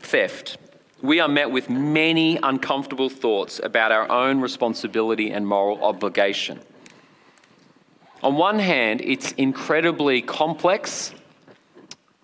theft, 0.01 0.59
we 1.03 1.21
are 1.21 1.29
met 1.29 1.51
with 1.51 1.71
many 1.71 2.39
uncomfortable 2.43 3.09
thoughts 3.09 3.61
about 3.63 3.93
our 3.93 4.11
own 4.11 4.41
responsibility 4.41 5.31
and 5.31 5.47
moral 5.47 5.83
obligation. 5.85 6.61
On 8.23 8.37
one 8.37 8.59
hand, 8.59 9.01
it's 9.01 9.33
incredibly 9.33 10.23
complex 10.23 11.15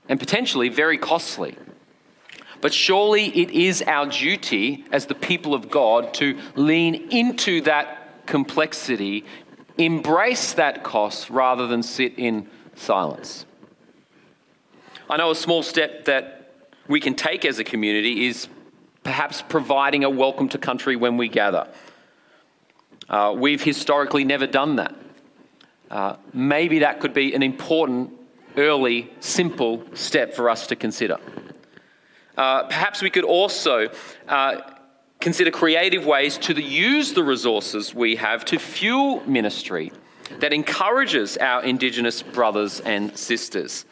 and 0.09 0.18
potentially 0.18 0.68
very 0.68 0.99
costly. 0.99 1.57
But 2.61 2.75
surely 2.75 3.27
it 3.27 3.51
is 3.51 3.83
our 3.87 4.07
duty 4.07 4.85
as 4.91 5.07
the 5.07 5.14
people 5.14 5.55
of 5.55 5.70
God 5.70 6.14
to 6.14 6.39
lean 6.57 7.11
into 7.11 7.61
that 7.62 8.27
complexity, 8.27 9.25
embrace 9.79 10.55
that 10.55 10.83
cost 10.83 11.31
rather 11.31 11.66
than 11.66 11.83
sit 11.83 12.18
in 12.18 12.49
silence. 12.75 13.47
I 15.09 15.16
know 15.18 15.31
a 15.31 15.37
small 15.37 15.62
step 15.62 16.07
that 16.07 16.68
we 16.89 17.01
can 17.01 17.14
take 17.14 17.45
as 17.45 17.59
a 17.59 17.64
community 17.64 18.27
is 18.27 18.49
perhaps 19.05 19.43
providing 19.43 20.03
a 20.03 20.11
welcome 20.11 20.49
to 20.49 20.59
country 20.59 20.97
when 20.97 21.17
we 21.17 21.29
gather. 21.29 21.69
Uh, 23.09 23.35
we've 23.37 23.63
historically 23.63 24.25
never 24.25 24.47
done 24.47 24.77
that. 24.77 24.95
Uh, 25.91 26.17
maybe 26.33 26.81
that 26.81 27.01
could 27.01 27.13
be 27.13 27.35
an 27.35 27.43
important, 27.43 28.11
early, 28.57 29.13
simple 29.21 29.85
step 29.93 30.35
for 30.35 30.49
us 30.49 30.67
to 30.67 30.75
consider. 30.75 31.19
Uh, 32.37 32.65
perhaps 32.65 33.03
we 33.03 33.11
could 33.11 33.25
also 33.25 33.89
uh, 34.27 34.61
consider 35.21 35.51
creative 35.51 36.07
ways 36.07 36.39
to 36.39 36.55
the, 36.55 36.63
use 36.63 37.13
the 37.13 37.23
resources 37.23 37.95
we 37.95 38.17
have 38.17 38.45
to 38.47 38.59
fuel 38.59 39.23
ministry 39.27 39.93
that 40.41 40.53
encourages 40.53 41.37
our 41.37 41.63
Indigenous 41.63 42.23
brothers 42.23 42.81
and 42.81 43.17
sisters. 43.17 43.85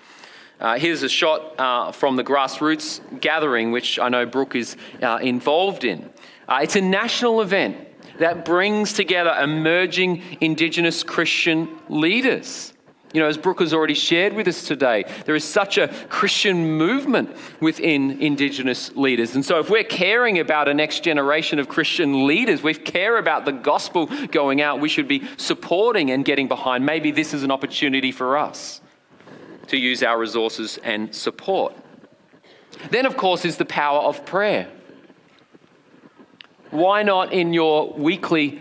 Uh, 0.63 0.79
here's 0.79 1.03
a 1.03 1.09
shot 1.09 1.59
uh, 1.59 1.91
from 1.91 2.15
the 2.15 2.23
Grasstree 2.23 3.21
Gathering, 3.21 3.73
which 3.73 3.99
I 3.99 4.09
know 4.09 4.25
Brooke 4.25 4.55
is 4.55 4.77
uh, 5.03 5.19
involved 5.21 5.83
in. 5.83 6.09
Uh, 6.49 6.61
it's 6.63 6.77
a 6.77 6.81
national 6.81 7.41
event 7.41 7.77
that 8.21 8.45
brings 8.45 8.93
together 8.93 9.35
emerging 9.43 10.23
Indigenous 10.41 11.03
Christian 11.03 11.69
leaders. 11.89 12.73
You 13.13 13.21
know, 13.21 13.27
as 13.27 13.37
Brooke 13.37 13.59
has 13.59 13.75
already 13.75 13.95
shared 13.95 14.35
with 14.35 14.47
us 14.47 14.65
today, 14.65 15.05
there 15.25 15.35
is 15.35 15.43
such 15.43 15.79
a 15.79 15.89
Christian 16.09 16.79
movement 16.79 17.37
within 17.59 18.23
Indigenous 18.23 18.95
leaders. 18.95 19.35
And 19.35 19.45
so, 19.45 19.59
if 19.59 19.69
we're 19.69 19.83
caring 19.83 20.39
about 20.39 20.69
a 20.69 20.75
next 20.75 21.03
generation 21.03 21.59
of 21.59 21.69
Christian 21.69 22.25
leaders, 22.25 22.63
we 22.63 22.73
care 22.73 23.19
about 23.19 23.47
the 23.47 23.53
gospel 23.53 24.07
going 24.29 24.63
out, 24.63 24.79
we 24.79 24.89
should 24.89 25.09
be 25.09 25.25
supporting 25.39 26.13
and 26.13 26.25
getting 26.25 26.47
behind. 26.47 26.87
Maybe 26.87 27.11
this 27.11 27.35
is 27.35 27.43
an 27.43 27.51
opportunity 27.51 28.13
for 28.13 28.39
us 28.39 28.82
to 29.73 29.79
use 29.79 30.03
our 30.03 30.19
resources 30.19 30.79
and 30.85 31.15
support. 31.15 31.75
Then, 32.91 33.07
of 33.07 33.17
course, 33.17 33.47
is 33.47 33.57
the 33.57 33.65
power 33.65 34.01
of 34.01 34.27
prayer. 34.27 34.69
Why 36.71 37.03
not 37.03 37.33
in 37.33 37.55
your 37.55 37.91
weekly, 37.95 38.61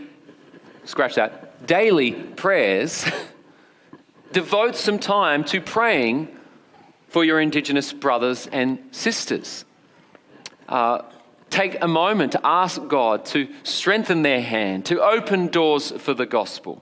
scratch 0.86 1.16
that, 1.16 1.68
daily 1.68 2.14
prayers? 2.14 3.05
devote 4.32 4.78
some 4.78 4.99
time 4.99 5.43
to 5.43 5.59
praying 5.59 6.30
for 7.09 7.26
your 7.26 7.41
Indigenous 7.41 7.91
brothers 7.91 8.47
and 8.47 8.80
sisters. 8.91 9.66
Uh, 10.70 11.01
take 11.49 11.76
a 11.84 11.89
moment 11.89 12.32
to 12.32 12.39
ask 12.45 12.88
God 12.88 13.26
to 13.26 13.49
strengthen 13.64 14.22
their 14.22 14.41
hand, 14.41 14.86
to 14.86 15.01
open 15.01 15.47
doors 15.47 15.91
for 15.91 16.14
the 16.14 16.26
gospel, 16.26 16.82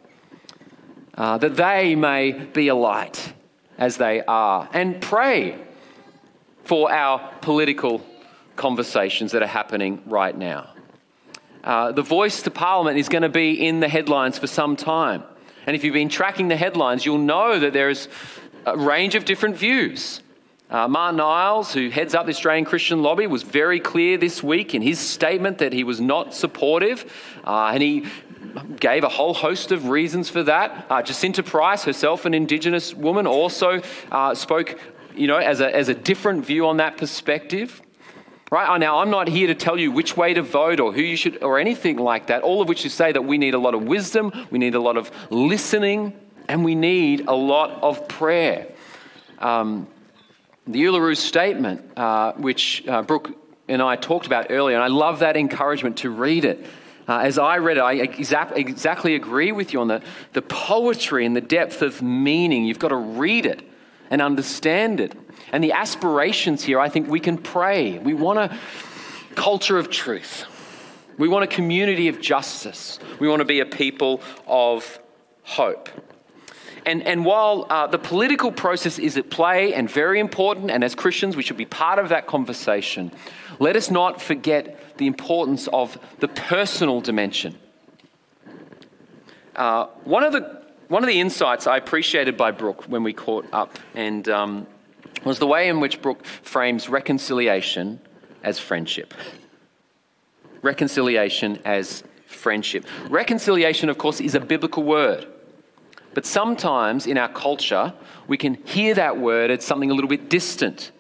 uh, 1.16 1.40
that 1.40 1.56
they 1.56 1.96
may 1.96 2.32
be 2.32 2.68
a 2.68 2.76
light 2.76 3.34
as 3.80 3.98
they 3.98 4.22
are. 4.28 4.70
And 4.72 5.02
pray 5.02 5.58
for 6.66 6.92
our 6.92 7.34
political 7.42 8.02
conversations 8.56 9.32
that 9.32 9.42
are 9.42 9.48
happening 9.48 10.04
right 10.06 10.38
now. 10.38 10.70
Uh, 11.64 11.92
the 11.92 12.04
voice 12.04 12.44
to 12.44 12.52
Parliament 12.52 12.98
is 12.98 13.10
going 13.10 13.24
to 13.24 13.30
be 13.30 13.54
in 13.68 13.80
the 13.80 13.90
headlines 13.90 14.38
for 14.38 14.48
some 14.48 14.76
time. 14.76 15.24
And 15.66 15.76
if 15.76 15.84
you've 15.84 15.94
been 15.94 16.10
tracking 16.10 16.50
the 16.50 16.58
headlines, 16.58 17.06
you'll 17.06 17.18
know 17.18 17.60
that 17.60 17.74
there's 17.74 18.08
a 18.66 18.78
range 18.78 19.16
of 19.16 19.26
different 19.26 19.58
views 19.58 20.22
Uh, 20.70 20.88
Martyn 20.88 21.20
Iles, 21.20 21.74
who 21.74 21.90
heads 21.90 22.14
up 22.14 22.28
the 22.28 22.32
Australian 22.32 22.64
Christian 22.64 23.02
Lobby, 23.02 23.26
was 23.26 23.42
very 23.42 23.80
clear 23.80 24.20
this 24.20 24.44
week 24.44 24.76
in 24.76 24.84
his 24.84 25.00
statement 25.00 25.58
that 25.58 25.74
he 25.74 25.84
was 25.84 26.00
not 26.00 26.36
supportive, 26.36 27.12
uh, 27.44 27.72
and 27.74 27.82
he 27.82 28.06
gave 28.80 29.04
a 29.04 29.10
whole 29.10 29.34
host 29.34 29.72
of 29.72 29.88
reasons 29.88 30.30
for 30.30 30.44
that. 30.44 30.86
Uh, 30.90 31.02
Jacinta 31.02 31.44
Price, 31.44 31.84
herself 31.84 32.26
an 32.26 32.34
Indigenous 32.34 32.94
woman, 32.94 33.28
also 33.28 33.82
uh, 34.12 34.34
spoke, 34.34 34.80
you 35.16 35.28
know, 35.28 35.38
as 35.38 35.62
a, 35.62 35.76
as 35.76 35.90
a 35.90 35.94
different 35.94 36.46
view 36.46 36.68
on 36.68 36.78
that 36.78 36.98
perspective. 36.98 37.82
Right 38.52 38.80
now, 38.80 38.98
I'm 38.98 39.12
not 39.12 39.28
here 39.28 39.46
to 39.48 39.54
tell 39.54 39.78
you 39.78 39.92
which 39.92 40.18
way 40.18 40.34
to 40.34 40.42
vote 40.42 40.80
or 40.80 40.92
who 40.92 41.02
you 41.02 41.16
should, 41.16 41.44
or 41.44 41.60
anything 41.60 41.98
like 41.98 42.28
that. 42.28 42.42
All 42.42 42.62
of 42.62 42.68
which 42.68 42.84
is 42.84 42.94
say 42.94 43.12
that 43.12 43.22
we 43.22 43.38
need 43.38 43.54
a 43.54 43.60
lot 43.60 43.76
of 43.76 43.84
wisdom, 43.84 44.32
we 44.50 44.58
need 44.58 44.74
a 44.74 44.80
lot 44.80 44.98
of 44.98 45.12
listening, 45.30 46.14
and 46.48 46.66
we 46.66 46.74
need 46.74 47.28
a 47.28 47.36
lot 47.36 47.84
of 47.84 48.08
prayer. 48.08 48.68
Um, 49.38 49.88
the 50.66 50.84
Uluru 50.84 51.16
Statement, 51.16 51.96
uh, 51.96 52.34
which 52.34 52.88
uh, 52.88 53.04
Brooke 53.04 53.32
and 53.68 53.84
I 53.84 53.96
talked 53.96 54.26
about 54.26 54.48
earlier, 54.50 54.76
and 54.76 54.84
I 54.84 54.88
love 54.88 55.20
that 55.20 55.38
encouragement 55.38 55.98
to 55.98 56.10
read 56.10 56.44
it. 56.44 56.66
Uh, 57.10 57.22
as 57.22 57.40
I 57.40 57.58
read 57.58 57.78
it, 57.78 57.82
I 57.82 58.06
exa- 58.06 58.56
exactly 58.56 59.16
agree 59.16 59.52
with 59.52 59.74
you 59.74 59.82
on 59.82 59.88
the, 59.88 60.04
the 60.34 60.44
poetry 60.44 61.26
and 61.26 61.36
the 61.36 61.42
depth 61.42 61.82
of 61.82 62.04
meaning. 62.04 62.66
You've 62.66 62.78
got 62.78 62.90
to 62.90 62.96
read 62.96 63.48
it 63.48 63.68
and 64.12 64.22
understand 64.22 65.00
it. 65.00 65.16
And 65.52 65.64
the 65.64 65.72
aspirations 65.72 66.64
here, 66.64 66.80
I 66.80 66.88
think 66.88 67.10
we 67.10 67.20
can 67.20 67.40
pray. 67.40 67.98
We 67.98 68.14
want 68.14 68.38
a 68.38 68.56
culture 69.34 69.80
of 69.80 69.90
truth. 69.90 70.46
We 71.18 71.28
want 71.28 71.46
a 71.46 71.48
community 71.48 72.10
of 72.10 72.22
justice. 72.22 73.00
We 73.20 73.28
want 73.28 73.40
to 73.40 73.46
be 73.46 73.60
a 73.60 73.66
people 73.66 74.22
of 74.46 75.00
hope. 75.42 75.90
And, 76.90 77.04
and 77.04 77.24
while 77.24 77.68
uh, 77.70 77.86
the 77.86 78.00
political 78.00 78.52
process 78.52 78.98
is 78.98 79.16
at 79.16 79.30
play 79.30 79.76
and 79.76 79.88
very 79.88 80.20
important, 80.20 80.72
and 80.72 80.84
as 80.84 80.96
Christians 80.96 81.36
we 81.36 81.44
should 81.44 81.56
be 81.56 81.66
part 81.66 82.00
of 82.00 82.10
that 82.10 82.26
conversation, 82.26 83.12
let 83.60 83.76
us 83.76 83.92
not 83.92 84.20
forget 84.20 84.98
the 84.98 85.06
importance 85.06 85.68
of 85.72 86.00
the 86.18 86.28
personal 86.28 87.00
dimension. 87.00 87.56
Uh, 89.56 89.86
one, 90.04 90.24
of 90.24 90.34
the, 90.34 90.64
one 90.88 91.04
of 91.04 91.08
the 91.08 91.20
insights 91.20 91.68
I 91.68 91.78
appreciated 91.78 92.36
by 92.36 92.50
Brooke 92.50 92.86
when 92.86 93.04
we 93.04 93.14
caught 93.14 93.46
up 93.54 93.78
and, 93.94 94.28
um, 94.28 94.66
was 95.24 95.38
the 95.38 95.46
way 95.46 95.70
in 95.70 95.82
which 95.82 96.02
Brooke 96.02 96.26
frames 96.26 96.90
reconciliation 96.90 98.00
as 98.44 98.58
friendship. 98.58 99.14
Reconciliation 100.64 101.60
as 101.66 102.04
friendship. 102.26 102.84
Reconciliation, 103.10 103.90
of 103.90 104.00
course, 104.00 104.20
is 104.20 104.34
a 104.34 104.40
biblical 104.40 104.82
word. 104.82 105.28
But 106.14 106.26
sometimes 106.26 107.08
in 107.08 107.18
our 107.18 107.30
culture, 107.30 107.94
we 108.28 108.38
can 108.38 108.56
hear 108.66 108.94
that 108.96 109.18
word 109.18 109.52
as 109.52 109.64
something 109.64 109.92
a 109.92 109.94
little 109.94 110.10
bit 110.10 110.30
distant. 110.30 110.92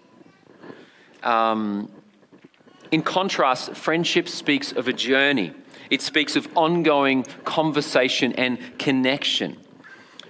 Um, 1.23 1.91
in 2.91 3.01
contrast, 3.01 3.75
friendship 3.75 4.27
speaks 4.27 4.71
of 4.71 4.87
a 4.87 4.93
journey, 4.93 5.53
it 5.89 6.01
speaks 6.01 6.35
of 6.35 6.47
ongoing 6.55 7.23
conversation 7.45 8.33
and 8.33 8.59
connection. 8.77 9.57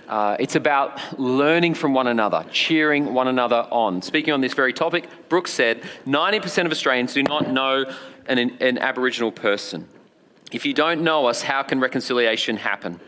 Uh, 0.08 0.36
it's 0.40 0.56
about 0.56 1.20
learning 1.20 1.76
from 1.76 1.94
one 1.94 2.08
another, 2.08 2.44
cheering 2.52 3.14
one 3.14 3.28
another 3.28 3.68
on. 3.70 4.02
Speaking 4.02 4.34
on 4.34 4.42
this 4.42 4.54
very 4.54 4.74
topic, 4.74 5.08
Brooks 5.30 5.52
said 5.52 5.84
90% 6.08 6.66
of 6.66 6.72
Australians 6.72 7.14
do 7.14 7.22
not 7.22 7.52
know 7.52 7.86
an, 8.26 8.40
an 8.60 8.80
Aboriginal 8.80 9.32
person. 9.32 9.88
If 10.52 10.66
you 10.66 10.74
don't 10.74 11.04
know 11.04 11.28
us, 11.28 11.44
how 11.44 11.62
can 11.62 11.80
reconciliation 11.80 12.58
happen? 12.58 13.00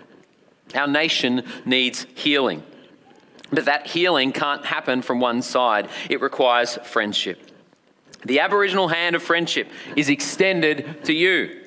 Our 0.75 0.87
nation 0.87 1.43
needs 1.65 2.05
healing. 2.15 2.63
But 3.51 3.65
that 3.65 3.87
healing 3.87 4.31
can't 4.31 4.65
happen 4.65 5.01
from 5.01 5.19
one 5.19 5.41
side, 5.41 5.89
it 6.09 6.21
requires 6.21 6.77
friendship. 6.83 7.51
The 8.25 8.39
Aboriginal 8.39 8.87
hand 8.87 9.15
of 9.15 9.23
friendship 9.23 9.67
is 9.95 10.09
extended 10.09 11.03
to 11.05 11.13
you. 11.13 11.57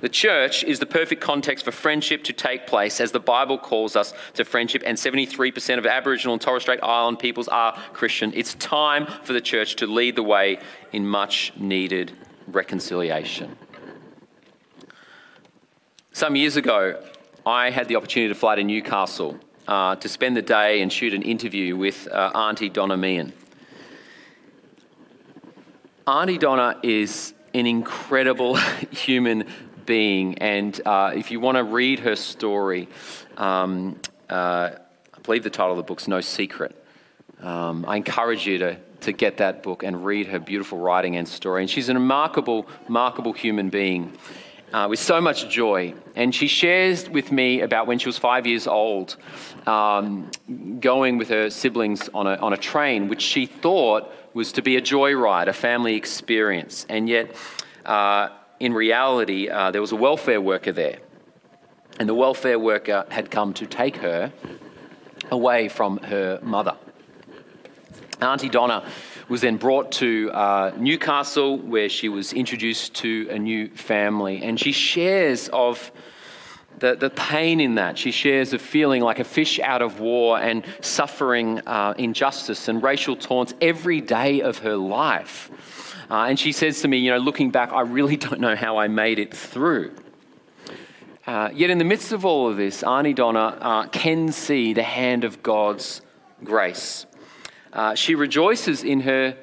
The 0.00 0.08
church 0.08 0.64
is 0.64 0.80
the 0.80 0.86
perfect 0.86 1.20
context 1.20 1.64
for 1.64 1.70
friendship 1.70 2.24
to 2.24 2.32
take 2.32 2.66
place 2.66 3.00
as 3.00 3.12
the 3.12 3.20
Bible 3.20 3.56
calls 3.56 3.94
us 3.94 4.12
to 4.34 4.44
friendship, 4.44 4.82
and 4.84 4.98
73% 4.98 5.78
of 5.78 5.86
Aboriginal 5.86 6.32
and 6.34 6.42
Torres 6.42 6.62
Strait 6.62 6.80
Island 6.82 7.20
peoples 7.20 7.46
are 7.46 7.78
Christian. 7.92 8.32
It's 8.34 8.54
time 8.54 9.06
for 9.22 9.32
the 9.32 9.40
church 9.40 9.76
to 9.76 9.86
lead 9.86 10.16
the 10.16 10.24
way 10.24 10.58
in 10.90 11.06
much 11.06 11.52
needed 11.56 12.10
reconciliation. 12.48 13.56
Some 16.10 16.34
years 16.34 16.56
ago, 16.56 17.00
I 17.44 17.70
had 17.70 17.88
the 17.88 17.96
opportunity 17.96 18.32
to 18.32 18.38
fly 18.38 18.54
to 18.54 18.62
Newcastle 18.62 19.36
uh, 19.66 19.96
to 19.96 20.08
spend 20.08 20.36
the 20.36 20.42
day 20.42 20.80
and 20.80 20.92
shoot 20.92 21.12
an 21.12 21.22
interview 21.22 21.76
with 21.76 22.06
uh, 22.06 22.30
Auntie 22.34 22.68
Donna 22.68 22.96
Meehan. 22.96 23.32
Auntie 26.06 26.38
Donna 26.38 26.78
is 26.84 27.34
an 27.52 27.66
incredible 27.66 28.56
human 28.90 29.44
being, 29.86 30.38
and 30.38 30.80
uh, 30.86 31.12
if 31.16 31.32
you 31.32 31.40
want 31.40 31.56
to 31.56 31.64
read 31.64 31.98
her 32.00 32.14
story, 32.14 32.88
um, 33.36 33.98
uh, 34.30 34.70
I 35.12 35.18
believe 35.24 35.42
the 35.42 35.50
title 35.50 35.72
of 35.72 35.78
the 35.78 35.82
book's 35.82 36.06
No 36.06 36.20
Secret. 36.20 36.76
Um, 37.40 37.84
I 37.88 37.96
encourage 37.96 38.46
you 38.46 38.58
to, 38.58 38.76
to 39.00 39.12
get 39.12 39.38
that 39.38 39.64
book 39.64 39.82
and 39.82 40.04
read 40.04 40.28
her 40.28 40.38
beautiful 40.38 40.78
writing 40.78 41.16
and 41.16 41.26
story. 41.26 41.62
And 41.62 41.70
she's 41.70 41.88
a 41.88 41.94
remarkable, 41.94 42.68
remarkable 42.84 43.32
human 43.32 43.68
being 43.68 44.16
uh, 44.72 44.86
with 44.88 44.98
so 44.98 45.20
much 45.20 45.48
joy. 45.48 45.94
And 46.14 46.34
she 46.34 46.48
shares 46.48 47.08
with 47.08 47.32
me 47.32 47.60
about 47.60 47.86
when 47.86 47.98
she 47.98 48.08
was 48.08 48.18
five 48.18 48.46
years 48.46 48.66
old, 48.66 49.16
um, 49.66 50.30
going 50.80 51.18
with 51.18 51.28
her 51.28 51.50
siblings 51.50 52.08
on 52.14 52.26
a, 52.26 52.36
on 52.36 52.52
a 52.52 52.56
train, 52.56 53.08
which 53.08 53.22
she 53.22 53.46
thought 53.46 54.10
was 54.34 54.52
to 54.52 54.62
be 54.62 54.76
a 54.76 54.80
joyride, 54.80 55.48
a 55.48 55.52
family 55.52 55.94
experience. 55.94 56.86
And 56.88 57.08
yet, 57.08 57.34
uh, 57.84 58.28
in 58.60 58.72
reality, 58.72 59.48
uh, 59.48 59.70
there 59.70 59.80
was 59.80 59.92
a 59.92 59.96
welfare 59.96 60.40
worker 60.40 60.72
there. 60.72 60.98
And 61.98 62.08
the 62.08 62.14
welfare 62.14 62.58
worker 62.58 63.04
had 63.10 63.30
come 63.30 63.52
to 63.54 63.66
take 63.66 63.96
her 63.96 64.32
away 65.30 65.68
from 65.68 65.98
her 65.98 66.40
mother. 66.42 66.76
Auntie 68.22 68.48
Donna 68.48 68.88
was 69.28 69.40
then 69.40 69.56
brought 69.56 69.92
to 69.92 70.30
uh, 70.32 70.72
Newcastle, 70.76 71.58
where 71.58 71.88
she 71.88 72.08
was 72.08 72.32
introduced 72.32 72.94
to 72.96 73.28
a 73.30 73.38
new 73.38 73.68
family. 73.68 74.42
And 74.42 74.58
she 74.58 74.72
shares 74.72 75.48
of 75.52 75.90
the, 76.78 76.96
the 76.96 77.10
pain 77.10 77.60
in 77.60 77.76
that. 77.76 77.96
She 77.96 78.10
shares 78.10 78.52
of 78.52 78.60
feeling 78.60 79.02
like 79.02 79.18
a 79.18 79.24
fish 79.24 79.60
out 79.60 79.82
of 79.82 80.00
war 80.00 80.38
and 80.38 80.64
suffering 80.80 81.60
uh, 81.66 81.94
injustice 81.96 82.68
and 82.68 82.82
racial 82.82 83.16
taunts 83.16 83.54
every 83.60 84.00
day 84.00 84.40
of 84.40 84.58
her 84.58 84.76
life. 84.76 85.50
Uh, 86.10 86.26
and 86.26 86.38
she 86.38 86.52
says 86.52 86.82
to 86.82 86.88
me, 86.88 86.98
you 86.98 87.10
know, 87.10 87.18
looking 87.18 87.50
back, 87.50 87.72
I 87.72 87.82
really 87.82 88.16
don't 88.26 88.40
know 88.40 88.56
how 88.56 88.78
I 88.78 88.88
made 88.88 89.18
it 89.18 89.34
through. 89.34 89.94
Uh, 91.24 91.50
yet, 91.54 91.70
in 91.70 91.78
the 91.78 91.84
midst 91.84 92.10
of 92.10 92.24
all 92.24 92.48
of 92.48 92.56
this, 92.56 92.82
Auntie 92.82 93.14
Donna 93.14 93.56
uh, 93.60 93.86
can 93.86 94.32
see 94.32 94.72
the 94.72 94.82
hand 94.82 95.22
of 95.22 95.40
God's 95.40 96.02
grace. 96.42 97.06
Uh, 97.72 97.94
she 97.94 98.14
rejoices 98.14 98.84
in 98.84 99.00
her 99.00 99.36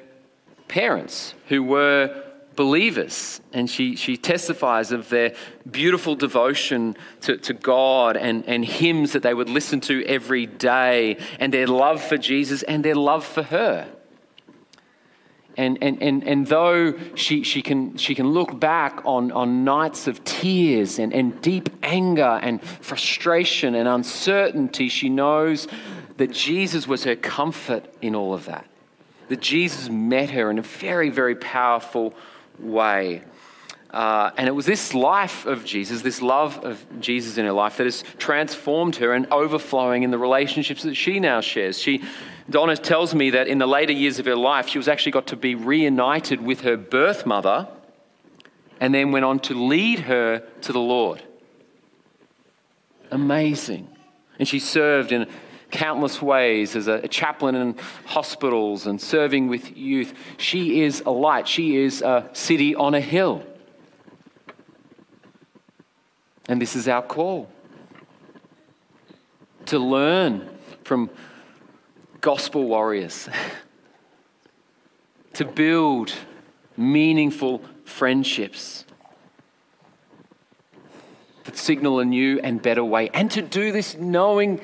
parents 0.68 1.34
who 1.48 1.62
were 1.62 2.24
believers, 2.54 3.40
and 3.52 3.70
she, 3.70 3.96
she 3.96 4.16
testifies 4.16 4.92
of 4.92 5.08
their 5.08 5.34
beautiful 5.70 6.14
devotion 6.14 6.96
to, 7.22 7.36
to 7.38 7.54
God 7.54 8.16
and, 8.16 8.46
and 8.46 8.64
hymns 8.64 9.12
that 9.12 9.22
they 9.22 9.34
would 9.34 9.48
listen 9.48 9.80
to 9.80 10.04
every 10.04 10.46
day, 10.46 11.16
and 11.38 11.54
their 11.54 11.66
love 11.66 12.02
for 12.02 12.18
Jesus 12.18 12.62
and 12.62 12.84
their 12.84 12.94
love 12.94 13.24
for 13.24 13.42
her. 13.42 13.88
And, 15.56 15.78
and, 15.82 16.02
and, 16.02 16.22
and 16.26 16.46
though 16.46 16.94
she, 17.14 17.42
she, 17.42 17.60
can, 17.60 17.96
she 17.96 18.14
can 18.14 18.30
look 18.30 18.58
back 18.60 19.02
on, 19.04 19.32
on 19.32 19.64
nights 19.64 20.06
of 20.06 20.22
tears 20.24 20.98
and, 20.98 21.12
and 21.12 21.40
deep 21.42 21.68
anger 21.82 22.38
and 22.42 22.62
frustration 22.62 23.74
and 23.74 23.88
uncertainty, 23.88 24.88
she 24.88 25.08
knows 25.08 25.66
that 26.20 26.30
Jesus 26.30 26.86
was 26.86 27.04
her 27.04 27.16
comfort 27.16 27.82
in 28.02 28.14
all 28.14 28.34
of 28.34 28.44
that. 28.44 28.66
That 29.28 29.40
Jesus 29.40 29.88
met 29.88 30.28
her 30.28 30.50
in 30.50 30.58
a 30.58 30.62
very, 30.62 31.08
very 31.08 31.34
powerful 31.34 32.12
way. 32.58 33.22
Uh, 33.90 34.30
and 34.36 34.46
it 34.46 34.50
was 34.50 34.66
this 34.66 34.92
life 34.92 35.46
of 35.46 35.64
Jesus, 35.64 36.02
this 36.02 36.20
love 36.20 36.62
of 36.62 36.84
Jesus 37.00 37.38
in 37.38 37.46
her 37.46 37.52
life, 37.52 37.78
that 37.78 37.86
has 37.86 38.04
transformed 38.18 38.96
her 38.96 39.14
and 39.14 39.32
overflowing 39.32 40.02
in 40.02 40.10
the 40.10 40.18
relationships 40.18 40.82
that 40.82 40.94
she 40.94 41.20
now 41.20 41.40
shares. 41.40 41.78
She, 41.78 42.04
Donna 42.50 42.76
tells 42.76 43.14
me 43.14 43.30
that 43.30 43.48
in 43.48 43.56
the 43.56 43.66
later 43.66 43.94
years 43.94 44.18
of 44.18 44.26
her 44.26 44.36
life, 44.36 44.68
she 44.68 44.76
was 44.76 44.88
actually 44.88 45.12
got 45.12 45.26
to 45.28 45.36
be 45.36 45.54
reunited 45.54 46.42
with 46.42 46.60
her 46.60 46.76
birth 46.76 47.24
mother 47.24 47.66
and 48.78 48.92
then 48.92 49.10
went 49.10 49.24
on 49.24 49.38
to 49.38 49.54
lead 49.54 50.00
her 50.00 50.40
to 50.60 50.70
the 50.70 50.80
Lord. 50.80 51.22
Amazing. 53.10 53.88
And 54.38 54.46
she 54.46 54.58
served 54.58 55.12
in 55.12 55.26
countless 55.70 56.20
ways 56.20 56.76
as 56.76 56.86
a 56.86 57.06
chaplain 57.08 57.54
in 57.54 57.76
hospitals 58.04 58.86
and 58.86 59.00
serving 59.00 59.48
with 59.48 59.76
youth. 59.76 60.14
She 60.36 60.82
is 60.82 61.02
a 61.06 61.10
light, 61.10 61.48
she 61.48 61.76
is 61.76 62.02
a 62.02 62.28
city 62.32 62.74
on 62.74 62.94
a 62.94 63.00
hill. 63.00 63.44
And 66.48 66.60
this 66.60 66.74
is 66.74 66.88
our 66.88 67.02
call 67.02 67.48
to 69.66 69.78
learn 69.78 70.48
from 70.82 71.10
gospel 72.20 72.66
warriors, 72.66 73.28
to 75.34 75.44
build 75.44 76.12
meaningful 76.76 77.62
friendships 77.84 78.84
that 81.44 81.56
signal 81.56 82.00
a 82.00 82.04
new 82.04 82.40
and 82.40 82.60
better 82.60 82.84
way. 82.84 83.10
And 83.14 83.30
to 83.32 83.42
do 83.42 83.72
this 83.72 83.96
knowing 83.96 84.60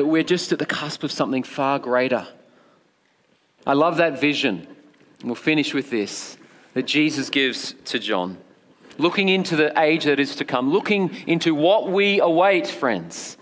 that 0.00 0.06
we're 0.06 0.22
just 0.22 0.50
at 0.50 0.58
the 0.58 0.64
cusp 0.64 1.02
of 1.02 1.12
something 1.12 1.42
far 1.42 1.78
greater. 1.78 2.26
I 3.66 3.74
love 3.74 3.98
that 3.98 4.18
vision. 4.18 4.66
And 5.20 5.28
we'll 5.28 5.34
finish 5.34 5.74
with 5.74 5.90
this 5.90 6.38
that 6.72 6.86
Jesus 6.86 7.28
gives 7.28 7.74
to 7.84 7.98
John. 7.98 8.38
Looking 8.96 9.28
into 9.28 9.56
the 9.56 9.78
age 9.78 10.04
that 10.04 10.18
is 10.18 10.36
to 10.36 10.46
come, 10.46 10.70
looking 10.70 11.14
into 11.26 11.54
what 11.54 11.90
we 11.90 12.18
await, 12.18 12.66
friends. 12.66 13.36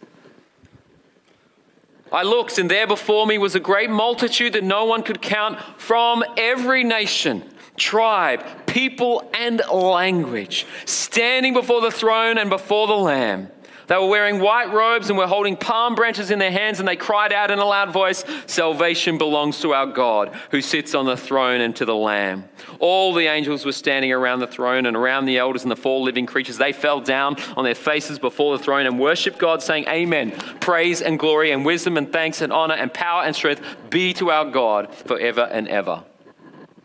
I 2.10 2.24
looked, 2.24 2.58
and 2.58 2.68
there 2.68 2.88
before 2.88 3.24
me 3.24 3.38
was 3.38 3.54
a 3.54 3.60
great 3.60 3.88
multitude 3.88 4.54
that 4.54 4.64
no 4.64 4.84
one 4.84 5.04
could 5.04 5.22
count 5.22 5.60
from 5.80 6.24
every 6.36 6.82
nation, 6.82 7.48
tribe, 7.76 8.44
people, 8.66 9.30
and 9.32 9.62
language, 9.72 10.66
standing 10.86 11.54
before 11.54 11.82
the 11.82 11.92
throne 11.92 12.36
and 12.36 12.50
before 12.50 12.88
the 12.88 12.96
Lamb. 12.96 13.48
They 13.88 13.96
were 13.96 14.06
wearing 14.06 14.38
white 14.38 14.70
robes 14.70 15.08
and 15.08 15.18
were 15.18 15.26
holding 15.26 15.56
palm 15.56 15.94
branches 15.94 16.30
in 16.30 16.38
their 16.38 16.50
hands, 16.50 16.78
and 16.78 16.86
they 16.86 16.94
cried 16.94 17.32
out 17.32 17.50
in 17.50 17.58
a 17.58 17.64
loud 17.64 17.90
voice 17.90 18.22
Salvation 18.46 19.16
belongs 19.16 19.60
to 19.60 19.72
our 19.72 19.86
God, 19.86 20.34
who 20.50 20.60
sits 20.60 20.94
on 20.94 21.06
the 21.06 21.16
throne 21.16 21.62
and 21.62 21.74
to 21.76 21.86
the 21.86 21.94
Lamb. 21.94 22.44
All 22.80 23.14
the 23.14 23.26
angels 23.26 23.64
were 23.64 23.72
standing 23.72 24.12
around 24.12 24.40
the 24.40 24.46
throne 24.46 24.84
and 24.84 24.94
around 24.94 25.24
the 25.24 25.38
elders 25.38 25.62
and 25.62 25.70
the 25.70 25.76
four 25.76 26.00
living 26.00 26.26
creatures. 26.26 26.58
They 26.58 26.72
fell 26.72 27.00
down 27.00 27.36
on 27.56 27.64
their 27.64 27.74
faces 27.74 28.18
before 28.18 28.58
the 28.58 28.62
throne 28.62 28.84
and 28.84 29.00
worshiped 29.00 29.38
God, 29.38 29.62
saying, 29.62 29.86
Amen. 29.88 30.32
Praise 30.60 31.00
and 31.00 31.18
glory 31.18 31.50
and 31.50 31.64
wisdom 31.64 31.96
and 31.96 32.12
thanks 32.12 32.42
and 32.42 32.52
honor 32.52 32.74
and 32.74 32.92
power 32.92 33.22
and 33.24 33.34
strength 33.34 33.62
be 33.88 34.12
to 34.14 34.30
our 34.30 34.44
God 34.44 34.94
forever 34.94 35.48
and 35.50 35.66
ever. 35.66 36.04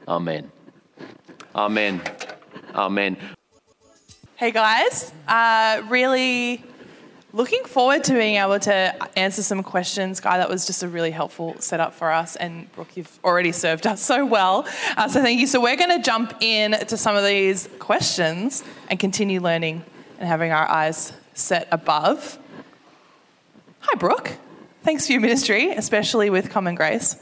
Amen. 0.07 0.51
Amen. 1.53 2.01
Amen. 2.73 3.17
Hey 4.35 4.51
guys, 4.51 5.13
uh, 5.27 5.83
really 5.87 6.63
looking 7.33 7.63
forward 7.65 8.03
to 8.03 8.13
being 8.13 8.35
able 8.35 8.59
to 8.59 9.19
answer 9.19 9.41
some 9.41 9.63
questions. 9.63 10.19
Guy, 10.19 10.37
that 10.37 10.49
was 10.49 10.67
just 10.67 10.83
a 10.83 10.87
really 10.87 11.09
helpful 11.09 11.55
setup 11.59 11.95
for 11.95 12.11
us. 12.11 12.35
And 12.35 12.71
Brooke, 12.73 12.95
you've 12.95 13.19
already 13.23 13.51
served 13.51 13.87
us 13.87 14.01
so 14.05 14.25
well. 14.25 14.67
Uh, 14.95 15.07
so 15.07 15.21
thank 15.21 15.39
you. 15.39 15.47
So 15.47 15.59
we're 15.59 15.75
going 15.75 15.97
to 15.97 16.01
jump 16.01 16.35
in 16.41 16.73
to 16.73 16.95
some 16.95 17.15
of 17.15 17.25
these 17.25 17.67
questions 17.79 18.63
and 18.89 18.99
continue 18.99 19.41
learning 19.41 19.83
and 20.19 20.27
having 20.27 20.51
our 20.51 20.69
eyes 20.69 21.11
set 21.33 21.67
above. 21.71 22.37
Hi, 23.79 23.97
Brooke. 23.97 24.31
Thanks 24.83 25.07
for 25.07 25.13
your 25.13 25.21
ministry, 25.21 25.71
especially 25.71 26.29
with 26.29 26.51
Common 26.51 26.75
Grace. 26.75 27.15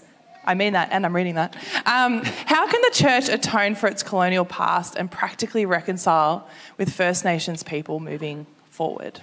I 0.44 0.56
mean 0.56 0.74
that, 0.74 0.90
and 0.92 1.06
I'm 1.06 1.16
reading 1.16 1.36
that. 1.36 1.56
Um, 1.86 2.24
how 2.24 2.68
can 2.68 2.82
the 2.82 2.92
church 2.92 3.30
atone 3.30 3.76
for 3.76 3.88
its 3.88 4.02
colonial 4.02 4.44
past 4.44 4.96
and 4.96 5.10
practically 5.10 5.68
reconcile 5.68 6.50
with 6.78 6.92
First 6.92 7.24
Nations 7.24 7.62
people 7.62 8.00
moving 8.00 8.48
forward? 8.72 9.22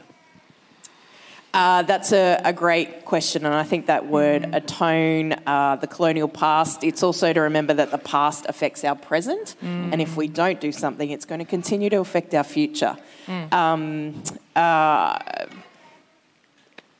Uh, 1.54 1.82
that's 1.82 2.12
a, 2.12 2.40
a, 2.44 2.52
great 2.52 3.06
question, 3.06 3.46
and 3.46 3.54
I 3.54 3.62
think 3.62 3.86
that 3.86 4.06
word 4.06 4.50
atone, 4.52 5.32
uh, 5.46 5.76
the 5.76 5.86
colonial 5.86 6.28
past, 6.28 6.84
it's 6.84 7.02
also 7.02 7.32
to 7.32 7.40
remember 7.40 7.72
that 7.72 7.90
the 7.90 7.98
past 7.98 8.44
affects 8.50 8.84
our 8.84 8.94
present, 8.94 9.56
mm. 9.62 9.90
and 9.90 10.02
if 10.02 10.14
we 10.14 10.28
don't 10.28 10.60
do 10.60 10.72
something, 10.72 11.08
it's 11.10 11.24
going 11.24 11.38
to 11.38 11.46
continue 11.46 11.88
to 11.88 12.00
affect 12.00 12.34
our 12.34 12.44
future. 12.44 12.98
Mm. 13.26 13.52
Um, 13.52 14.22
uh, 14.54 15.46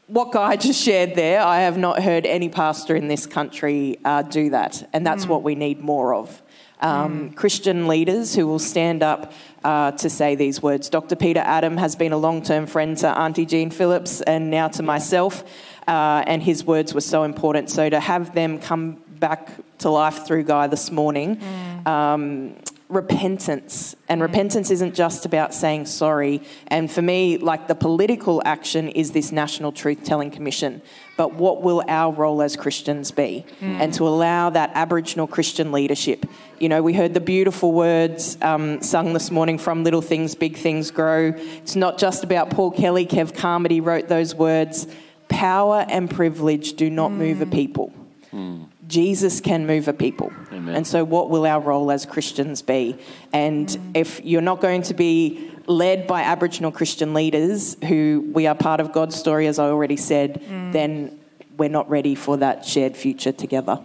what 0.07 0.33
Guy 0.33 0.57
just 0.57 0.83
shared 0.83 1.15
there, 1.15 1.43
I 1.43 1.61
have 1.61 1.77
not 1.77 2.03
heard 2.03 2.25
any 2.25 2.49
pastor 2.49 2.97
in 2.97 3.09
this 3.09 3.27
country 3.27 3.99
uh, 4.03 4.23
do 4.23 4.49
that, 4.51 4.89
and 4.95 5.07
that's 5.07 5.27
mm. 5.27 5.29
what 5.29 5.43
we 5.43 5.57
need 5.57 5.81
more 5.81 6.15
of. 6.15 6.41
Um, 6.81 7.31
mm. 7.31 7.37
Christian 7.37 7.89
leaders 7.89 8.35
who 8.35 8.47
will 8.47 8.61
stand 8.61 9.03
up 9.03 9.33
uh, 9.65 9.91
to 9.93 10.09
say 10.09 10.35
these 10.35 10.63
words. 10.63 10.89
Dr. 10.89 11.17
Peter 11.17 11.41
Adam 11.41 11.77
has 11.77 11.97
been 11.97 12.13
a 12.13 12.17
long 12.17 12.43
term 12.43 12.67
friend 12.67 12.97
to 12.99 13.09
Auntie 13.09 13.47
Jean 13.47 13.71
Phillips 13.71 14.21
and 14.21 14.51
now 14.51 14.69
to 14.69 14.83
myself, 14.83 15.43
uh, 15.89 16.23
and 16.27 16.43
his 16.43 16.65
words 16.65 16.95
were 16.95 17.01
so 17.01 17.25
important. 17.25 17.71
So 17.71 17.89
to 17.91 17.99
have 17.99 18.35
them 18.35 18.59
come 18.59 18.99
back 19.19 19.51
to 19.79 19.91
life 19.91 20.27
through 20.27 20.45
Guy 20.45 20.69
this 20.69 20.91
morning, 20.91 21.37
mm. 21.37 21.87
um, 21.87 22.55
repentance. 22.89 23.95
And 24.09 24.23
repentance 24.23 24.71
isn't 24.71 24.95
just 24.95 25.27
about 25.27 25.53
saying 25.53 25.87
sorry. 25.87 26.43
And 26.69 26.91
for 26.91 27.03
me, 27.03 27.37
like 27.37 27.69
the 27.69 27.75
political 27.75 28.41
action 28.45 28.89
is 28.89 29.11
this 29.13 29.31
National 29.31 29.73
Truth 29.73 30.05
Telling 30.05 30.31
Commission. 30.31 30.81
But 31.19 31.35
what 31.35 31.63
will 31.63 31.83
our 31.87 32.13
role 32.13 32.41
as 32.41 32.57
Christians 32.57 33.11
be? 33.11 33.45
Mm. 33.61 33.81
And 33.81 33.95
to 33.95 34.09
allow 34.09 34.51
that 34.51 34.71
Aboriginal 34.75 35.27
Christian 35.27 35.71
leadership. 35.71 36.25
You 36.59 36.71
know, 36.71 36.83
we 36.83 36.95
heard 36.95 37.13
the 37.13 37.21
beautiful 37.21 37.73
words 37.73 38.39
um, 38.41 38.81
sung 38.81 39.13
this 39.13 39.31
morning 39.31 39.59
from 39.59 39.85
Little 39.85 40.03
Things, 40.03 40.35
Big 40.35 40.57
Things 40.57 40.91
Grow. 40.91 41.35
It's 41.37 41.77
not 41.77 41.99
just 41.99 42.25
about 42.25 42.51
Paul 42.51 42.71
Kelly, 42.71 43.07
Kev 43.07 43.37
Carmody 43.37 43.81
wrote 43.81 44.09
those 44.09 44.35
words. 44.35 44.87
Power 45.29 45.85
and 45.91 46.11
privilege 46.11 46.73
do 46.73 46.89
not 46.89 47.11
mm. 47.11 47.17
move 47.17 47.43
a 47.43 47.47
people. 47.47 47.93
Mm. 48.33 48.67
Jesus 48.89 49.41
can 49.41 49.67
move 49.67 49.87
a 49.87 49.93
people. 49.93 50.33
Amen. 50.51 50.75
And 50.75 50.87
so, 50.87 51.05
what 51.05 51.29
will 51.29 51.47
our 51.47 51.61
role 51.61 51.91
as 51.91 52.07
Christians 52.07 52.63
be? 52.63 52.97
And 53.33 53.93
if 53.95 54.25
you're 54.25 54.41
not 54.41 54.61
going 54.61 54.83
to 54.85 54.95
be 54.95 55.51
led 55.67 56.07
by 56.07 56.23
Aboriginal 56.23 56.73
Christian 56.73 57.13
leaders 57.13 57.77
who 57.87 58.31
we 58.33 58.47
are 58.47 58.55
part 58.55 58.81
of 58.81 58.93
God's 58.93 59.15
story, 59.15 59.47
as 59.47 59.59
I 59.59 59.67
already 59.67 59.99
said, 59.99 60.41
mm. 60.43 60.73
then 60.73 61.21
we're 61.59 61.69
not 61.69 61.89
ready 61.91 62.15
for 62.15 62.39
that 62.39 62.65
shared 62.65 62.97
future 62.97 63.33
together. 63.33 63.79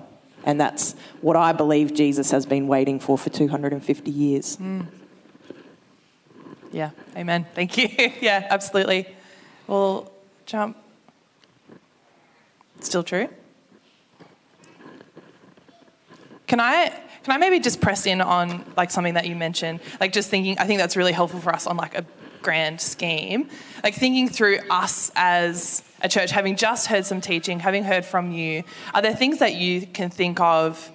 And 0.45 0.60
that's 0.60 0.95
what 1.22 1.36
I 1.36 1.51
believe 1.51 1.93
Jesus 1.93 2.32
has 2.32 2.45
been 2.45 2.68
waiting 2.68 2.99
for 2.99 3.18
for 3.18 3.30
250 3.30 4.10
years. 4.12 4.58
Mm. 4.58 4.88
Yeah, 6.72 6.91
amen. 7.16 7.45
Thank 7.54 7.78
you. 7.78 7.89
yeah, 8.22 8.47
absolutely. 8.49 9.08
We'll 9.68 10.12
jump. 10.45 10.78
Still 12.80 13.04
true? 13.04 13.30
Can 16.48 16.60
I 16.60 16.94
can 17.24 17.34
I 17.34 17.38
maybe 17.38 17.60
just 17.60 17.80
press 17.80 18.06
in 18.06 18.20
on 18.22 18.66
like 18.76 18.91
something 18.91 19.14
that 19.14 19.28
you 19.28 19.36
mentioned? 19.36 19.80
Like 20.00 20.12
just 20.12 20.30
thinking, 20.30 20.60
I 20.60 20.66
think 20.66 20.80
that's 20.80 20.98
really 20.98 21.14
helpful 21.14 21.39
for 21.39 21.54
us 21.54 21.66
on 21.68 21.78
like 21.78 21.96
a 21.96 22.06
grand 22.41 22.82
scheme. 22.82 23.50
Like 23.82 23.96
thinking 23.96 24.28
through 24.28 24.60
us 24.70 25.10
as 25.16 25.84
a 26.02 26.10
church, 26.10 26.32
having 26.32 26.58
just 26.58 26.88
heard 26.88 27.06
some 27.06 27.22
teaching, 27.22 27.62
having 27.62 27.86
heard 27.86 28.04
from 28.04 28.32
you, 28.32 28.64
are 28.94 29.02
there 29.02 29.16
things 29.16 29.39
that 29.39 29.56
you 29.56 29.88
can 29.88 30.10
think 30.10 30.41
of 30.41 30.91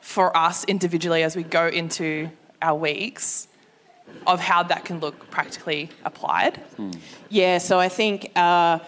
for 0.00 0.36
us 0.36 0.64
individually 0.64 1.24
as 1.24 1.34
we 1.34 1.42
go 1.42 1.66
into 1.66 2.30
our 2.60 2.76
weeks 2.76 3.48
of 4.26 4.38
how 4.38 4.62
that 4.62 4.84
can 4.84 5.00
look 5.00 5.30
practically 5.30 5.90
applied? 6.04 6.58
Hmm. 6.76 6.92
Yeah, 7.28 7.58
so 7.58 7.80
I 7.80 7.88
think. 7.88 8.30
Uh, 8.36 8.78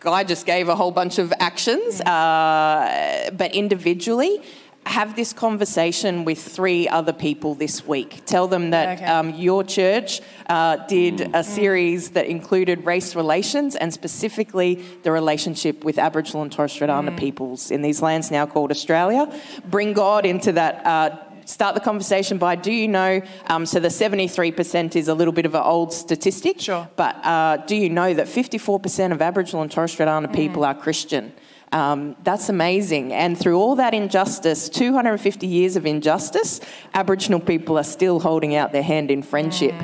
Guy 0.00 0.24
just 0.24 0.46
gave 0.46 0.68
a 0.68 0.74
whole 0.74 0.90
bunch 0.90 1.20
of 1.20 1.32
actions, 1.38 2.00
uh, 2.00 3.30
but 3.34 3.54
individually, 3.54 4.42
have 4.84 5.14
this 5.14 5.32
conversation 5.32 6.24
with 6.24 6.42
three 6.42 6.88
other 6.88 7.12
people 7.12 7.54
this 7.54 7.86
week. 7.86 8.22
Tell 8.26 8.48
them 8.48 8.70
that 8.70 8.98
okay. 8.98 9.06
um, 9.06 9.30
your 9.34 9.62
church 9.62 10.20
uh, 10.48 10.76
did 10.86 11.20
a 11.20 11.24
mm. 11.26 11.44
series 11.44 12.10
that 12.10 12.26
included 12.26 12.84
race 12.84 13.14
relations 13.14 13.76
and 13.76 13.92
specifically 13.92 14.74
the 15.02 15.12
relationship 15.12 15.84
with 15.84 15.98
Aboriginal 15.98 16.42
and 16.42 16.50
Torres 16.50 16.72
Strait 16.72 16.90
Islander 16.90 17.12
mm. 17.12 17.18
peoples 17.18 17.70
in 17.70 17.82
these 17.82 18.02
lands 18.02 18.30
now 18.30 18.44
called 18.44 18.70
Australia. 18.70 19.32
Bring 19.66 19.92
God 19.92 20.26
into 20.26 20.52
that. 20.52 20.84
Uh, 20.84 21.16
start 21.44 21.74
the 21.74 21.80
conversation 21.80 22.38
by 22.38 22.54
do 22.54 22.72
you 22.72 22.86
know 22.86 23.20
um, 23.46 23.66
so 23.66 23.80
the 23.80 23.88
73% 23.88 24.96
is 24.96 25.08
a 25.08 25.14
little 25.14 25.32
bit 25.32 25.44
of 25.44 25.56
an 25.56 25.62
old 25.62 25.92
statistic 25.92 26.60
sure 26.60 26.88
but 26.94 27.16
uh, 27.24 27.56
do 27.66 27.74
you 27.74 27.90
know 27.90 28.14
that 28.14 28.28
54% 28.28 29.12
of 29.12 29.20
aboriginal 29.20 29.62
and 29.62 29.70
torres 29.70 29.90
strait 29.90 30.08
islander 30.08 30.28
mm. 30.28 30.36
people 30.36 30.64
are 30.64 30.74
christian 30.74 31.32
um, 31.72 32.16
that's 32.22 32.48
amazing. 32.48 33.12
And 33.12 33.38
through 33.38 33.58
all 33.58 33.76
that 33.76 33.94
injustice, 33.94 34.68
250 34.68 35.46
years 35.46 35.76
of 35.76 35.86
injustice, 35.86 36.60
Aboriginal 36.94 37.40
people 37.40 37.78
are 37.78 37.84
still 37.84 38.20
holding 38.20 38.54
out 38.54 38.72
their 38.72 38.82
hand 38.82 39.10
in 39.10 39.22
friendship. 39.22 39.74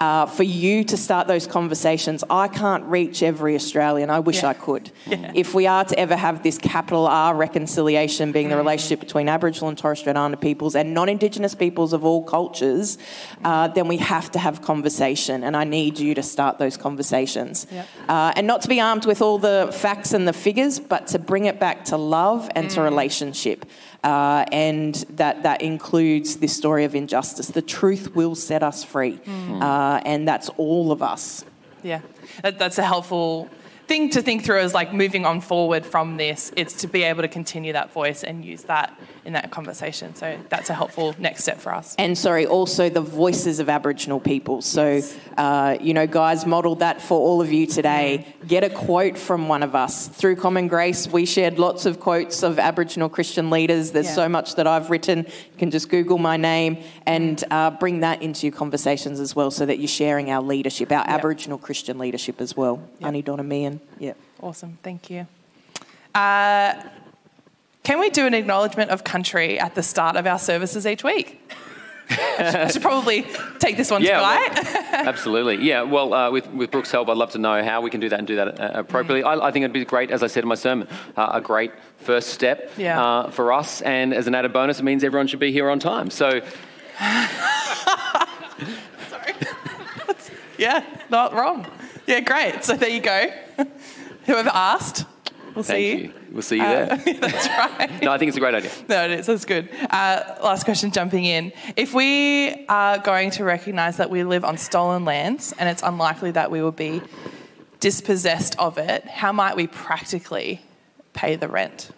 Uh, 0.00 0.24
for 0.24 0.44
you 0.44 0.82
to 0.84 0.96
start 0.96 1.28
those 1.28 1.46
conversations. 1.46 2.24
I 2.30 2.48
can't 2.48 2.84
reach 2.84 3.22
every 3.22 3.54
Australian. 3.54 4.08
I 4.08 4.20
wish 4.20 4.42
yeah. 4.42 4.48
I 4.48 4.54
could. 4.54 4.90
Yeah. 5.10 5.32
If 5.34 5.54
we 5.54 5.66
are 5.66 5.84
to 5.84 5.98
ever 5.98 6.14
have 6.14 6.44
this 6.44 6.56
capital 6.56 7.06
R 7.06 7.34
reconciliation, 7.34 8.30
being 8.30 8.48
the 8.48 8.54
mm. 8.54 8.58
relationship 8.58 9.00
between 9.00 9.28
Aboriginal 9.28 9.68
and 9.68 9.76
Torres 9.76 9.98
Strait 9.98 10.16
Islander 10.16 10.36
peoples 10.36 10.76
and 10.76 10.94
non 10.94 11.08
Indigenous 11.08 11.54
peoples 11.54 11.92
of 11.92 12.04
all 12.04 12.22
cultures, 12.22 12.96
uh, 13.44 13.66
then 13.68 13.88
we 13.88 13.96
have 13.96 14.30
to 14.32 14.38
have 14.38 14.62
conversation. 14.62 15.42
And 15.42 15.56
I 15.56 15.64
need 15.64 15.98
you 15.98 16.14
to 16.14 16.22
start 16.22 16.58
those 16.58 16.76
conversations. 16.76 17.66
Yeah. 17.72 17.86
Uh, 18.08 18.32
and 18.36 18.46
not 18.46 18.62
to 18.62 18.68
be 18.68 18.80
armed 18.80 19.04
with 19.04 19.20
all 19.20 19.38
the 19.38 19.70
facts 19.72 20.12
and 20.12 20.28
the 20.28 20.32
figures, 20.32 20.78
but 20.78 21.08
to 21.08 21.18
bring 21.18 21.46
it 21.46 21.58
back 21.58 21.86
to 21.86 21.96
love 21.96 22.48
and 22.54 22.68
mm. 22.68 22.74
to 22.74 22.82
relationship. 22.82 23.66
Uh, 24.02 24.46
and 24.50 24.94
that, 25.10 25.42
that 25.42 25.60
includes 25.60 26.36
this 26.36 26.56
story 26.56 26.84
of 26.84 26.94
injustice. 26.94 27.48
The 27.48 27.62
truth 27.62 28.14
will 28.14 28.34
set 28.34 28.62
us 28.62 28.82
free, 28.82 29.18
mm. 29.18 29.62
uh, 29.62 30.00
and 30.06 30.26
that's 30.26 30.48
all 30.56 30.90
of 30.90 31.02
us. 31.02 31.44
Yeah, 31.82 32.00
that, 32.42 32.58
that's 32.58 32.78
a 32.78 32.84
helpful 32.84 33.50
thing 33.90 34.08
to 34.08 34.22
think 34.22 34.44
through 34.44 34.60
is 34.60 34.72
like 34.72 34.94
moving 34.94 35.26
on 35.26 35.40
forward 35.40 35.84
from 35.84 36.16
this. 36.16 36.52
It's 36.56 36.74
to 36.82 36.86
be 36.86 37.02
able 37.02 37.22
to 37.22 37.28
continue 37.28 37.72
that 37.72 37.92
voice 37.92 38.22
and 38.22 38.44
use 38.44 38.62
that 38.64 38.96
in 39.24 39.32
that 39.34 39.50
conversation. 39.50 40.14
So 40.14 40.38
that's 40.48 40.70
a 40.70 40.74
helpful 40.74 41.14
next 41.18 41.42
step 41.42 41.58
for 41.60 41.74
us. 41.74 41.94
And 41.98 42.16
sorry, 42.16 42.46
also 42.46 42.88
the 42.88 43.00
voices 43.00 43.58
of 43.60 43.68
Aboriginal 43.68 44.20
people. 44.20 44.62
So, 44.62 45.00
uh, 45.36 45.76
you 45.80 45.94
know, 45.94 46.06
Guy's, 46.06 46.46
modelled 46.46 46.80
that 46.80 47.00
for 47.02 47.20
all 47.20 47.40
of 47.40 47.52
you 47.52 47.66
today. 47.66 48.26
Get 48.46 48.64
a 48.64 48.70
quote 48.70 49.18
from 49.18 49.48
one 49.48 49.62
of 49.62 49.74
us. 49.74 50.08
Through 50.08 50.36
Common 50.36 50.68
Grace, 50.68 51.06
we 51.06 51.26
shared 51.26 51.58
lots 51.58 51.86
of 51.86 52.00
quotes 52.00 52.42
of 52.42 52.58
Aboriginal 52.58 53.08
Christian 53.08 53.50
leaders. 53.50 53.90
There's 53.92 54.06
Yeah. 54.06 54.14
so 54.14 54.28
much 54.28 54.54
that 54.56 54.66
I've 54.66 54.90
written. 54.90 55.18
You 55.18 55.58
can 55.58 55.70
just 55.70 55.88
Google 55.90 56.18
my 56.18 56.36
name 56.36 56.78
and 57.06 57.42
uh, 57.50 57.70
bring 57.70 58.00
that 58.00 58.22
into 58.22 58.46
your 58.46 58.56
conversations 58.56 59.20
as 59.20 59.36
well 59.36 59.50
so 59.50 59.66
that 59.66 59.78
you're 59.78 59.88
sharing 59.88 60.30
our 60.30 60.42
leadership, 60.42 60.90
our 60.90 61.04
Aboriginal 61.06 61.58
Christian 61.58 61.98
leadership 61.98 62.40
as 62.40 62.56
well. 62.56 62.82
Auntie 63.02 63.22
Donna 63.22 63.42
Meehan. 63.42 63.80
Yeah. 63.98 64.14
Awesome, 64.40 64.78
thank 64.82 65.10
you. 65.10 65.26
Uh, 66.14 66.74
can 67.82 67.98
we 67.98 68.10
do 68.10 68.26
an 68.26 68.34
acknowledgement 68.34 68.90
of 68.90 69.04
country 69.04 69.58
at 69.58 69.74
the 69.74 69.82
start 69.82 70.16
of 70.16 70.26
our 70.26 70.38
services 70.38 70.86
each 70.86 71.02
week? 71.04 71.40
I 72.10 72.68
should 72.72 72.82
probably 72.82 73.24
take 73.60 73.76
this 73.76 73.88
one 73.90 74.02
Yeah, 74.02 74.18
to 74.18 74.22
well- 74.62 74.84
Absolutely. 75.08 75.64
Yeah. 75.64 75.82
Well, 75.82 76.12
uh, 76.12 76.30
with, 76.30 76.48
with 76.50 76.70
Brooke's 76.72 76.90
help, 76.90 77.08
I'd 77.08 77.16
love 77.16 77.30
to 77.32 77.38
know 77.38 77.62
how 77.62 77.80
we 77.82 77.88
can 77.90 78.00
do 78.00 78.08
that 78.08 78.18
and 78.18 78.26
do 78.26 78.34
that 78.36 78.60
uh, 78.60 78.70
appropriately. 78.74 79.22
I, 79.22 79.34
I 79.48 79.50
think 79.52 79.62
it'd 79.62 79.72
be 79.72 79.84
great, 79.84 80.10
as 80.10 80.22
I 80.24 80.26
said 80.26 80.42
in 80.42 80.48
my 80.48 80.56
sermon, 80.56 80.88
uh, 81.16 81.30
a 81.34 81.40
great 81.40 81.70
first 81.98 82.30
step 82.30 82.72
Yeah. 82.76 83.00
uh, 83.02 83.30
for 83.30 83.52
us. 83.52 83.80
And 83.82 84.12
as 84.12 84.26
an 84.26 84.34
added 84.34 84.52
bonus, 84.52 84.80
it 84.80 84.82
means 84.82 85.04
everyone 85.04 85.28
should 85.28 85.38
be 85.40 85.52
here 85.52 85.70
on 85.70 85.78
time. 85.78 86.10
So, 86.10 86.40
yeah, 90.58 90.84
not 91.10 91.32
wrong. 91.32 91.66
Yeah, 92.06 92.20
great. 92.20 92.64
So 92.64 92.76
there 92.76 92.88
you 92.90 93.00
go. 93.00 93.30
Whoever 94.26 94.50
asked, 94.52 95.04
we'll 95.54 95.64
thank 95.64 95.78
see 95.78 95.96
you. 95.96 96.12
We'll 96.32 96.42
see 96.42 96.56
you 96.56 96.62
there. 96.62 96.86
That's 97.20 97.48
right. 97.48 98.02
No, 98.02 98.12
I 98.12 98.18
think 98.18 98.28
it's 98.28 98.36
a 98.36 98.40
great 98.40 98.54
idea. 98.54 98.70
No, 98.88 99.04
it 99.04 99.10
is. 99.12 99.26
That's 99.26 99.44
good. 99.44 99.68
Uh, 99.90 100.36
last 100.42 100.64
question, 100.64 100.90
jumping 100.90 101.24
in. 101.24 101.52
If 101.76 101.94
we 101.94 102.66
are 102.66 102.98
going 102.98 103.30
to 103.32 103.44
recognise 103.44 103.96
that 103.98 104.10
we 104.10 104.24
live 104.24 104.44
on 104.44 104.56
stolen 104.58 105.04
lands 105.04 105.52
and 105.58 105.68
it's 105.68 105.82
unlikely 105.82 106.32
that 106.32 106.50
we 106.50 106.62
will 106.62 106.72
be 106.72 107.02
dispossessed 107.80 108.58
of 108.58 108.78
it, 108.78 109.06
how 109.06 109.32
might 109.32 109.56
we 109.56 109.66
practically 109.66 110.62
pay 111.12 111.36
the 111.36 111.48
rent? 111.48 111.90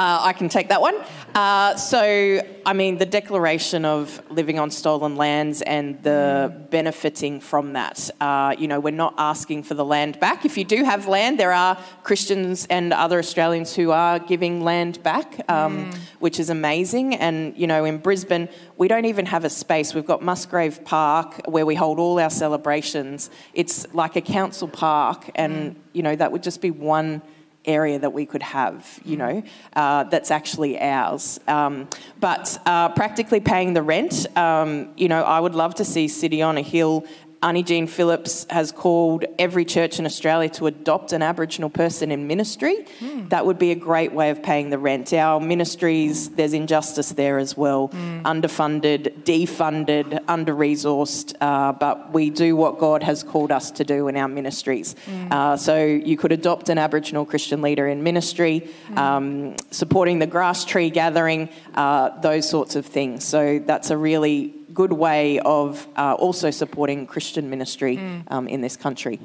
Uh, 0.00 0.18
I 0.22 0.32
can 0.32 0.48
take 0.48 0.70
that 0.70 0.80
one. 0.80 0.96
Uh, 1.34 1.76
so, 1.76 2.40
I 2.64 2.72
mean, 2.72 2.96
the 2.96 3.04
declaration 3.04 3.84
of 3.84 4.22
living 4.30 4.58
on 4.58 4.70
stolen 4.70 5.16
lands 5.16 5.60
and 5.60 6.02
the 6.02 6.50
benefiting 6.70 7.38
from 7.38 7.74
that. 7.74 8.08
Uh, 8.18 8.54
you 8.58 8.66
know, 8.66 8.80
we're 8.80 9.02
not 9.06 9.12
asking 9.18 9.64
for 9.64 9.74
the 9.74 9.84
land 9.84 10.18
back. 10.18 10.46
If 10.46 10.56
you 10.56 10.64
do 10.64 10.84
have 10.84 11.06
land, 11.06 11.38
there 11.38 11.52
are 11.52 11.76
Christians 12.02 12.66
and 12.70 12.94
other 12.94 13.18
Australians 13.18 13.76
who 13.76 13.90
are 13.90 14.18
giving 14.18 14.64
land 14.64 15.02
back, 15.02 15.44
um, 15.50 15.90
which 16.18 16.40
is 16.40 16.48
amazing. 16.48 17.16
And, 17.16 17.54
you 17.58 17.66
know, 17.66 17.84
in 17.84 17.98
Brisbane, 17.98 18.48
we 18.78 18.88
don't 18.88 19.04
even 19.04 19.26
have 19.26 19.44
a 19.44 19.50
space. 19.50 19.92
We've 19.92 20.06
got 20.06 20.22
Musgrave 20.22 20.82
Park 20.82 21.42
where 21.44 21.66
we 21.66 21.74
hold 21.74 21.98
all 21.98 22.18
our 22.18 22.30
celebrations. 22.30 23.28
It's 23.52 23.86
like 23.92 24.16
a 24.16 24.22
council 24.22 24.66
park, 24.66 25.30
and, 25.34 25.76
you 25.92 26.02
know, 26.02 26.16
that 26.16 26.32
would 26.32 26.42
just 26.42 26.62
be 26.62 26.70
one 26.70 27.20
area 27.64 27.98
that 27.98 28.12
we 28.12 28.26
could 28.26 28.42
have, 28.42 29.00
you 29.04 29.16
know, 29.16 29.42
uh, 29.74 30.04
that's 30.04 30.30
actually 30.30 30.80
ours. 30.80 31.38
Um, 31.46 31.88
but 32.18 32.58
uh, 32.66 32.88
practically 32.90 33.40
paying 33.40 33.74
the 33.74 33.82
rent, 33.82 34.26
um, 34.36 34.90
you 34.96 35.08
know, 35.08 35.22
I 35.22 35.40
would 35.40 35.54
love 35.54 35.74
to 35.76 35.84
see 35.84 36.08
City 36.08 36.42
on 36.42 36.56
a 36.56 36.62
Hill. 36.62 37.04
Auntie 37.42 37.62
Jean 37.62 37.86
Phillips 37.86 38.46
has 38.50 38.70
called 38.70 39.24
every 39.38 39.64
church 39.64 39.98
in 39.98 40.04
Australia 40.04 40.50
to 40.50 40.66
adopt 40.66 41.12
an 41.14 41.22
Aboriginal 41.22 41.70
person 41.70 42.10
in 42.10 42.26
ministry. 42.26 42.84
That 43.30 43.46
would 43.46 43.58
be 43.58 43.70
a 43.70 43.74
great 43.74 44.12
way 44.12 44.28
of 44.28 44.42
paying 44.42 44.68
the 44.68 44.78
rent. 44.78 45.12
Our 45.14 45.40
ministries, 45.40 46.28
there's 46.30 46.52
injustice 46.52 47.10
there 47.10 47.38
as 47.38 47.56
well 47.56 47.88
underfunded, 48.24 49.22
defunded, 49.22 50.20
under 50.28 50.54
resourced, 50.54 51.34
uh, 51.40 51.72
but 51.72 52.12
we 52.12 52.28
do 52.28 52.56
what 52.56 52.78
God 52.78 53.02
has 53.02 53.22
called 53.22 53.52
us 53.52 53.70
to 53.72 53.84
do 53.84 54.08
in 54.08 54.16
our 54.16 54.28
ministries. 54.28 54.94
Uh, 55.30 55.56
so 55.56 55.82
you 55.82 56.18
could 56.18 56.32
adopt 56.32 56.68
an 56.68 56.76
Aboriginal 56.76 57.24
Christian 57.24 57.62
leader 57.62 57.88
in 57.88 58.02
ministry, 58.02 58.68
um, 58.96 59.56
supporting 59.70 60.18
the 60.18 60.26
grass 60.26 60.66
tree 60.66 60.90
gathering, 60.90 61.48
uh, 61.74 62.10
those 62.20 62.46
sorts 62.46 62.76
of 62.76 62.84
things. 62.84 63.24
So 63.24 63.60
that's 63.64 63.88
a 63.88 63.96
really 63.96 64.54
good 64.74 64.92
way 64.92 65.38
of 65.40 65.86
uh, 65.96 66.14
also 66.14 66.50
supporting 66.50 67.06
Christian 67.06 67.50
ministry 67.50 67.98
um, 68.28 68.48
in 68.48 68.60
this 68.60 68.76
country. 68.76 69.20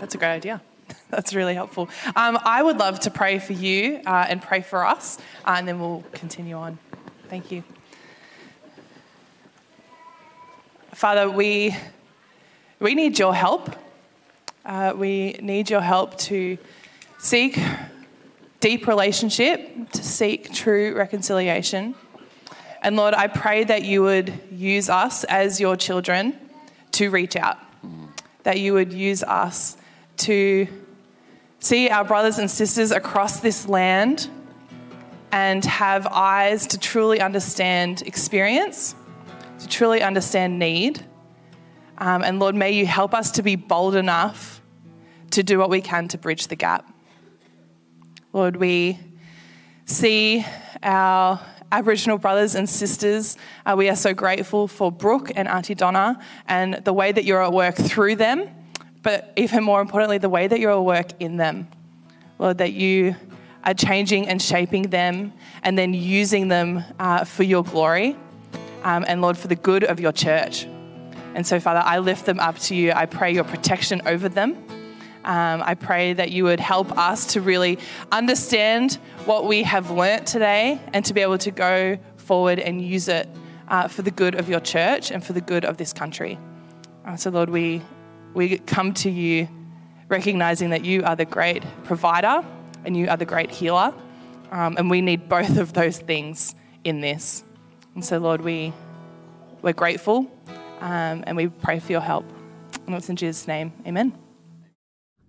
That's 0.00 0.14
a 0.14 0.18
great 0.18 0.32
idea. 0.32 0.62
That's 1.10 1.34
really 1.34 1.54
helpful. 1.54 1.88
Um, 2.16 2.38
I 2.42 2.62
would 2.62 2.78
love 2.78 3.00
to 3.00 3.10
pray 3.10 3.38
for 3.38 3.52
you 3.52 4.00
uh, 4.06 4.26
and 4.28 4.40
pray 4.40 4.62
for 4.62 4.84
us, 4.84 5.18
uh, 5.44 5.56
and 5.58 5.68
then 5.68 5.78
we'll 5.80 6.04
continue 6.12 6.56
on. 6.56 6.78
Thank 7.28 7.52
you. 7.52 7.62
Father, 10.92 11.30
we, 11.30 11.76
we 12.78 12.94
need 12.94 13.18
your 13.18 13.34
help. 13.34 13.70
Uh, 14.64 14.92
we 14.96 15.32
need 15.40 15.70
your 15.70 15.80
help 15.80 16.18
to 16.18 16.58
seek 17.18 17.58
deep 18.60 18.86
relationship, 18.86 19.90
to 19.92 20.02
seek 20.02 20.52
true 20.52 20.94
reconciliation. 20.94 21.94
And 22.82 22.96
Lord, 22.96 23.14
I 23.14 23.26
pray 23.26 23.64
that 23.64 23.84
you 23.84 24.02
would 24.02 24.32
use 24.50 24.88
us 24.88 25.24
as 25.24 25.60
your 25.60 25.76
children 25.76 26.38
to 26.92 27.10
reach 27.10 27.36
out, 27.36 27.58
that 28.42 28.58
you 28.58 28.72
would 28.72 28.92
use 28.92 29.22
us 29.22 29.76
to 30.18 30.66
see 31.58 31.90
our 31.90 32.04
brothers 32.04 32.38
and 32.38 32.50
sisters 32.50 32.90
across 32.90 33.40
this 33.40 33.68
land 33.68 34.28
and 35.30 35.64
have 35.64 36.06
eyes 36.06 36.66
to 36.68 36.78
truly 36.78 37.20
understand 37.20 38.02
experience, 38.02 38.94
to 39.58 39.68
truly 39.68 40.02
understand 40.02 40.58
need. 40.58 41.04
Um, 41.98 42.22
and 42.22 42.38
Lord, 42.38 42.54
may 42.54 42.72
you 42.72 42.86
help 42.86 43.12
us 43.12 43.32
to 43.32 43.42
be 43.42 43.56
bold 43.56 43.94
enough 43.94 44.62
to 45.32 45.42
do 45.42 45.58
what 45.58 45.70
we 45.70 45.82
can 45.82 46.08
to 46.08 46.18
bridge 46.18 46.48
the 46.48 46.56
gap. 46.56 46.90
Lord, 48.32 48.56
we 48.56 48.98
see 49.84 50.44
our 50.82 51.40
Aboriginal 51.72 52.18
brothers 52.18 52.54
and 52.54 52.68
sisters. 52.68 53.36
Uh, 53.64 53.74
we 53.76 53.88
are 53.88 53.96
so 53.96 54.12
grateful 54.12 54.66
for 54.66 54.90
Brooke 54.90 55.30
and 55.34 55.46
Auntie 55.46 55.74
Donna 55.74 56.20
and 56.48 56.74
the 56.84 56.92
way 56.92 57.12
that 57.12 57.24
you're 57.24 57.42
at 57.42 57.52
work 57.52 57.76
through 57.76 58.16
them, 58.16 58.48
but 59.02 59.32
even 59.36 59.62
more 59.62 59.80
importantly, 59.80 60.18
the 60.18 60.28
way 60.28 60.48
that 60.48 60.58
you're 60.58 60.72
at 60.72 60.82
work 60.82 61.12
in 61.20 61.36
them. 61.36 61.68
Lord, 62.38 62.58
that 62.58 62.72
you 62.72 63.14
are 63.64 63.74
changing 63.74 64.28
and 64.28 64.40
shaping 64.40 64.84
them 64.84 65.32
and 65.62 65.78
then 65.78 65.94
using 65.94 66.48
them 66.48 66.82
uh, 66.98 67.24
for 67.24 67.42
your 67.42 67.62
glory 67.62 68.16
um, 68.82 69.04
and, 69.06 69.20
Lord, 69.20 69.36
for 69.36 69.48
the 69.48 69.56
good 69.56 69.84
of 69.84 70.00
your 70.00 70.12
church. 70.12 70.66
And 71.34 71.46
so, 71.46 71.60
Father, 71.60 71.82
I 71.84 71.98
lift 71.98 72.26
them 72.26 72.40
up 72.40 72.58
to 72.60 72.74
you. 72.74 72.92
I 72.92 73.06
pray 73.06 73.32
your 73.32 73.44
protection 73.44 74.02
over 74.06 74.28
them. 74.28 74.56
Um, 75.24 75.62
I 75.64 75.74
pray 75.74 76.14
that 76.14 76.30
you 76.30 76.44
would 76.44 76.60
help 76.60 76.96
us 76.96 77.26
to 77.34 77.40
really 77.40 77.78
understand 78.10 78.94
what 79.26 79.46
we 79.46 79.62
have 79.64 79.90
learnt 79.90 80.26
today 80.26 80.80
and 80.92 81.04
to 81.04 81.14
be 81.14 81.20
able 81.20 81.38
to 81.38 81.50
go 81.50 81.98
forward 82.16 82.58
and 82.58 82.80
use 82.80 83.08
it 83.08 83.28
uh, 83.68 83.88
for 83.88 84.02
the 84.02 84.10
good 84.10 84.34
of 84.34 84.48
your 84.48 84.60
church 84.60 85.10
and 85.10 85.24
for 85.24 85.32
the 85.32 85.40
good 85.40 85.64
of 85.64 85.76
this 85.76 85.92
country. 85.92 86.38
Uh, 87.06 87.16
so, 87.16 87.30
Lord, 87.30 87.50
we, 87.50 87.82
we 88.34 88.58
come 88.58 88.94
to 88.94 89.10
you 89.10 89.48
recognizing 90.08 90.70
that 90.70 90.84
you 90.84 91.04
are 91.04 91.16
the 91.16 91.24
great 91.24 91.64
provider 91.84 92.44
and 92.84 92.96
you 92.96 93.08
are 93.08 93.16
the 93.16 93.26
great 93.26 93.50
healer. 93.50 93.94
Um, 94.50 94.76
and 94.78 94.90
we 94.90 95.00
need 95.00 95.28
both 95.28 95.58
of 95.58 95.72
those 95.72 95.98
things 95.98 96.54
in 96.82 97.00
this. 97.00 97.44
And 97.94 98.04
so, 98.04 98.18
Lord, 98.18 98.40
we, 98.40 98.72
we're 99.62 99.72
grateful 99.72 100.30
um, 100.80 101.24
and 101.26 101.36
we 101.36 101.48
pray 101.48 101.78
for 101.78 101.92
your 101.92 102.00
help. 102.00 102.24
And 102.86 102.94
it's 102.94 103.08
in 103.08 103.16
Jesus' 103.16 103.46
name. 103.46 103.72
Amen. 103.86 104.29